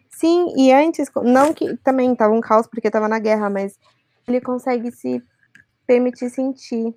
Sim, 0.09 0.53
e 0.57 0.71
antes, 0.71 1.09
não 1.23 1.53
que 1.53 1.75
também 1.77 2.15
tava 2.15 2.33
um 2.33 2.41
caos 2.41 2.67
porque 2.67 2.89
tava 2.89 3.07
na 3.07 3.19
guerra, 3.19 3.49
mas 3.49 3.77
ele 4.27 4.39
consegue 4.39 4.91
se 4.91 5.21
permitir 5.85 6.29
sentir 6.29 6.95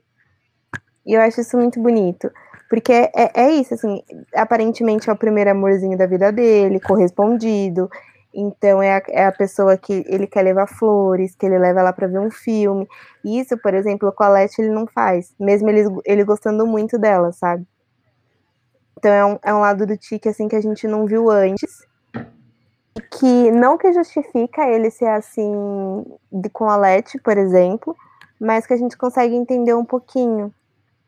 e 1.07 1.15
eu 1.15 1.21
acho 1.21 1.41
isso 1.41 1.57
muito 1.57 1.81
bonito. 1.81 2.31
Porque 2.69 2.93
é, 2.93 3.31
é 3.35 3.51
isso, 3.53 3.75
assim, 3.75 4.03
aparentemente 4.35 5.09
é 5.09 5.13
o 5.13 5.17
primeiro 5.17 5.51
amorzinho 5.51 5.97
da 5.97 6.07
vida 6.07 6.33
dele, 6.33 6.81
correspondido. 6.81 7.89
Então 8.35 8.83
é 8.83 8.97
a, 8.97 9.03
é 9.09 9.27
a 9.27 9.33
pessoa 9.33 9.79
que 9.79 10.05
ele 10.07 10.27
quer 10.27 10.43
levar 10.43 10.67
flores, 10.67 11.35
que 11.35 11.47
ele 11.47 11.59
leva 11.59 11.81
ela 11.81 11.93
para 11.93 12.09
ver 12.09 12.19
um 12.19 12.31
filme. 12.31 12.87
Isso, 13.25 13.57
por 13.57 13.73
exemplo, 13.73 14.13
a 14.19 14.29
Leti 14.29 14.61
ele 14.61 14.71
não 14.71 14.87
faz, 14.87 15.33
mesmo 15.39 15.71
ele, 15.71 15.89
ele 16.05 16.25
gostando 16.25 16.67
muito 16.67 16.99
dela, 16.99 17.33
sabe? 17.33 17.65
Então 18.99 19.11
é 19.11 19.25
um, 19.25 19.39
é 19.43 19.55
um 19.55 19.61
lado 19.61 19.87
do 19.87 19.97
Tique 19.97 20.29
assim 20.29 20.49
que 20.49 20.57
a 20.57 20.61
gente 20.61 20.87
não 20.89 21.07
viu 21.07 21.31
antes. 21.31 21.87
Que 23.19 23.51
não 23.51 23.79
que 23.79 23.93
justifica 23.93 24.69
ele 24.69 24.91
ser 24.91 25.07
assim 25.07 26.05
de, 26.33 26.51
com 26.51 26.69
a 26.69 26.77
Leti, 26.77 27.19
por 27.21 27.39
exemplo, 27.39 27.97
mas 28.41 28.67
que 28.67 28.75
a 28.75 28.77
gente 28.77 28.99
consegue 28.99 29.35
entender 29.35 29.75
um 29.75 29.85
pouquinho 29.85 30.53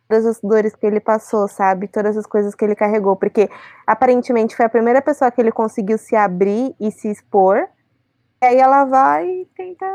todas 0.09 0.27
as 0.27 0.41
dores 0.41 0.75
que 0.75 0.87
ele 0.87 1.01
passou, 1.01 1.47
sabe? 1.47 1.87
Todas 1.87 2.17
as 2.17 2.27
coisas 2.27 2.55
que 2.55 2.65
ele 2.65 2.75
carregou, 2.75 3.15
porque 3.17 3.49
aparentemente 3.87 4.57
foi 4.57 4.67
a 4.67 4.71
primeira 4.71 5.03
pessoa 5.03 5.31
que 5.31 5.41
ele 5.41 5.53
conseguiu 5.53 5.99
se 5.99 6.17
abrir 6.17 6.75
e 6.81 6.91
se 6.91 7.11
expor. 7.11 7.69
E 8.43 8.47
aí 8.47 8.57
ela 8.57 8.85
vai 8.85 9.29
e 9.29 9.47
tenta 9.55 9.87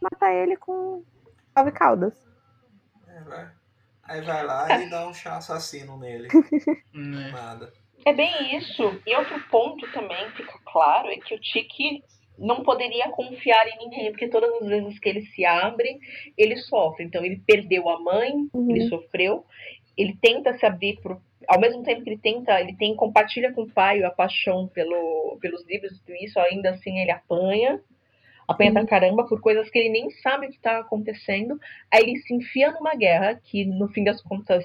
matar 0.00 0.32
ele 0.32 0.56
com 0.56 1.02
nove 1.56 1.72
caudas. 1.72 2.14
É, 3.08 3.20
vai. 3.22 3.50
Aí 4.04 4.20
vai 4.22 4.44
lá 4.44 4.80
e 4.80 4.88
dá 4.88 5.06
um 5.06 5.12
chá 5.12 5.36
assassino 5.36 5.98
nele. 5.98 6.28
Né? 6.94 7.30
Nada. 7.30 7.72
É 8.04 8.12
bem 8.12 8.56
isso. 8.56 8.82
E 9.06 9.16
outro 9.16 9.38
ponto 9.50 9.90
também 9.92 10.30
fica 10.32 10.58
claro 10.64 11.08
é 11.08 11.16
que 11.16 11.34
o 11.34 11.40
Tiki 11.40 12.02
não 12.38 12.62
poderia 12.62 13.08
confiar 13.10 13.66
em 13.68 13.78
ninguém, 13.78 14.10
porque 14.10 14.28
todas 14.28 14.50
as 14.62 14.68
vezes 14.68 14.98
que 14.98 15.08
ele 15.08 15.22
se 15.26 15.44
abre, 15.44 15.98
ele 16.36 16.56
sofre. 16.56 17.04
Então 17.04 17.24
ele 17.24 17.42
perdeu 17.46 17.88
a 17.88 17.98
mãe, 18.00 18.32
Uhum. 18.54 18.70
ele 18.70 18.88
sofreu, 18.88 19.44
ele 19.96 20.16
tenta 20.20 20.56
se 20.56 20.64
abrir 20.64 20.98
pro, 21.02 21.20
ao 21.48 21.60
mesmo 21.60 21.82
tempo 21.82 22.02
que 22.02 22.10
ele 22.10 22.18
tenta, 22.18 22.60
ele 22.60 22.76
tem 22.76 22.94
compartilha 22.94 23.52
com 23.52 23.62
o 23.62 23.70
pai 23.70 24.02
a 24.04 24.10
paixão 24.10 24.68
pelo, 24.68 25.36
pelos 25.40 25.66
livros 25.66 25.92
e 25.92 26.00
tudo 26.00 26.14
isso, 26.16 26.38
ainda 26.38 26.70
assim 26.70 26.98
ele 27.00 27.10
apanha, 27.10 27.80
apanha 28.46 28.72
pra 28.72 28.86
caramba 28.86 29.26
por 29.26 29.40
coisas 29.40 29.68
que 29.68 29.78
ele 29.78 29.90
nem 29.90 30.10
sabe 30.10 30.46
o 30.46 30.50
que 30.50 30.58
tá 30.60 30.78
acontecendo. 30.78 31.58
Aí 31.92 32.02
ele 32.02 32.16
se 32.18 32.34
enfia 32.34 32.70
numa 32.72 32.94
guerra 32.94 33.34
que 33.44 33.64
no 33.64 33.88
fim 33.88 34.04
das 34.04 34.22
contas 34.22 34.64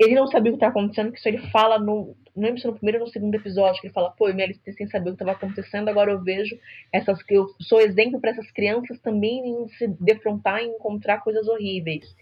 ele 0.00 0.14
não 0.14 0.26
sabia 0.26 0.50
o 0.50 0.54
que 0.54 0.60
tá 0.60 0.68
acontecendo, 0.68 1.12
que 1.12 1.18
isso 1.18 1.28
ele 1.28 1.46
fala 1.50 1.78
no. 1.78 2.16
Não 2.34 2.44
lembro 2.44 2.60
se 2.60 2.66
no 2.66 2.72
primeiro 2.72 3.00
ou 3.00 3.06
no 3.06 3.12
segundo 3.12 3.34
episódio, 3.34 3.80
que 3.80 3.88
ele 3.88 3.92
fala, 3.92 4.12
pô, 4.12 4.28
eu 4.28 4.34
me 4.34 4.42
alistei 4.42 4.72
sem 4.72 4.86
saber 4.88 5.10
o 5.10 5.12
que 5.16 5.22
estava 5.22 5.32
acontecendo, 5.32 5.88
agora 5.88 6.10
eu 6.10 6.22
vejo 6.22 6.58
essas 6.90 7.18
eu 7.28 7.48
sou 7.60 7.80
exemplo 7.80 8.18
para 8.18 8.30
essas 8.30 8.50
crianças 8.52 8.98
também 9.00 9.46
em 9.46 9.68
se 9.76 9.88
defrontar 10.00 10.62
e 10.62 10.68
encontrar 10.68 11.22
coisas 11.22 11.46
horríveis. 11.46 12.16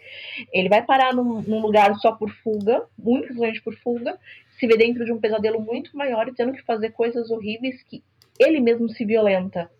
Ele 0.52 0.68
vai 0.68 0.84
parar 0.84 1.14
num, 1.14 1.40
num 1.42 1.60
lugar 1.60 1.94
só 1.96 2.10
por 2.12 2.30
fuga, 2.42 2.84
simplesmente 2.96 3.62
por 3.62 3.76
fuga, 3.76 4.18
se 4.58 4.66
vê 4.66 4.76
dentro 4.76 5.04
de 5.04 5.12
um 5.12 5.20
pesadelo 5.20 5.60
muito 5.60 5.96
maior 5.96 6.26
e 6.26 6.34
tendo 6.34 6.52
que 6.52 6.64
fazer 6.64 6.90
coisas 6.90 7.30
horríveis 7.30 7.80
que 7.84 8.02
ele 8.40 8.60
mesmo 8.60 8.88
se 8.88 9.04
violenta. 9.04 9.70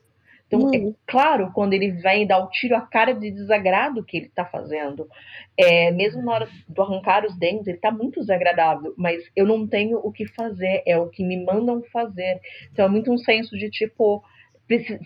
Então, 0.49 0.63
Hum. 0.63 0.71
é 0.75 0.93
claro, 1.07 1.53
quando 1.53 1.75
ele 1.75 1.91
vem 1.93 2.27
dar 2.27 2.39
o 2.43 2.49
tiro, 2.49 2.75
a 2.75 2.81
cara 2.81 3.13
de 3.13 3.31
desagrado 3.31 4.03
que 4.03 4.17
ele 4.17 4.29
tá 4.31 4.45
fazendo. 4.47 5.07
É, 5.57 5.91
mesmo 5.93 6.23
na 6.23 6.33
hora 6.33 6.49
do 6.67 6.83
arrancar 6.83 7.25
os 7.27 7.37
dentes, 7.39 7.67
ele 7.67 7.79
tá 7.79 7.91
muito 7.91 8.21
desagradável, 8.21 8.95
mas 8.97 9.23
eu 9.37 9.47
não 9.47 9.67
tenho 9.67 9.99
o 9.99 10.11
que 10.11 10.27
fazer, 10.27 10.83
é 10.87 10.97
o 10.99 11.09
que 11.09 11.23
me 11.23 11.45
mandam 11.45 11.83
fazer. 11.93 12.41
Então 12.73 12.87
é 12.87 12.89
muito 12.89 13.13
um 13.13 13.19
senso 13.19 13.57
de 13.59 13.71
tipo, 13.71 14.23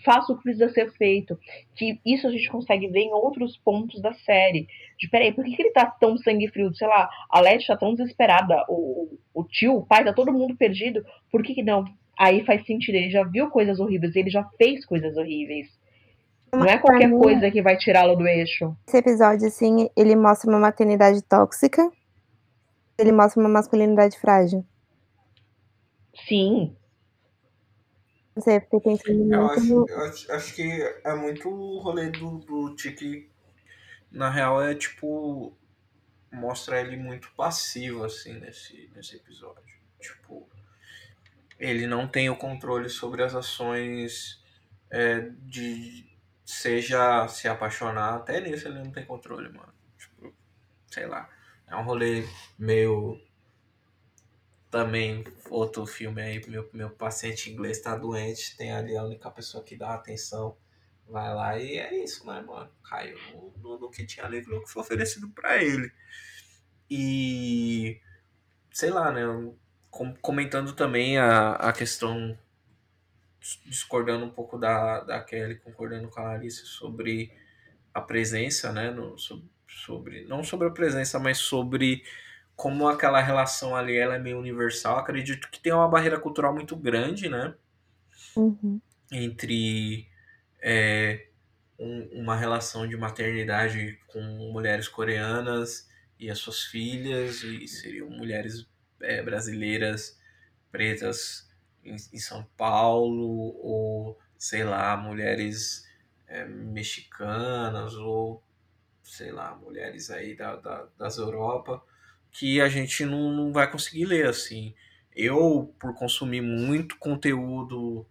faça 0.03 0.31
o 0.31 0.37
que 0.37 0.43
precisa 0.43 0.69
ser 0.69 0.91
feito. 0.93 1.37
Que 1.75 1.99
isso 2.05 2.27
a 2.27 2.31
gente 2.31 2.49
consegue 2.49 2.87
ver 2.87 3.01
em 3.01 3.13
outros 3.13 3.57
pontos 3.57 4.01
da 4.01 4.13
série. 4.13 4.67
De 4.97 5.09
peraí, 5.09 5.33
por 5.33 5.43
que, 5.43 5.55
que 5.55 5.61
ele 5.61 5.71
tá 5.71 5.85
tão 5.85 6.17
sangue 6.17 6.47
frio? 6.49 6.73
Sei 6.73 6.87
lá, 6.87 7.09
a 7.29 7.39
Letty 7.41 7.67
tá 7.67 7.77
tão 7.77 7.93
desesperada, 7.93 8.63
o, 8.69 9.09
o, 9.33 9.41
o 9.41 9.43
tio, 9.43 9.75
o 9.77 9.85
pai, 9.85 10.03
tá 10.05 10.13
todo 10.13 10.31
mundo 10.33 10.55
perdido, 10.55 11.05
por 11.31 11.43
que, 11.43 11.53
que 11.53 11.63
não? 11.63 11.85
Aí 12.17 12.45
faz 12.45 12.65
sentido, 12.65 12.95
ele 12.95 13.09
já 13.09 13.23
viu 13.23 13.49
coisas 13.49 13.79
horríveis, 13.79 14.15
ele 14.15 14.29
já 14.29 14.43
fez 14.57 14.85
coisas 14.85 15.17
horríveis. 15.17 15.67
Não 16.53 16.65
é 16.65 16.77
qualquer 16.77 17.07
mim- 17.07 17.17
coisa 17.17 17.49
que 17.49 17.61
vai 17.61 17.75
tirá-lo 17.77 18.15
do 18.15 18.27
eixo. 18.27 18.75
Esse 18.87 18.97
episódio, 18.97 19.47
assim, 19.47 19.89
ele 19.95 20.15
mostra 20.15 20.49
uma 20.49 20.59
maternidade 20.59 21.21
tóxica, 21.23 21.91
ele 22.97 23.11
mostra 23.11 23.39
uma 23.41 23.49
masculinidade 23.49 24.19
frágil. 24.19 24.63
Sim, 26.27 26.75
Não 28.35 28.43
sei, 28.43 28.57
eu 28.57 28.61
fiquei 28.61 28.79
pensando 28.79 29.33
Eu 29.33 29.41
muito 29.41 29.51
acho, 29.51 29.75
no... 29.75 29.89
eu 29.89 29.99
acho, 30.05 30.31
acho 30.31 30.55
que 30.55 30.61
é 31.03 31.13
muito 31.15 31.49
o 31.49 31.79
rolê 31.79 32.09
do, 32.09 32.37
do 32.39 32.75
Tiki. 32.75 33.29
Na 34.11 34.29
real, 34.29 34.61
é 34.61 34.75
tipo. 34.75 35.53
Mostra 36.31 36.81
ele 36.81 36.97
muito 36.97 37.31
passivo, 37.35 38.03
assim, 38.03 38.33
nesse, 38.39 38.89
nesse 38.95 39.15
episódio. 39.15 39.75
Tipo. 39.99 40.47
Ele 41.63 41.87
não 41.87 42.05
tem 42.05 42.29
o 42.29 42.35
controle 42.35 42.89
sobre 42.89 43.23
as 43.23 43.33
ações 43.33 44.43
é, 44.91 45.29
de. 45.43 46.05
Seja 46.43 47.25
se 47.29 47.47
apaixonar, 47.47 48.15
até 48.15 48.41
nisso 48.41 48.67
ele 48.67 48.79
não 48.79 48.91
tem 48.91 49.05
controle, 49.05 49.47
mano. 49.47 49.73
Tipo, 49.97 50.35
sei 50.91 51.07
lá. 51.07 51.29
É 51.65 51.73
um 51.77 51.83
rolê 51.83 52.27
meio. 52.59 53.17
Também, 54.69 55.23
outro 55.49 55.85
filme 55.85 56.21
aí, 56.21 56.45
meu, 56.49 56.69
meu 56.73 56.89
paciente 56.89 57.49
inglês 57.49 57.79
tá 57.79 57.95
doente, 57.95 58.57
tem 58.57 58.73
ali 58.73 58.97
a 58.97 59.03
única 59.03 59.31
pessoa 59.31 59.63
que 59.63 59.77
dá 59.77 59.93
atenção, 59.93 60.57
vai 61.07 61.33
lá 61.33 61.57
e 61.57 61.77
é 61.77 62.03
isso, 62.03 62.25
né, 62.25 62.41
mano? 62.41 62.69
Caiu 62.83 63.17
no, 63.61 63.79
no, 63.79 63.89
que 63.89 64.05
tinha 64.05 64.25
ali, 64.25 64.41
no 64.41 64.61
que 64.63 64.69
foi 64.69 64.81
oferecido 64.81 65.29
pra 65.29 65.63
ele. 65.63 65.89
E, 66.89 68.01
sei 68.71 68.89
lá, 68.89 69.11
né, 69.11 69.21
comentando 70.21 70.73
também 70.73 71.17
a, 71.17 71.53
a 71.53 71.73
questão, 71.73 72.37
discordando 73.65 74.25
um 74.25 74.29
pouco 74.29 74.57
da, 74.57 75.01
da 75.01 75.21
Kelly, 75.21 75.55
concordando 75.59 76.07
com 76.07 76.19
a 76.19 76.23
Larissa 76.23 76.65
sobre 76.65 77.31
a 77.93 78.01
presença, 78.01 78.71
né, 78.71 78.89
no, 78.91 79.17
so- 79.17 79.43
sobre, 79.67 80.25
não 80.25 80.43
sobre 80.43 80.67
a 80.67 80.71
presença, 80.71 81.19
mas 81.19 81.37
sobre 81.39 82.03
como 82.55 82.87
aquela 82.87 83.19
relação 83.21 83.75
ali 83.75 83.97
ela 83.97 84.15
é 84.15 84.19
meio 84.19 84.39
universal. 84.39 84.97
Acredito 84.97 85.49
que 85.49 85.59
tem 85.59 85.73
uma 85.73 85.87
barreira 85.87 86.19
cultural 86.19 86.53
muito 86.53 86.75
grande, 86.75 87.29
né? 87.29 87.55
Uhum. 88.35 88.79
Entre 89.11 90.07
é, 90.61 91.27
um- 91.77 92.21
uma 92.21 92.35
relação 92.35 92.87
de 92.87 92.95
maternidade 92.97 93.99
com 94.07 94.21
mulheres 94.51 94.87
coreanas 94.87 95.89
e 96.19 96.29
as 96.29 96.39
suas 96.39 96.63
filhas, 96.63 97.43
e 97.43 97.67
seriam 97.67 98.09
mulheres 98.09 98.67
é, 99.03 99.21
brasileiras 99.23 100.19
pretas 100.71 101.49
em, 101.83 101.95
em 101.95 102.19
São 102.19 102.43
Paulo, 102.57 103.55
ou 103.61 104.19
sei 104.37 104.63
lá, 104.63 104.97
mulheres 104.97 105.87
é, 106.27 106.45
mexicanas, 106.45 107.95
ou 107.95 108.43
sei 109.03 109.31
lá, 109.31 109.55
mulheres 109.55 110.09
aí 110.11 110.35
da, 110.35 110.55
da- 110.55 110.87
das 110.97 111.17
Europa, 111.17 111.83
que 112.31 112.61
a 112.61 112.69
gente 112.69 113.05
não, 113.05 113.31
não 113.31 113.53
vai 113.53 113.69
conseguir 113.71 114.05
ler 114.05 114.27
assim. 114.27 114.73
Eu, 115.15 115.75
por 115.79 115.93
consumir 115.95 116.41
muito 116.41 116.97
conteúdo 116.97 118.07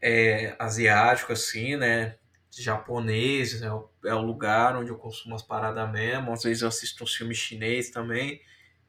é, 0.00 0.54
asiático, 0.58 1.32
assim, 1.32 1.76
né? 1.76 2.16
Japonês, 2.56 3.60
é 3.62 3.72
o, 3.72 3.90
é 4.04 4.14
o 4.14 4.22
lugar 4.22 4.76
onde 4.76 4.90
eu 4.90 4.96
consumo 4.96 5.34
as 5.34 5.42
paradas 5.42 5.90
mesmo. 5.90 6.32
Às 6.32 6.42
vezes 6.44 6.62
eu 6.62 6.68
assisto 6.68 7.02
uns 7.02 7.14
filmes 7.14 7.36
chinês 7.38 7.90
também. 7.90 8.40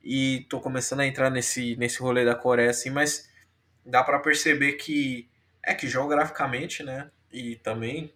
E 0.05 0.45
tô 0.49 0.61
começando 0.61 0.99
a 1.01 1.07
entrar 1.07 1.31
nesse, 1.31 1.75
nesse 1.77 1.99
rolê 1.99 2.23
da 2.23 2.35
Coreia, 2.35 2.69
assim, 2.69 2.91
mas 2.91 3.27
dá 3.85 4.03
pra 4.03 4.19
perceber 4.19 4.73
que 4.73 5.27
é 5.63 5.73
que 5.73 5.87
geograficamente, 5.87 6.83
né? 6.83 7.09
E 7.31 7.55
também 7.57 8.13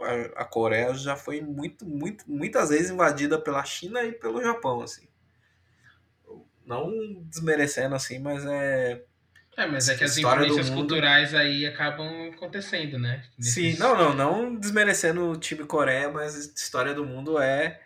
a, 0.00 0.42
a 0.42 0.44
Coreia 0.46 0.94
já 0.94 1.16
foi 1.16 1.42
muito, 1.42 1.86
muito, 1.86 2.24
muitas 2.30 2.70
vezes 2.70 2.90
invadida 2.90 3.38
pela 3.38 3.62
China 3.64 4.02
e 4.02 4.12
pelo 4.12 4.42
Japão, 4.42 4.80
assim. 4.82 5.06
Não 6.64 6.90
desmerecendo 7.24 7.94
assim, 7.94 8.18
mas 8.18 8.44
é. 8.46 9.02
É, 9.56 9.66
mas 9.66 9.88
é 9.88 9.96
que 9.96 10.04
as 10.04 10.16
influências 10.16 10.70
mundo. 10.70 10.78
culturais 10.80 11.34
aí 11.34 11.66
acabam 11.66 12.30
acontecendo, 12.32 12.98
né? 12.98 13.24
Sim, 13.38 13.62
Nesses- 13.62 13.78
não, 13.78 13.96
não, 13.96 14.14
não 14.14 14.54
desmerecendo 14.54 15.30
o 15.30 15.36
time 15.36 15.64
Coreia, 15.64 16.08
mas 16.10 16.34
a 16.36 16.38
história 16.54 16.94
do 16.94 17.04
mundo 17.04 17.38
é 17.38 17.80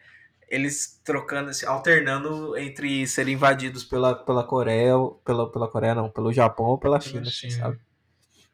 eles 0.49 1.01
trocando, 1.05 1.51
assim, 1.51 1.67
alternando 1.67 2.57
entre 2.57 3.07
serem 3.07 3.35
invadidos 3.35 3.85
pela, 3.85 4.15
pela 4.15 4.45
Coreia, 4.45 4.95
pela, 5.25 5.51
pela 5.51 5.69
Coreia 5.69 5.95
não, 5.95 6.11
pelo 6.11 6.33
Japão 6.33 6.67
ou 6.67 6.79
pela 6.79 7.01
China, 7.01 7.23
assim, 7.23 7.51
China. 7.51 7.65
sabe? 7.65 7.81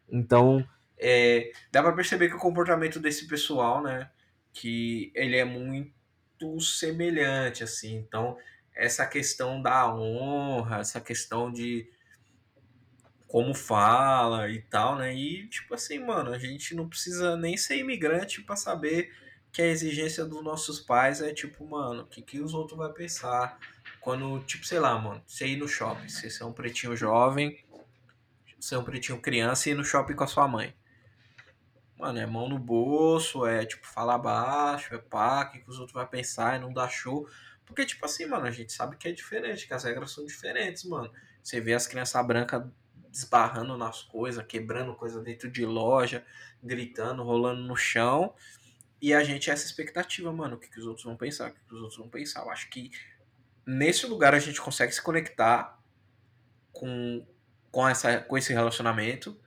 Então, 0.09 0.67
é, 0.99 1.53
dá 1.73 1.83
pra 1.83 1.93
perceber 1.93 2.29
que 2.29 2.35
o 2.35 2.41
comportamento 2.41 2.99
desse 2.99 3.27
pessoal, 3.27 3.83
né, 3.83 4.11
que 4.53 5.13
ele 5.15 5.37
é 5.37 5.45
muito 5.45 6.61
semelhante, 6.61 7.63
assim. 7.63 7.97
Então, 7.97 8.37
essa 8.75 9.07
questão 9.07 9.61
da 9.63 9.95
honra, 9.95 10.81
essa 10.81 11.01
questão 11.01 11.51
de 11.51 11.89
como 13.31 13.55
fala 13.55 14.51
e 14.51 14.61
tal, 14.63 14.97
né? 14.97 15.15
E 15.15 15.47
tipo 15.49 15.73
assim, 15.75 16.01
mano, 16.01 16.33
a 16.33 16.39
gente 16.39 16.75
não 16.75 16.89
precisa 16.89 17.37
nem 17.37 17.57
ser 17.57 17.79
imigrante 17.79 18.43
pra 18.43 18.57
saber 18.57 19.13
que 19.53 19.63
a 19.63 19.67
exigência 19.67 20.25
dos 20.25 20.43
nossos 20.43 20.81
pais 20.81 21.21
é 21.21 21.33
tipo, 21.33 21.67
mano, 21.67 22.03
o 22.03 22.07
que, 22.07 22.23
que 22.23 22.41
os 22.41 22.55
outros 22.55 22.79
vão 22.79 22.93
pensar? 22.93 23.59
quando, 24.01 24.41
tipo, 24.45 24.67
sei 24.67 24.81
lá, 24.81 24.99
mano, 24.99 25.23
você 25.27 25.47
ir 25.47 25.57
no 25.57 25.69
shopping, 25.69 26.09
você 26.09 26.43
é 26.43 26.47
um 26.47 26.53
pretinho 26.53 26.97
jovem, 26.97 27.63
é 28.73 28.79
um 28.79 28.85
pretinho 28.85 29.21
criança 29.21 29.69
e 29.69 29.73
ir 29.73 29.75
no 29.75 29.85
shopping 29.85 30.15
com 30.15 30.25
a 30.25 30.27
sua 30.27 30.49
mãe. 30.49 30.75
Mano, 31.99 32.19
é 32.19 32.25
mão 32.25 32.49
no 32.49 32.59
bolso, 32.59 33.45
é 33.45 33.67
tipo, 33.67 33.87
fala 33.87 34.17
baixo, 34.17 34.95
é 34.95 34.99
pá, 34.99 35.43
o 35.43 35.53
que, 35.53 35.61
que 35.61 35.71
os 35.71 35.79
outros 35.79 35.93
vão 35.93 36.07
pensar, 36.07 36.57
e 36.57 36.59
não 36.59 36.73
dá 36.73 36.89
show. 36.89 37.29
Porque, 37.67 37.85
tipo 37.85 38.05
assim, 38.07 38.27
mano, 38.27 38.47
a 38.47 38.51
gente 38.51 38.73
sabe 38.73 38.97
que 38.97 39.07
é 39.07 39.13
diferente, 39.13 39.67
que 39.67 39.75
as 39.75 39.85
regras 39.85 40.11
são 40.11 40.25
diferentes, 40.25 40.85
mano. 40.85 41.13
Você 41.43 41.61
vê 41.61 41.75
as 41.75 41.87
crianças 41.87 42.27
brancas 42.27 42.65
esbarrando 43.13 43.77
nas 43.77 44.03
coisas, 44.03 44.45
quebrando 44.47 44.95
coisa 44.95 45.21
dentro 45.21 45.51
de 45.51 45.67
loja, 45.67 46.25
gritando, 46.63 47.23
rolando 47.23 47.63
no 47.63 47.77
chão. 47.77 48.35
E 49.01 49.15
a 49.15 49.25
gente 49.25 49.51
é 49.51 49.53
essa 49.53 49.67
expectativa, 49.67 50.33
mano, 50.33 50.57
o 50.57 50.59
que, 50.59 50.69
que 50.69 50.79
os 50.79 50.87
outros 50.87 51.05
vão 51.05 51.17
pensar, 51.17 51.51
o 51.51 51.55
que, 51.55 51.61
que 51.61 51.75
os 51.75 51.81
outros 51.81 51.99
vão 51.99 52.09
pensar. 52.09 52.43
Eu 52.43 52.51
acho 52.51 52.69
que 52.69 52.91
nesse 53.67 54.07
lugar 54.07 54.35
a 54.35 54.39
gente 54.39 54.61
consegue 54.61 54.93
se 54.93 55.01
conectar 55.01 55.79
com, 56.73 57.27
com, 57.71 57.89
essa, 57.89 58.19
com 58.21 58.37
esse 58.37 58.53
relacionamento 58.53 59.41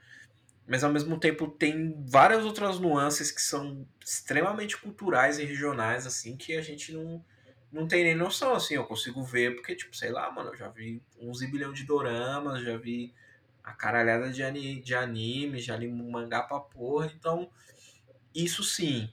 mas 0.66 0.84
ao 0.84 0.92
mesmo 0.92 1.20
tempo 1.20 1.48
tem 1.48 1.94
várias 2.08 2.46
outras 2.46 2.80
nuances 2.80 3.32
que 3.32 3.42
são 3.42 3.86
extremamente 4.04 4.78
culturais 4.78 5.38
e 5.38 5.44
regionais, 5.44 6.08
assim, 6.08 6.38
que 6.38 6.56
a 6.56 6.62
gente 6.62 6.94
não, 6.94 7.24
não 7.72 7.88
tem 7.88 8.04
nem 8.04 8.16
noção, 8.16 8.54
assim, 8.54 8.76
eu 8.76 8.86
consigo 8.86 9.24
ver, 9.24 9.56
porque, 9.56 9.76
tipo, 9.76 9.96
sei 9.96 10.12
lá, 10.12 10.32
mano, 10.32 10.52
eu 10.52 10.56
já 10.56 10.70
vi 10.70 11.02
uns 11.20 11.40
bilhão 11.40 11.74
de 11.74 11.84
doramas, 11.84 12.64
já 12.64 12.78
vi 12.78 13.14
a 13.62 13.74
caralhada 13.74 14.32
de, 14.32 14.82
de 14.82 14.96
anime, 14.96 15.60
já 15.60 15.76
li 15.76 15.90
mangá 15.90 16.42
pra 16.42 16.60
porra, 16.60 17.12
então, 17.14 17.50
isso 18.34 18.64
sim, 18.64 19.10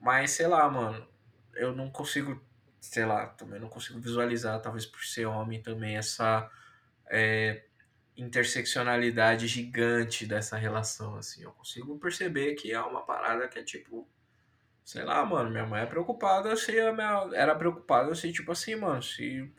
mas 0.00 0.32
sei 0.32 0.46
lá, 0.46 0.68
mano, 0.68 1.06
eu 1.54 1.74
não 1.74 1.90
consigo, 1.90 2.40
sei 2.80 3.04
lá, 3.04 3.26
também 3.26 3.60
não 3.60 3.68
consigo 3.68 4.00
visualizar, 4.00 4.60
talvez 4.60 4.86
por 4.86 5.02
ser 5.04 5.26
homem 5.26 5.62
também, 5.62 5.96
essa... 5.96 6.50
É, 7.10 7.64
interseccionalidade 8.18 9.46
gigante 9.46 10.26
dessa 10.26 10.56
relação, 10.56 11.16
assim. 11.16 11.44
Eu 11.44 11.52
consigo 11.52 11.96
perceber 11.98 12.54
que 12.54 12.72
é 12.72 12.80
uma 12.80 13.02
parada 13.02 13.46
que 13.48 13.58
é 13.60 13.62
tipo. 13.62 14.06
Sei 14.84 15.04
lá, 15.04 15.24
mano, 15.24 15.50
minha 15.50 15.66
mãe 15.66 15.82
é 15.82 15.86
preocupada 15.86 16.56
se 16.56 16.78
a 16.80 16.92
minha. 16.92 17.30
Era 17.34 17.54
preocupada 17.54 18.14
se, 18.14 18.32
tipo 18.32 18.50
assim, 18.50 18.74
mano, 18.74 19.02
se 19.02 19.50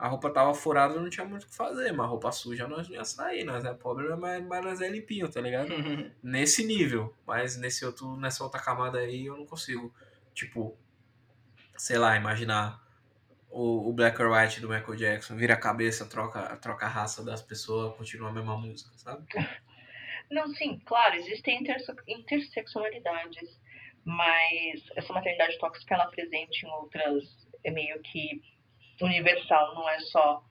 a 0.00 0.08
roupa 0.08 0.30
tava 0.30 0.54
furada, 0.54 0.98
não 0.98 1.10
tinha 1.10 1.26
muito 1.26 1.42
o 1.42 1.46
que 1.46 1.54
fazer, 1.54 1.92
mas 1.92 2.06
a 2.06 2.08
roupa 2.08 2.32
suja 2.32 2.66
nós 2.66 2.88
não 2.88 2.96
ia 2.96 3.04
sair, 3.04 3.44
nós 3.44 3.62
é 3.66 3.74
pobre, 3.74 4.08
mas, 4.16 4.42
mas 4.46 4.64
nós 4.64 4.80
é 4.80 4.88
limpinho, 4.88 5.30
tá 5.30 5.42
ligado? 5.42 5.68
Nesse 6.22 6.64
nível. 6.64 7.14
Mas 7.26 7.58
nesse 7.58 7.84
outro, 7.84 8.16
nessa 8.16 8.42
outra 8.42 8.58
camada 8.62 8.98
aí 8.98 9.26
eu 9.26 9.36
não 9.36 9.44
consigo, 9.44 9.94
tipo, 10.32 10.74
sei 11.76 11.98
lá, 11.98 12.16
imaginar 12.16 12.82
o, 13.50 13.90
o 13.90 13.92
Black 13.92 14.20
or 14.22 14.32
White 14.32 14.62
do 14.62 14.70
Michael 14.70 14.96
Jackson, 14.96 15.36
vira 15.36 15.52
a 15.52 15.60
cabeça, 15.60 16.06
troca, 16.06 16.56
troca 16.56 16.86
a 16.86 16.88
raça 16.88 17.22
das 17.22 17.42
pessoas, 17.42 17.94
continua 17.94 18.30
a 18.30 18.32
mesma 18.32 18.56
música, 18.56 18.90
sabe? 18.96 19.26
Não, 20.30 20.48
sim, 20.54 20.80
claro, 20.86 21.14
existem 21.16 21.60
interse 21.60 21.92
interseccionalidades, 22.08 23.60
mas 24.02 24.82
essa 24.96 25.12
maternidade 25.12 25.58
tóxica 25.58 25.94
ela 25.94 26.04
é 26.04 26.10
presente 26.10 26.64
em 26.64 26.70
outras, 26.70 27.46
é 27.62 27.70
meio 27.70 28.00
que 28.00 28.40
universal, 29.04 29.74
não 29.74 29.88
é 29.88 29.98
só 30.00 30.42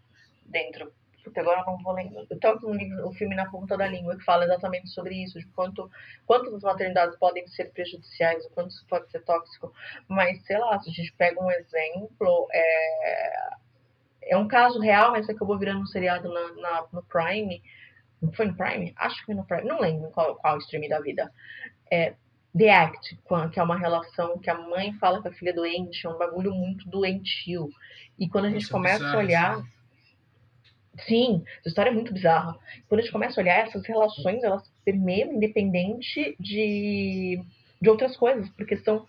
dentro 0.46 0.92
Puta, 1.24 1.42
agora 1.42 1.62
eu 1.62 1.66
não 1.66 1.78
vou 1.84 1.94
lembrar. 1.94 2.24
Eu 2.30 2.70
um 2.70 2.74
livro, 2.74 3.08
um 3.08 3.14
filme 3.14 3.36
na 3.36 3.50
ponta 3.50 3.78
da 3.78 3.88
língua 3.88 4.18
que 4.18 4.24
fala 4.24 4.46
exatamente 4.46 4.90
sobre 4.90 5.16
isso, 5.16 5.40
de 5.40 5.46
quanto, 5.48 5.90
quanto 6.26 6.56
as 6.56 6.64
maternidades 6.64 7.18
podem 7.18 7.46
ser 7.48 7.72
prejudiciais, 7.72 8.46
o 8.46 8.50
quanto 8.52 8.72
isso 8.72 8.86
pode 8.88 9.10
ser 9.12 9.24
tóxico. 9.24 9.74
Mas, 10.08 10.44
sei 10.46 10.58
lá, 10.58 10.80
se 10.80 10.90
a 10.90 10.94
gente 10.94 11.14
pega 11.14 11.42
um 11.42 11.52
exemplo, 11.52 12.48
é, 12.52 13.50
é 14.24 14.38
um 14.38 14.48
caso 14.48 14.80
real, 14.80 15.12
mas 15.12 15.30
acabou 15.30 15.58
virando 15.60 15.82
um 15.82 15.88
seriado 15.88 16.34
na, 16.34 16.54
na, 16.56 16.88
no 16.92 17.04
Prime. 17.04 17.62
Não 18.22 18.32
foi 18.34 18.48
no 18.48 18.56
Prime? 18.56 18.94
Acho 18.98 19.20
que 19.20 19.26
foi 19.26 19.36
no 19.36 19.46
Prime. 19.46 19.68
Não 19.68 19.80
lembro 19.80 20.10
qual, 20.12 20.36
qual 20.38 20.58
stream 20.60 20.88
da 20.88 21.00
vida. 21.00 21.32
É, 21.92 22.16
The 22.58 22.70
Act, 22.70 23.18
que 23.52 23.60
é 23.60 23.64
uma 23.64 23.78
relação 23.78 24.40
que 24.40 24.50
a 24.50 24.58
mãe 24.58 24.94
fala 24.94 25.22
que 25.22 25.28
a 25.28 25.32
filha 25.32 25.52
é 25.52 25.54
doente, 25.54 26.06
é 26.06 26.10
um 26.10 26.18
bagulho 26.18 26.54
muito 26.54 26.90
doentio. 26.90 27.70
E 28.18 28.28
quando 28.28 28.46
a 28.46 28.50
gente 28.50 28.64
Nossa, 28.64 28.74
começa 28.74 28.98
bizarro, 28.98 29.18
a 29.18 29.20
olhar. 29.20 29.64
Sim, 31.08 31.44
essa 31.60 31.70
história 31.70 31.90
é 31.90 31.94
muito 31.94 32.14
bizarra. 32.14 32.58
Quando 32.88 33.00
a 33.00 33.04
gente 33.04 33.14
começa 33.14 33.40
a 33.40 33.44
olhar, 33.44 33.68
essas 33.68 33.86
relações, 33.86 34.44
elas 34.44 34.70
permeiam 34.84 35.34
independente 35.34 36.36
de, 36.40 37.42
de 37.82 37.90
outras 37.90 38.18
coisas, 38.18 38.50
porque 38.50 38.78
são. 38.78 39.06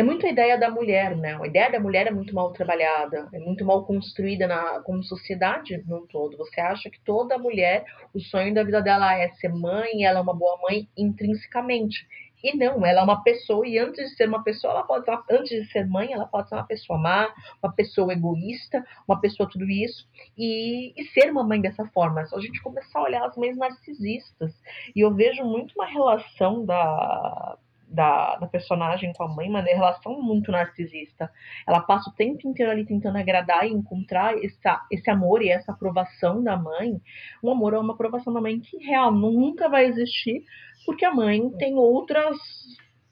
É 0.00 0.02
muito 0.02 0.24
a 0.24 0.30
ideia 0.30 0.56
da 0.56 0.70
mulher, 0.70 1.14
né? 1.14 1.38
A 1.38 1.46
ideia 1.46 1.70
da 1.70 1.78
mulher 1.78 2.06
é 2.06 2.10
muito 2.10 2.34
mal 2.34 2.50
trabalhada, 2.54 3.28
é 3.34 3.38
muito 3.38 3.66
mal 3.66 3.84
construída 3.84 4.46
na, 4.46 4.80
como 4.80 5.04
sociedade 5.04 5.76
no 5.86 6.06
todo. 6.06 6.38
Você 6.38 6.58
acha 6.58 6.88
que 6.88 6.98
toda 7.00 7.36
mulher, 7.36 7.84
o 8.14 8.18
sonho 8.18 8.54
da 8.54 8.62
vida 8.62 8.80
dela 8.80 9.14
é 9.14 9.28
ser 9.32 9.50
mãe, 9.50 10.04
ela 10.06 10.20
é 10.20 10.22
uma 10.22 10.32
boa 10.32 10.58
mãe 10.62 10.88
intrinsecamente. 10.96 12.08
E 12.42 12.56
não, 12.56 12.86
ela 12.86 13.02
é 13.02 13.04
uma 13.04 13.22
pessoa, 13.22 13.68
e 13.68 13.78
antes 13.78 14.08
de 14.08 14.16
ser 14.16 14.26
uma 14.26 14.42
pessoa, 14.42 14.72
ela 14.72 14.84
pode 14.84 15.04
ser, 15.04 15.18
antes 15.30 15.50
de 15.50 15.70
ser 15.70 15.86
mãe, 15.86 16.14
ela 16.14 16.24
pode 16.24 16.48
ser 16.48 16.54
uma 16.54 16.66
pessoa 16.66 16.98
má, 16.98 17.28
uma 17.62 17.70
pessoa 17.70 18.10
egoísta, 18.10 18.82
uma 19.06 19.20
pessoa 19.20 19.50
tudo 19.50 19.66
isso, 19.68 20.08
e, 20.38 20.94
e 20.96 21.04
ser 21.08 21.30
uma 21.30 21.44
mãe 21.44 21.60
dessa 21.60 21.84
forma. 21.88 22.24
Só 22.24 22.38
a 22.38 22.40
gente 22.40 22.62
começar 22.62 23.00
a 23.00 23.02
olhar 23.02 23.26
as 23.26 23.36
mães 23.36 23.54
narcisistas. 23.54 24.54
E 24.96 25.00
eu 25.00 25.14
vejo 25.14 25.44
muito 25.44 25.74
uma 25.74 25.84
relação 25.84 26.64
da, 26.64 27.58
da, 27.90 28.36
da, 28.36 28.46
personagem 28.46 29.12
com 29.12 29.24
a 29.24 29.28
mãe, 29.28 29.48
mas 29.48 29.66
é 29.66 29.74
relação 29.74 30.20
muito 30.22 30.52
narcisista. 30.52 31.30
Ela 31.66 31.80
passa 31.80 32.08
o 32.08 32.14
tempo 32.14 32.48
inteiro 32.48 32.70
ali 32.70 32.86
tentando 32.86 33.18
agradar 33.18 33.66
e 33.66 33.72
encontrar 33.72 34.34
essa, 34.42 34.80
esse 34.90 35.10
amor 35.10 35.42
e 35.42 35.50
essa 35.50 35.72
aprovação 35.72 36.42
da 36.42 36.56
mãe. 36.56 37.00
Um 37.42 37.50
amor 37.50 37.74
ou 37.74 37.82
uma 37.82 37.94
aprovação 37.94 38.32
da 38.32 38.40
mãe 38.40 38.60
que 38.60 38.76
real 38.78 39.12
nunca 39.12 39.68
vai 39.68 39.86
existir, 39.86 40.44
porque 40.86 41.04
a 41.04 41.14
mãe 41.14 41.50
tem 41.58 41.74
outras 41.74 42.38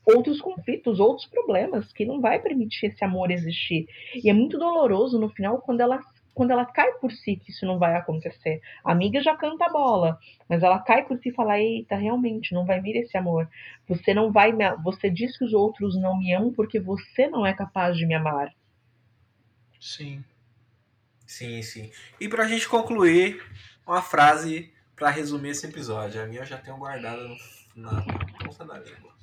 outros 0.07 0.41
conflitos, 0.41 0.99
outros 1.01 1.26
problemas 1.26 1.93
que 1.93 2.07
não 2.07 2.18
vai 2.18 2.41
permitir 2.41 2.87
esse 2.87 3.05
amor 3.05 3.31
existir. 3.31 3.87
E 4.14 4.31
é 4.31 4.33
muito 4.33 4.59
doloroso 4.59 5.20
no 5.20 5.29
final 5.29 5.59
quando 5.61 5.83
ela 5.83 6.01
quando 6.39 6.53
ela 6.53 6.64
cai 6.64 6.93
por 7.01 7.11
si 7.11 7.34
que 7.34 7.51
isso 7.51 7.66
não 7.66 7.80
vai 7.80 7.97
acontecer. 7.97 8.62
A 8.84 8.93
amiga 8.93 9.20
já 9.20 9.36
canta 9.36 9.64
a 9.64 9.72
bola, 9.72 10.20
mas 10.49 10.62
ela 10.62 10.78
cai 10.78 11.05
por 11.05 11.18
si 11.18 11.30
e 11.30 11.34
fala: 11.34 11.59
"Eita, 11.59 11.97
realmente 11.97 12.55
não 12.55 12.64
vai 12.64 12.80
vir 12.80 12.95
esse 12.95 13.18
amor. 13.18 13.51
Você 13.89 14.14
não 14.14 14.30
vai 14.30 14.53
me, 14.53 14.64
você 14.76 15.11
diz 15.11 15.36
que 15.36 15.45
os 15.45 15.53
outros 15.53 16.01
não 16.01 16.16
me 16.16 16.32
amam 16.32 16.53
porque 16.53 16.78
você 16.78 17.26
não 17.26 17.45
é 17.45 17.53
capaz 17.53 17.97
de 17.97 18.07
me 18.07 18.14
amar." 18.14 18.55
Sim. 19.80 20.22
Sim, 21.26 21.61
sim. 21.61 21.91
E 22.20 22.28
pra 22.28 22.47
gente 22.47 22.68
concluir, 22.68 23.45
uma 23.84 24.01
frase 24.01 24.72
para 24.95 25.11
resumir 25.11 25.51
esse 25.51 25.66
episódio. 25.66 26.22
A 26.22 26.26
minha 26.26 26.43
eu 26.43 26.47
já 26.47 26.57
tenho 26.57 26.76
guardada 26.76 27.28
na 27.74 28.01
ponta 28.45 28.64
da 28.64 28.78
língua. 28.78 29.18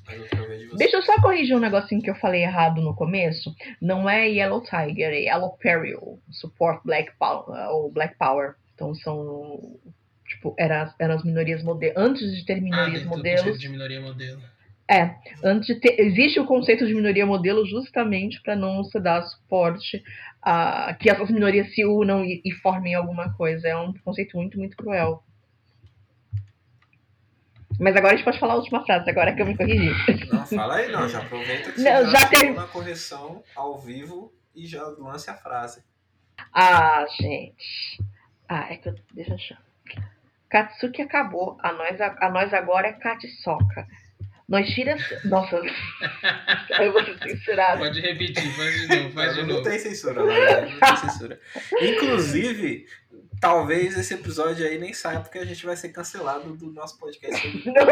Deixa 0.77 0.97
eu 0.97 1.01
só 1.01 1.19
corrigir 1.21 1.55
um 1.55 1.59
negocinho 1.59 2.01
que 2.01 2.09
eu 2.09 2.15
falei 2.15 2.43
errado 2.43 2.81
no 2.81 2.95
começo. 2.95 3.53
Não 3.81 4.09
é 4.09 4.29
Yellow 4.29 4.61
Tiger, 4.61 5.11
é 5.11 5.23
Yellow 5.23 5.57
Peril. 5.57 6.19
Support 6.31 6.81
Black 6.85 7.11
Power, 7.17 7.69
ou 7.71 7.91
Black 7.91 8.15
Power. 8.17 8.55
Então 8.73 8.93
são. 8.93 9.79
Tipo, 10.27 10.55
eram 10.57 10.91
era 10.99 11.15
as 11.15 11.23
minorias 11.23 11.63
modelo. 11.63 11.93
Antes 11.97 12.35
de 12.35 12.45
ter 12.45 12.61
minorias 12.61 13.03
ah, 13.03 13.05
modelos. 13.05 13.59
de 13.59 13.69
minoria 13.69 14.01
modelo. 14.01 14.41
É, 14.89 15.15
antes 15.43 15.67
de 15.67 15.75
ter, 15.79 15.99
existe 15.99 16.39
o 16.39 16.45
conceito 16.45 16.85
de 16.85 16.93
minoria 16.93 17.25
modelo 17.25 17.65
justamente 17.65 18.39
para 18.43 18.55
não 18.55 18.83
se 18.83 18.99
dar 18.99 19.23
suporte 19.23 20.03
a 20.41 20.93
que 20.93 21.09
essas 21.09 21.31
minorias 21.31 21.73
se 21.73 21.83
unam 21.83 22.23
e, 22.23 22.41
e 22.45 22.51
formem 22.51 22.93
alguma 22.93 23.33
coisa. 23.33 23.67
É 23.67 23.75
um 23.75 23.93
conceito 23.93 24.37
muito, 24.37 24.59
muito 24.59 24.77
cruel. 24.77 25.23
Mas 27.79 27.95
agora 27.95 28.13
a 28.13 28.15
gente 28.15 28.25
pode 28.25 28.39
falar 28.39 28.53
a 28.53 28.57
última 28.57 28.85
frase, 28.85 29.09
agora 29.09 29.33
que 29.33 29.41
eu 29.41 29.45
me 29.45 29.57
corrigi. 29.57 29.91
Não, 30.31 30.45
fala 30.45 30.75
aí 30.75 30.91
não, 30.91 31.07
já 31.09 31.19
aproveita 31.19 31.71
que 31.71 31.81
não, 31.81 32.05
você 32.05 32.11
já, 32.11 32.27
tem... 32.27 32.53
na 32.53 32.67
correção 32.67 33.43
ao 33.55 33.77
vivo 33.77 34.33
e 34.55 34.65
já 34.65 34.83
lance 34.83 35.29
a 35.29 35.35
frase. 35.35 35.83
Ah, 36.53 37.05
gente. 37.19 37.99
Ah, 38.47 38.67
é 38.71 38.77
que 38.77 38.89
eu. 38.89 38.95
Deixa 39.13 39.31
eu 39.31 39.35
achar. 39.35 39.61
Katsuki 40.49 41.01
acabou. 41.01 41.57
A 41.61 41.73
nós, 41.73 41.99
a, 41.99 42.15
a 42.21 42.29
nós 42.29 42.53
agora 42.53 42.87
é 42.87 42.93
Katsoka. 42.93 43.87
Nós 44.47 44.69
tira. 44.69 44.95
Nossa. 45.25 45.59
eu 46.79 46.93
vou 46.93 47.03
ser 47.03 47.17
censurado. 47.17 47.79
Pode 47.79 47.99
repetir, 47.99 48.55
faz 48.55 48.75
de 48.75 48.87
novo, 48.87 49.11
faz 49.11 49.33
de 49.33 49.41
não, 49.41 49.47
novo. 49.47 49.63
Não 49.63 49.69
tem 49.69 49.79
censura, 49.79 50.23
não 50.23 50.79
tem 50.79 50.97
censura. 50.97 51.39
Inclusive, 51.81 52.85
talvez 53.39 53.97
esse 53.97 54.13
episódio 54.13 54.65
aí 54.65 54.77
nem 54.77 54.93
saia, 54.93 55.19
porque 55.19 55.39
a 55.39 55.45
gente 55.45 55.65
vai 55.65 55.75
ser 55.75 55.89
cancelado 55.89 56.55
do 56.55 56.71
nosso 56.71 56.99
podcast. 56.99 57.35
Não, 57.65 57.85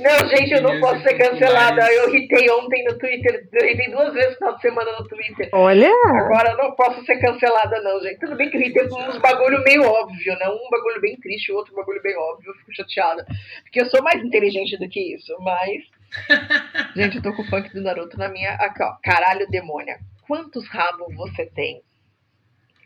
não, 0.00 0.28
gente, 0.28 0.52
eu 0.52 0.62
não 0.62 0.80
posso 0.80 1.02
ser 1.02 1.14
cancelada. 1.14 1.92
Eu 1.92 2.10
ritei 2.10 2.50
ontem 2.50 2.84
no 2.84 2.98
Twitter, 2.98 3.48
eu 3.52 3.66
ritei 3.66 3.90
duas 3.90 4.12
vezes 4.12 4.30
no 4.32 4.36
final 4.36 4.56
de 4.56 4.62
semana 4.62 4.92
no 4.98 5.08
Twitter. 5.08 5.48
Olha! 5.52 5.90
Agora 6.06 6.50
eu 6.50 6.56
não 6.56 6.72
posso 6.72 7.04
ser 7.04 7.18
cancelada, 7.18 7.80
não, 7.82 8.00
gente. 8.00 8.18
Tudo 8.18 8.36
bem 8.36 8.50
que 8.50 8.56
eu 8.56 8.60
ritei 8.60 8.88
com 8.88 9.00
uns 9.02 9.18
bagulho 9.18 9.62
meio 9.64 9.82
óbvio, 9.84 10.34
né? 10.38 10.48
Um 10.48 10.70
bagulho 10.70 11.00
bem 11.00 11.16
triste, 11.16 11.52
o 11.52 11.56
outro 11.56 11.74
bagulho 11.74 12.02
bem 12.02 12.16
óbvio. 12.16 12.50
Eu 12.50 12.54
fico 12.54 12.74
chateada. 12.74 13.26
Porque 13.62 13.80
eu 13.80 13.86
sou 13.86 14.02
mais 14.02 14.22
inteligente 14.22 14.78
do 14.78 14.88
que 14.88 15.14
isso, 15.14 15.36
mas. 15.40 15.82
gente, 16.96 17.16
eu 17.16 17.22
tô 17.22 17.32
com 17.34 17.42
o 17.42 17.46
funk 17.46 17.72
do 17.72 17.82
Naruto 17.82 18.18
na 18.18 18.28
minha. 18.28 18.52
Aqui, 18.54 18.82
ó. 18.82 18.94
Caralho, 19.02 19.48
demônia 19.48 19.98
quantos 20.30 20.64
rabos 20.68 21.12
você 21.16 21.44
tem? 21.44 21.82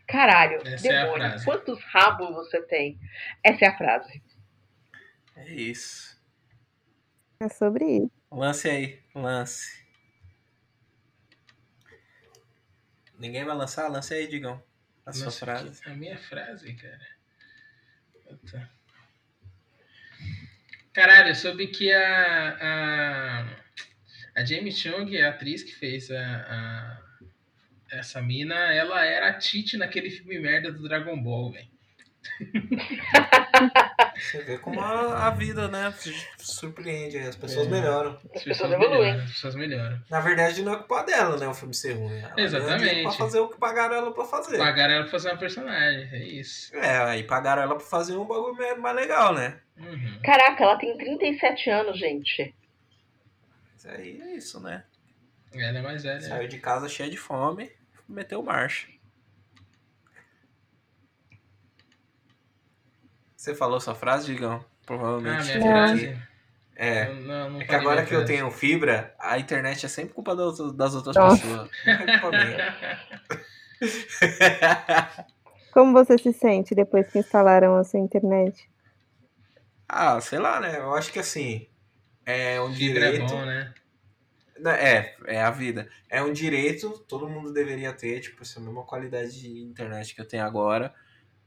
Caralho, 0.07 0.61
Essa 0.67 0.87
é 0.87 1.01
demônio, 1.03 1.27
frase. 1.29 1.45
quantos 1.45 1.83
rabos 1.85 2.29
você 2.29 2.61
tem? 2.61 2.99
Essa 3.43 3.65
é 3.65 3.67
a 3.69 3.77
frase. 3.77 4.21
É 5.35 5.49
isso. 5.51 6.15
É 7.39 7.49
sobre 7.49 7.85
isso. 7.85 8.11
Lance 8.31 8.69
aí, 8.69 8.99
lance. 9.13 9.83
Ninguém 13.17 13.43
vai 13.45 13.55
lançar? 13.55 13.87
Lance 13.87 14.13
aí, 14.13 14.27
Digão. 14.27 14.61
A 15.05 15.11
sua 15.13 15.25
Nossa, 15.25 15.45
frase. 15.45 15.81
que- 15.81 15.89
A 15.89 15.93
minha 15.93 16.17
frase, 16.17 16.73
cara. 16.73 17.07
Puta. 18.27 18.69
Caralho, 20.93 21.29
eu 21.29 21.35
soube 21.35 21.67
que 21.67 21.91
a, 21.91 22.57
a, 22.61 24.41
a 24.41 24.45
Jamie 24.45 24.71
Chung, 24.71 25.15
a 25.17 25.29
atriz 25.29 25.61
que 25.63 25.73
fez 25.75 26.09
a, 26.09 26.17
a- 26.19 27.04
essa 27.97 28.21
mina, 28.21 28.55
ela 28.73 29.03
era 29.05 29.29
a 29.29 29.33
Tite 29.37 29.77
naquele 29.77 30.09
filme 30.09 30.39
merda 30.39 30.71
do 30.71 30.87
Dragon 30.87 31.21
Ball, 31.21 31.51
velho. 31.51 31.67
Você 34.15 34.41
vê 34.43 34.57
como 34.57 34.79
a, 34.79 35.27
a 35.27 35.29
vida, 35.29 35.67
né? 35.67 35.93
Surpreende, 36.37 37.17
as 37.19 37.35
pessoas 37.35 37.67
É. 37.67 37.69
melhoram. 37.69 38.17
As 38.33 38.43
pessoas 38.43 38.71
evoluem. 38.71 38.99
melhoram, 39.01 39.23
as 39.23 39.31
pessoas 39.31 39.55
melhoram. 39.55 40.01
Na 40.09 40.19
verdade, 40.21 40.61
não 40.63 40.73
é 40.73 40.77
culpa 40.77 41.03
dela, 41.03 41.37
né? 41.37 41.47
O 41.47 41.53
filme 41.53 41.73
ser 41.73 41.93
ruim. 41.93 42.17
Ela 42.19 42.33
Exatamente. 42.37 43.03
Pra 43.03 43.11
fazer 43.11 43.39
o 43.39 43.49
que 43.49 43.59
pagaram 43.59 43.95
ela 43.95 44.13
pra 44.13 44.25
fazer. 44.25 44.57
Pagaram 44.57 44.93
ela 44.93 45.03
pra 45.03 45.11
fazer 45.11 45.29
uma 45.29 45.37
personagem, 45.37 46.09
é 46.11 46.23
isso. 46.27 46.75
É, 46.75 46.97
aí 46.97 47.23
pagaram 47.23 47.61
ela 47.61 47.75
pra 47.75 47.85
fazer 47.85 48.15
um 48.15 48.25
bagulho 48.25 48.55
mais- 48.55 48.79
mais 48.79 48.95
legal, 48.95 49.33
né? 49.33 49.59
Uhum. 49.77 50.19
Caraca, 50.23 50.63
ela 50.63 50.77
tem 50.77 50.97
37 50.97 51.69
anos, 51.69 51.99
gente. 51.99 52.55
Isso 53.77 53.89
aí 53.89 54.21
é 54.21 54.35
isso, 54.35 54.59
né? 54.61 54.83
Ela 55.53 55.79
é 55.79 55.81
mais 55.81 56.03
velha. 56.03 56.21
Saiu 56.21 56.47
de 56.47 56.57
casa 56.59 56.89
cheia 56.89 57.09
de 57.09 57.17
fome, 57.17 57.69
meteu 58.07 58.41
marcha. 58.41 58.87
Você 63.35 63.53
falou 63.53 63.79
sua 63.79 63.93
frase, 63.93 64.25
Digão? 64.25 64.55
Ah, 64.55 64.85
Provavelmente. 64.85 65.57
minha 65.57 65.61
frase? 65.61 66.17
É. 66.75 67.05
Não, 67.05 67.15
não, 67.21 67.49
não 67.51 67.61
É 67.61 67.65
que 67.65 67.75
agora 67.75 68.05
que 68.05 68.13
eu 68.13 68.25
tenho 68.25 68.49
fibra, 68.51 69.15
a 69.19 69.37
internet 69.37 69.85
é 69.85 69.89
sempre 69.89 70.13
culpa 70.13 70.35
das, 70.35 70.57
das 70.73 70.95
outras 70.95 71.15
Nossa. 71.15 71.41
pessoas. 71.41 71.69
É 71.85 71.95
culpa 71.95 72.31
minha. 72.31 72.75
Como 75.71 75.93
você 75.93 76.17
se 76.17 76.33
sente 76.33 76.73
depois 76.73 77.07
que 77.11 77.19
instalaram 77.19 77.75
a 77.75 77.83
sua 77.83 77.99
internet? 77.99 78.69
ah, 79.87 80.19
sei 80.19 80.39
lá, 80.39 80.59
né? 80.59 80.77
Eu 80.79 80.93
acho 80.95 81.11
que 81.11 81.19
assim. 81.19 81.67
É 82.25 82.59
um 82.59 82.73
Fibra 82.73 83.05
é 83.05 83.11
direito. 83.11 83.31
bom, 83.31 83.45
né? 83.45 83.73
É, 84.79 85.15
é 85.25 85.41
a 85.41 85.51
vida. 85.51 85.89
É 86.09 86.23
um 86.23 86.31
direito, 86.31 86.99
todo 87.07 87.29
mundo 87.29 87.51
deveria 87.51 87.91
ter, 87.91 88.21
tipo, 88.21 88.41
essa 88.41 88.59
mesma 88.59 88.83
qualidade 88.83 89.41
de 89.41 89.61
internet 89.61 90.15
que 90.15 90.21
eu 90.21 90.27
tenho 90.27 90.43
agora. 90.45 90.93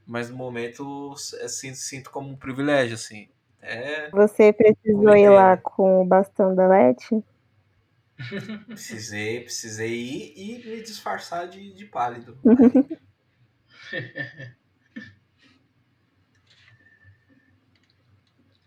Mas 0.07 0.31
no 0.31 0.37
momento 0.37 1.15
eu 1.41 1.49
sinto, 1.49 1.77
sinto 1.77 2.11
como 2.11 2.29
um 2.31 2.37
privilégio, 2.37 2.95
assim. 2.95 3.29
É, 3.61 4.11
Você 4.11 4.53
precisou 4.53 5.17
ir 5.17 5.29
lá 5.31 5.57
com 5.57 6.03
o 6.03 6.05
bastão 6.05 6.55
da 6.55 6.67
Leti? 6.69 7.25
precisei, 8.67 9.41
precisei 9.41 9.95
ir 9.95 10.33
e 10.37 10.67
me 10.67 10.83
disfarçar 10.83 11.49
de, 11.49 11.73
de 11.73 11.85
pálido. 11.87 12.39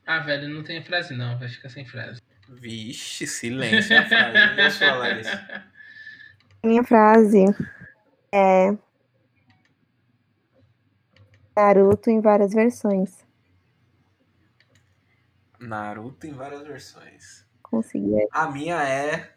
Ah, 0.04 0.20
velho, 0.20 0.50
não 0.50 0.62
tem 0.64 0.84
frase 0.84 1.14
não, 1.16 1.39
vai 1.39 1.48
ficar 1.48 1.70
sem 1.70 1.86
frase. 1.86 2.20
Vixe, 2.54 3.26
silêncio 3.26 3.93
é 3.93 3.97
a 3.99 4.06
frase. 4.08 4.62
A 4.62 4.70
sua, 4.72 4.95
Larissa? 4.95 5.64
Minha 6.64 6.84
frase 6.84 7.45
é 8.32 8.76
Naruto 11.56 12.10
em 12.10 12.20
várias 12.22 12.54
versões. 12.54 13.26
Naruto 15.60 16.28
em 16.28 16.34
várias 16.34 16.62
versões. 16.64 17.45
Consegui. 17.62 18.16
A 18.32 18.49
minha 18.52 18.84
é 18.84 19.32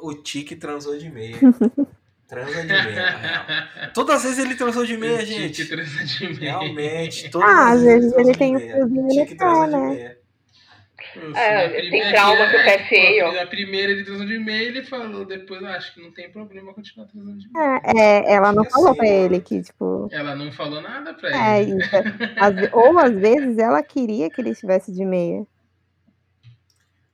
o 0.00 0.14
Tiki 0.14 0.56
transou 0.56 0.98
de 0.98 1.10
meia. 1.10 1.36
Transa 2.28 2.60
de 2.60 2.66
meia, 2.68 3.12
na 3.12 3.16
real. 3.16 3.92
Todas 3.94 4.16
as 4.16 4.22
vezes 4.24 4.38
ele 4.38 4.54
transou 4.54 4.84
de 4.84 4.98
meia, 4.98 5.22
O 5.22 5.24
gente. 5.24 5.64
transa 5.66 6.04
de 6.04 6.26
meia. 6.28 6.38
Realmente, 6.58 7.30
todas 7.30 7.48
Ah, 7.48 7.68
as 7.70 7.76
às 7.78 7.82
vezes 7.84 8.12
ele 8.12 8.32
de 8.32 8.38
tem 8.38 8.54
um 8.54 8.58
meia. 8.58 8.74
fiozinho 8.76 9.02
no 9.02 9.08
Tiki 9.08 9.34
pé, 9.34 9.46
de 9.64 9.70
né? 9.70 10.17
É, 11.34 11.64
ele 11.64 11.72
tem 11.72 11.80
primeira- 11.90 12.10
trauma 12.12 12.46
que 12.46 12.52
com 12.52 12.58
o 12.58 12.64
pé 12.64 12.78
pô, 12.78 12.84
feio. 12.88 13.40
A 13.42 13.46
primeira 13.46 13.92
ele 13.92 14.04
transou 14.04 14.26
de 14.26 14.38
meia, 14.38 14.62
ele 14.68 14.82
falou, 14.84 15.24
depois 15.24 15.60
eu 15.62 15.68
acho 15.68 15.94
que 15.94 16.00
não 16.02 16.10
tem 16.12 16.30
problema 16.30 16.72
continuar 16.74 17.06
transando 17.06 17.38
de 17.38 17.48
meia. 17.52 17.80
É, 17.84 17.98
é, 18.30 18.32
ela 18.34 18.52
não 18.52 18.64
que 18.64 18.70
falou 18.70 18.88
assim, 18.90 18.98
pra 18.98 19.06
ele 19.08 19.40
que, 19.40 19.62
tipo. 19.62 20.08
Ela 20.12 20.34
não 20.34 20.50
falou 20.52 20.80
nada 20.80 21.14
pra 21.14 21.30
É, 21.56 21.62
ele. 21.62 21.76
isso. 21.82 21.90
Ou 22.72 22.98
às 22.98 23.12
vezes 23.14 23.58
ela 23.58 23.82
queria 23.82 24.28
que 24.30 24.40
ele 24.40 24.50
estivesse 24.50 24.92
de 24.92 25.04
meia. 25.04 25.46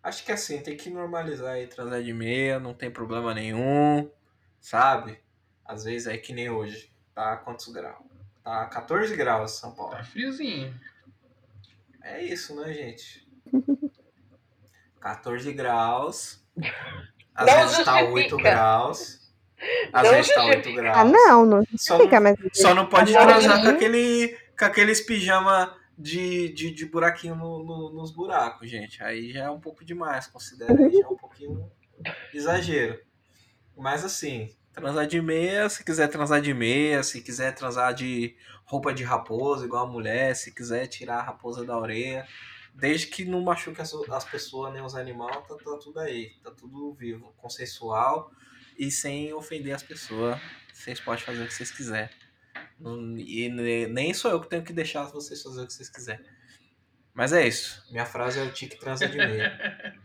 Acho 0.02 0.24
que 0.24 0.32
assim, 0.32 0.60
tem 0.60 0.76
que 0.76 0.90
normalizar 0.90 1.54
aí 1.54 1.66
transar 1.66 2.02
de 2.02 2.12
meia, 2.12 2.58
não 2.60 2.74
tem 2.74 2.90
problema 2.90 3.32
nenhum, 3.32 4.10
sabe? 4.60 5.18
Às 5.64 5.84
vezes 5.84 6.06
é 6.06 6.16
que 6.18 6.32
nem 6.32 6.50
hoje. 6.50 6.90
Tá 7.14 7.36
quantos 7.36 7.68
graus? 7.72 8.04
Tá 8.42 8.66
14 8.66 9.16
graus 9.16 9.52
São 9.52 9.72
Paulo. 9.72 9.92
Tá 9.92 10.02
friozinho. 10.04 10.74
É 12.02 12.22
isso, 12.22 12.54
né, 12.60 12.70
gente? 12.74 13.23
14 15.00 15.52
graus. 15.52 16.42
Às 17.34 17.46
Não 17.46 17.54
vezes 17.68 17.84
tá 17.84 17.94
8 18.02 18.10
justifica. 18.30 18.50
graus. 18.50 19.32
Às 19.92 20.02
Não 20.04 20.10
vezes 20.12 20.34
tá 20.34 20.44
8 20.44 20.54
justifica. 20.56 20.82
graus. 20.82 20.96
Ah, 20.98 21.04
não, 21.04 21.46
não 21.46 21.64
Só 21.76 21.98
fica, 21.98 22.20
não, 22.20 22.34
mas. 22.40 22.58
só 22.60 22.74
não 22.74 22.86
pode 22.86 23.12
transar 23.12 23.34
com, 23.34 23.40
justifica. 23.42 23.70
aquele, 23.72 24.38
com 24.58 24.64
aqueles 24.64 25.00
pijama 25.00 25.76
de, 25.98 26.48
de, 26.52 26.70
de 26.70 26.86
buraquinho 26.86 27.34
no- 27.34 27.64
no- 27.64 27.92
nos 27.92 28.10
buracos, 28.12 28.68
gente. 28.70 29.02
Aí 29.02 29.32
já 29.32 29.44
é 29.44 29.50
um 29.50 29.60
pouco 29.60 29.84
demais, 29.84 30.26
considera 30.26 30.72
aí 30.72 30.92
já 30.92 31.04
é 31.04 31.08
um 31.08 31.16
pouquinho 31.16 31.70
exagero. 32.32 32.98
Mas 33.76 34.04
assim, 34.04 34.50
transar 34.72 35.06
de 35.06 35.20
meia, 35.20 35.68
se 35.68 35.84
quiser 35.84 36.08
transar 36.08 36.40
de 36.40 36.52
meia, 36.54 37.02
se 37.02 37.20
quiser 37.20 37.54
transar 37.54 37.92
de 37.94 38.36
roupa 38.64 38.92
de 38.92 39.02
raposa, 39.04 39.64
igual 39.66 39.86
a 39.86 39.90
mulher, 39.90 40.34
se 40.36 40.52
quiser 40.54 40.86
tirar 40.86 41.18
a 41.18 41.22
raposa 41.22 41.64
da 41.64 41.76
orelha, 41.78 42.26
desde 42.74 43.06
que 43.06 43.24
não 43.24 43.40
machuque 43.40 43.80
as, 43.80 43.92
as 43.94 44.24
pessoas 44.24 44.72
nem 44.72 44.82
os 44.82 44.94
animais, 44.94 45.36
tá, 45.46 45.54
tá 45.56 45.78
tudo 45.82 46.00
aí, 46.00 46.34
tá 46.42 46.50
tudo 46.50 46.92
vivo, 46.94 47.32
consensual 47.36 48.30
e 48.78 48.90
sem 48.90 49.32
ofender 49.32 49.74
as 49.74 49.82
pessoas. 49.82 50.40
Vocês 50.72 51.00
podem 51.00 51.24
fazer 51.24 51.44
o 51.44 51.46
que 51.46 51.54
vocês 51.54 51.70
quiserem. 51.70 52.10
Não- 52.78 53.16
E 53.16 53.48
ne- 53.48 53.86
nem 53.86 54.12
sou 54.12 54.30
eu 54.30 54.40
que 54.40 54.48
tenho 54.48 54.64
que 54.64 54.72
deixar 54.72 55.04
vocês 55.04 55.40
fazer 55.42 55.62
o 55.62 55.66
que 55.66 55.72
vocês 55.72 55.88
quiserem. 55.88 56.24
Mas 57.14 57.32
é 57.32 57.46
isso. 57.46 57.86
Minha 57.92 58.04
frase 58.04 58.40
é 58.40 58.42
o 58.42 58.52
tique 58.52 58.76
transa 58.76 59.06
de 59.08 59.16
meia. 59.16 59.56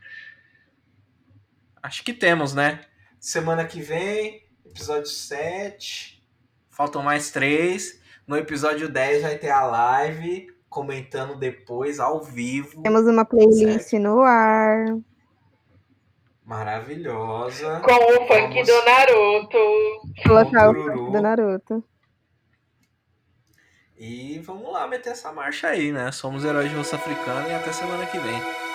Acho 1.81 2.03
que 2.03 2.13
temos, 2.13 2.53
né? 2.53 2.85
Semana 3.19 3.65
que 3.65 3.81
vem, 3.81 4.45
episódio 4.65 5.07
7. 5.09 6.23
Faltam 6.69 7.01
mais 7.01 7.31
três. 7.31 7.99
No 8.27 8.37
episódio 8.37 8.87
10 8.87 9.23
vai 9.23 9.37
ter 9.37 9.49
a 9.49 9.65
live 9.65 10.53
comentando 10.69 11.35
depois, 11.35 11.99
ao 11.99 12.21
vivo. 12.21 12.81
Temos 12.81 13.01
uma 13.07 13.25
playlist 13.25 13.93
no 13.93 14.21
ar. 14.21 14.97
Maravilhosa. 16.45 17.79
Com 17.81 17.93
o 17.93 18.27
funk 18.27 18.53
Vamos. 18.53 18.67
do 18.67 18.85
Naruto. 18.85 19.57
Colocar 20.23 20.69
o 20.69 20.73
funk 20.73 21.11
do 21.11 21.21
Naruto. 21.21 21.83
E 23.97 24.39
vamos 24.39 24.71
lá 24.71 24.87
meter 24.87 25.09
essa 25.11 25.31
marcha 25.33 25.67
aí, 25.67 25.91
né? 25.91 26.11
Somos 26.11 26.45
heróis 26.45 26.69
de 26.69 26.75
Russa 26.75 26.95
Africana 26.95 27.49
e 27.49 27.53
até 27.53 27.71
semana 27.73 28.05
que 28.05 28.17
vem. 28.17 28.68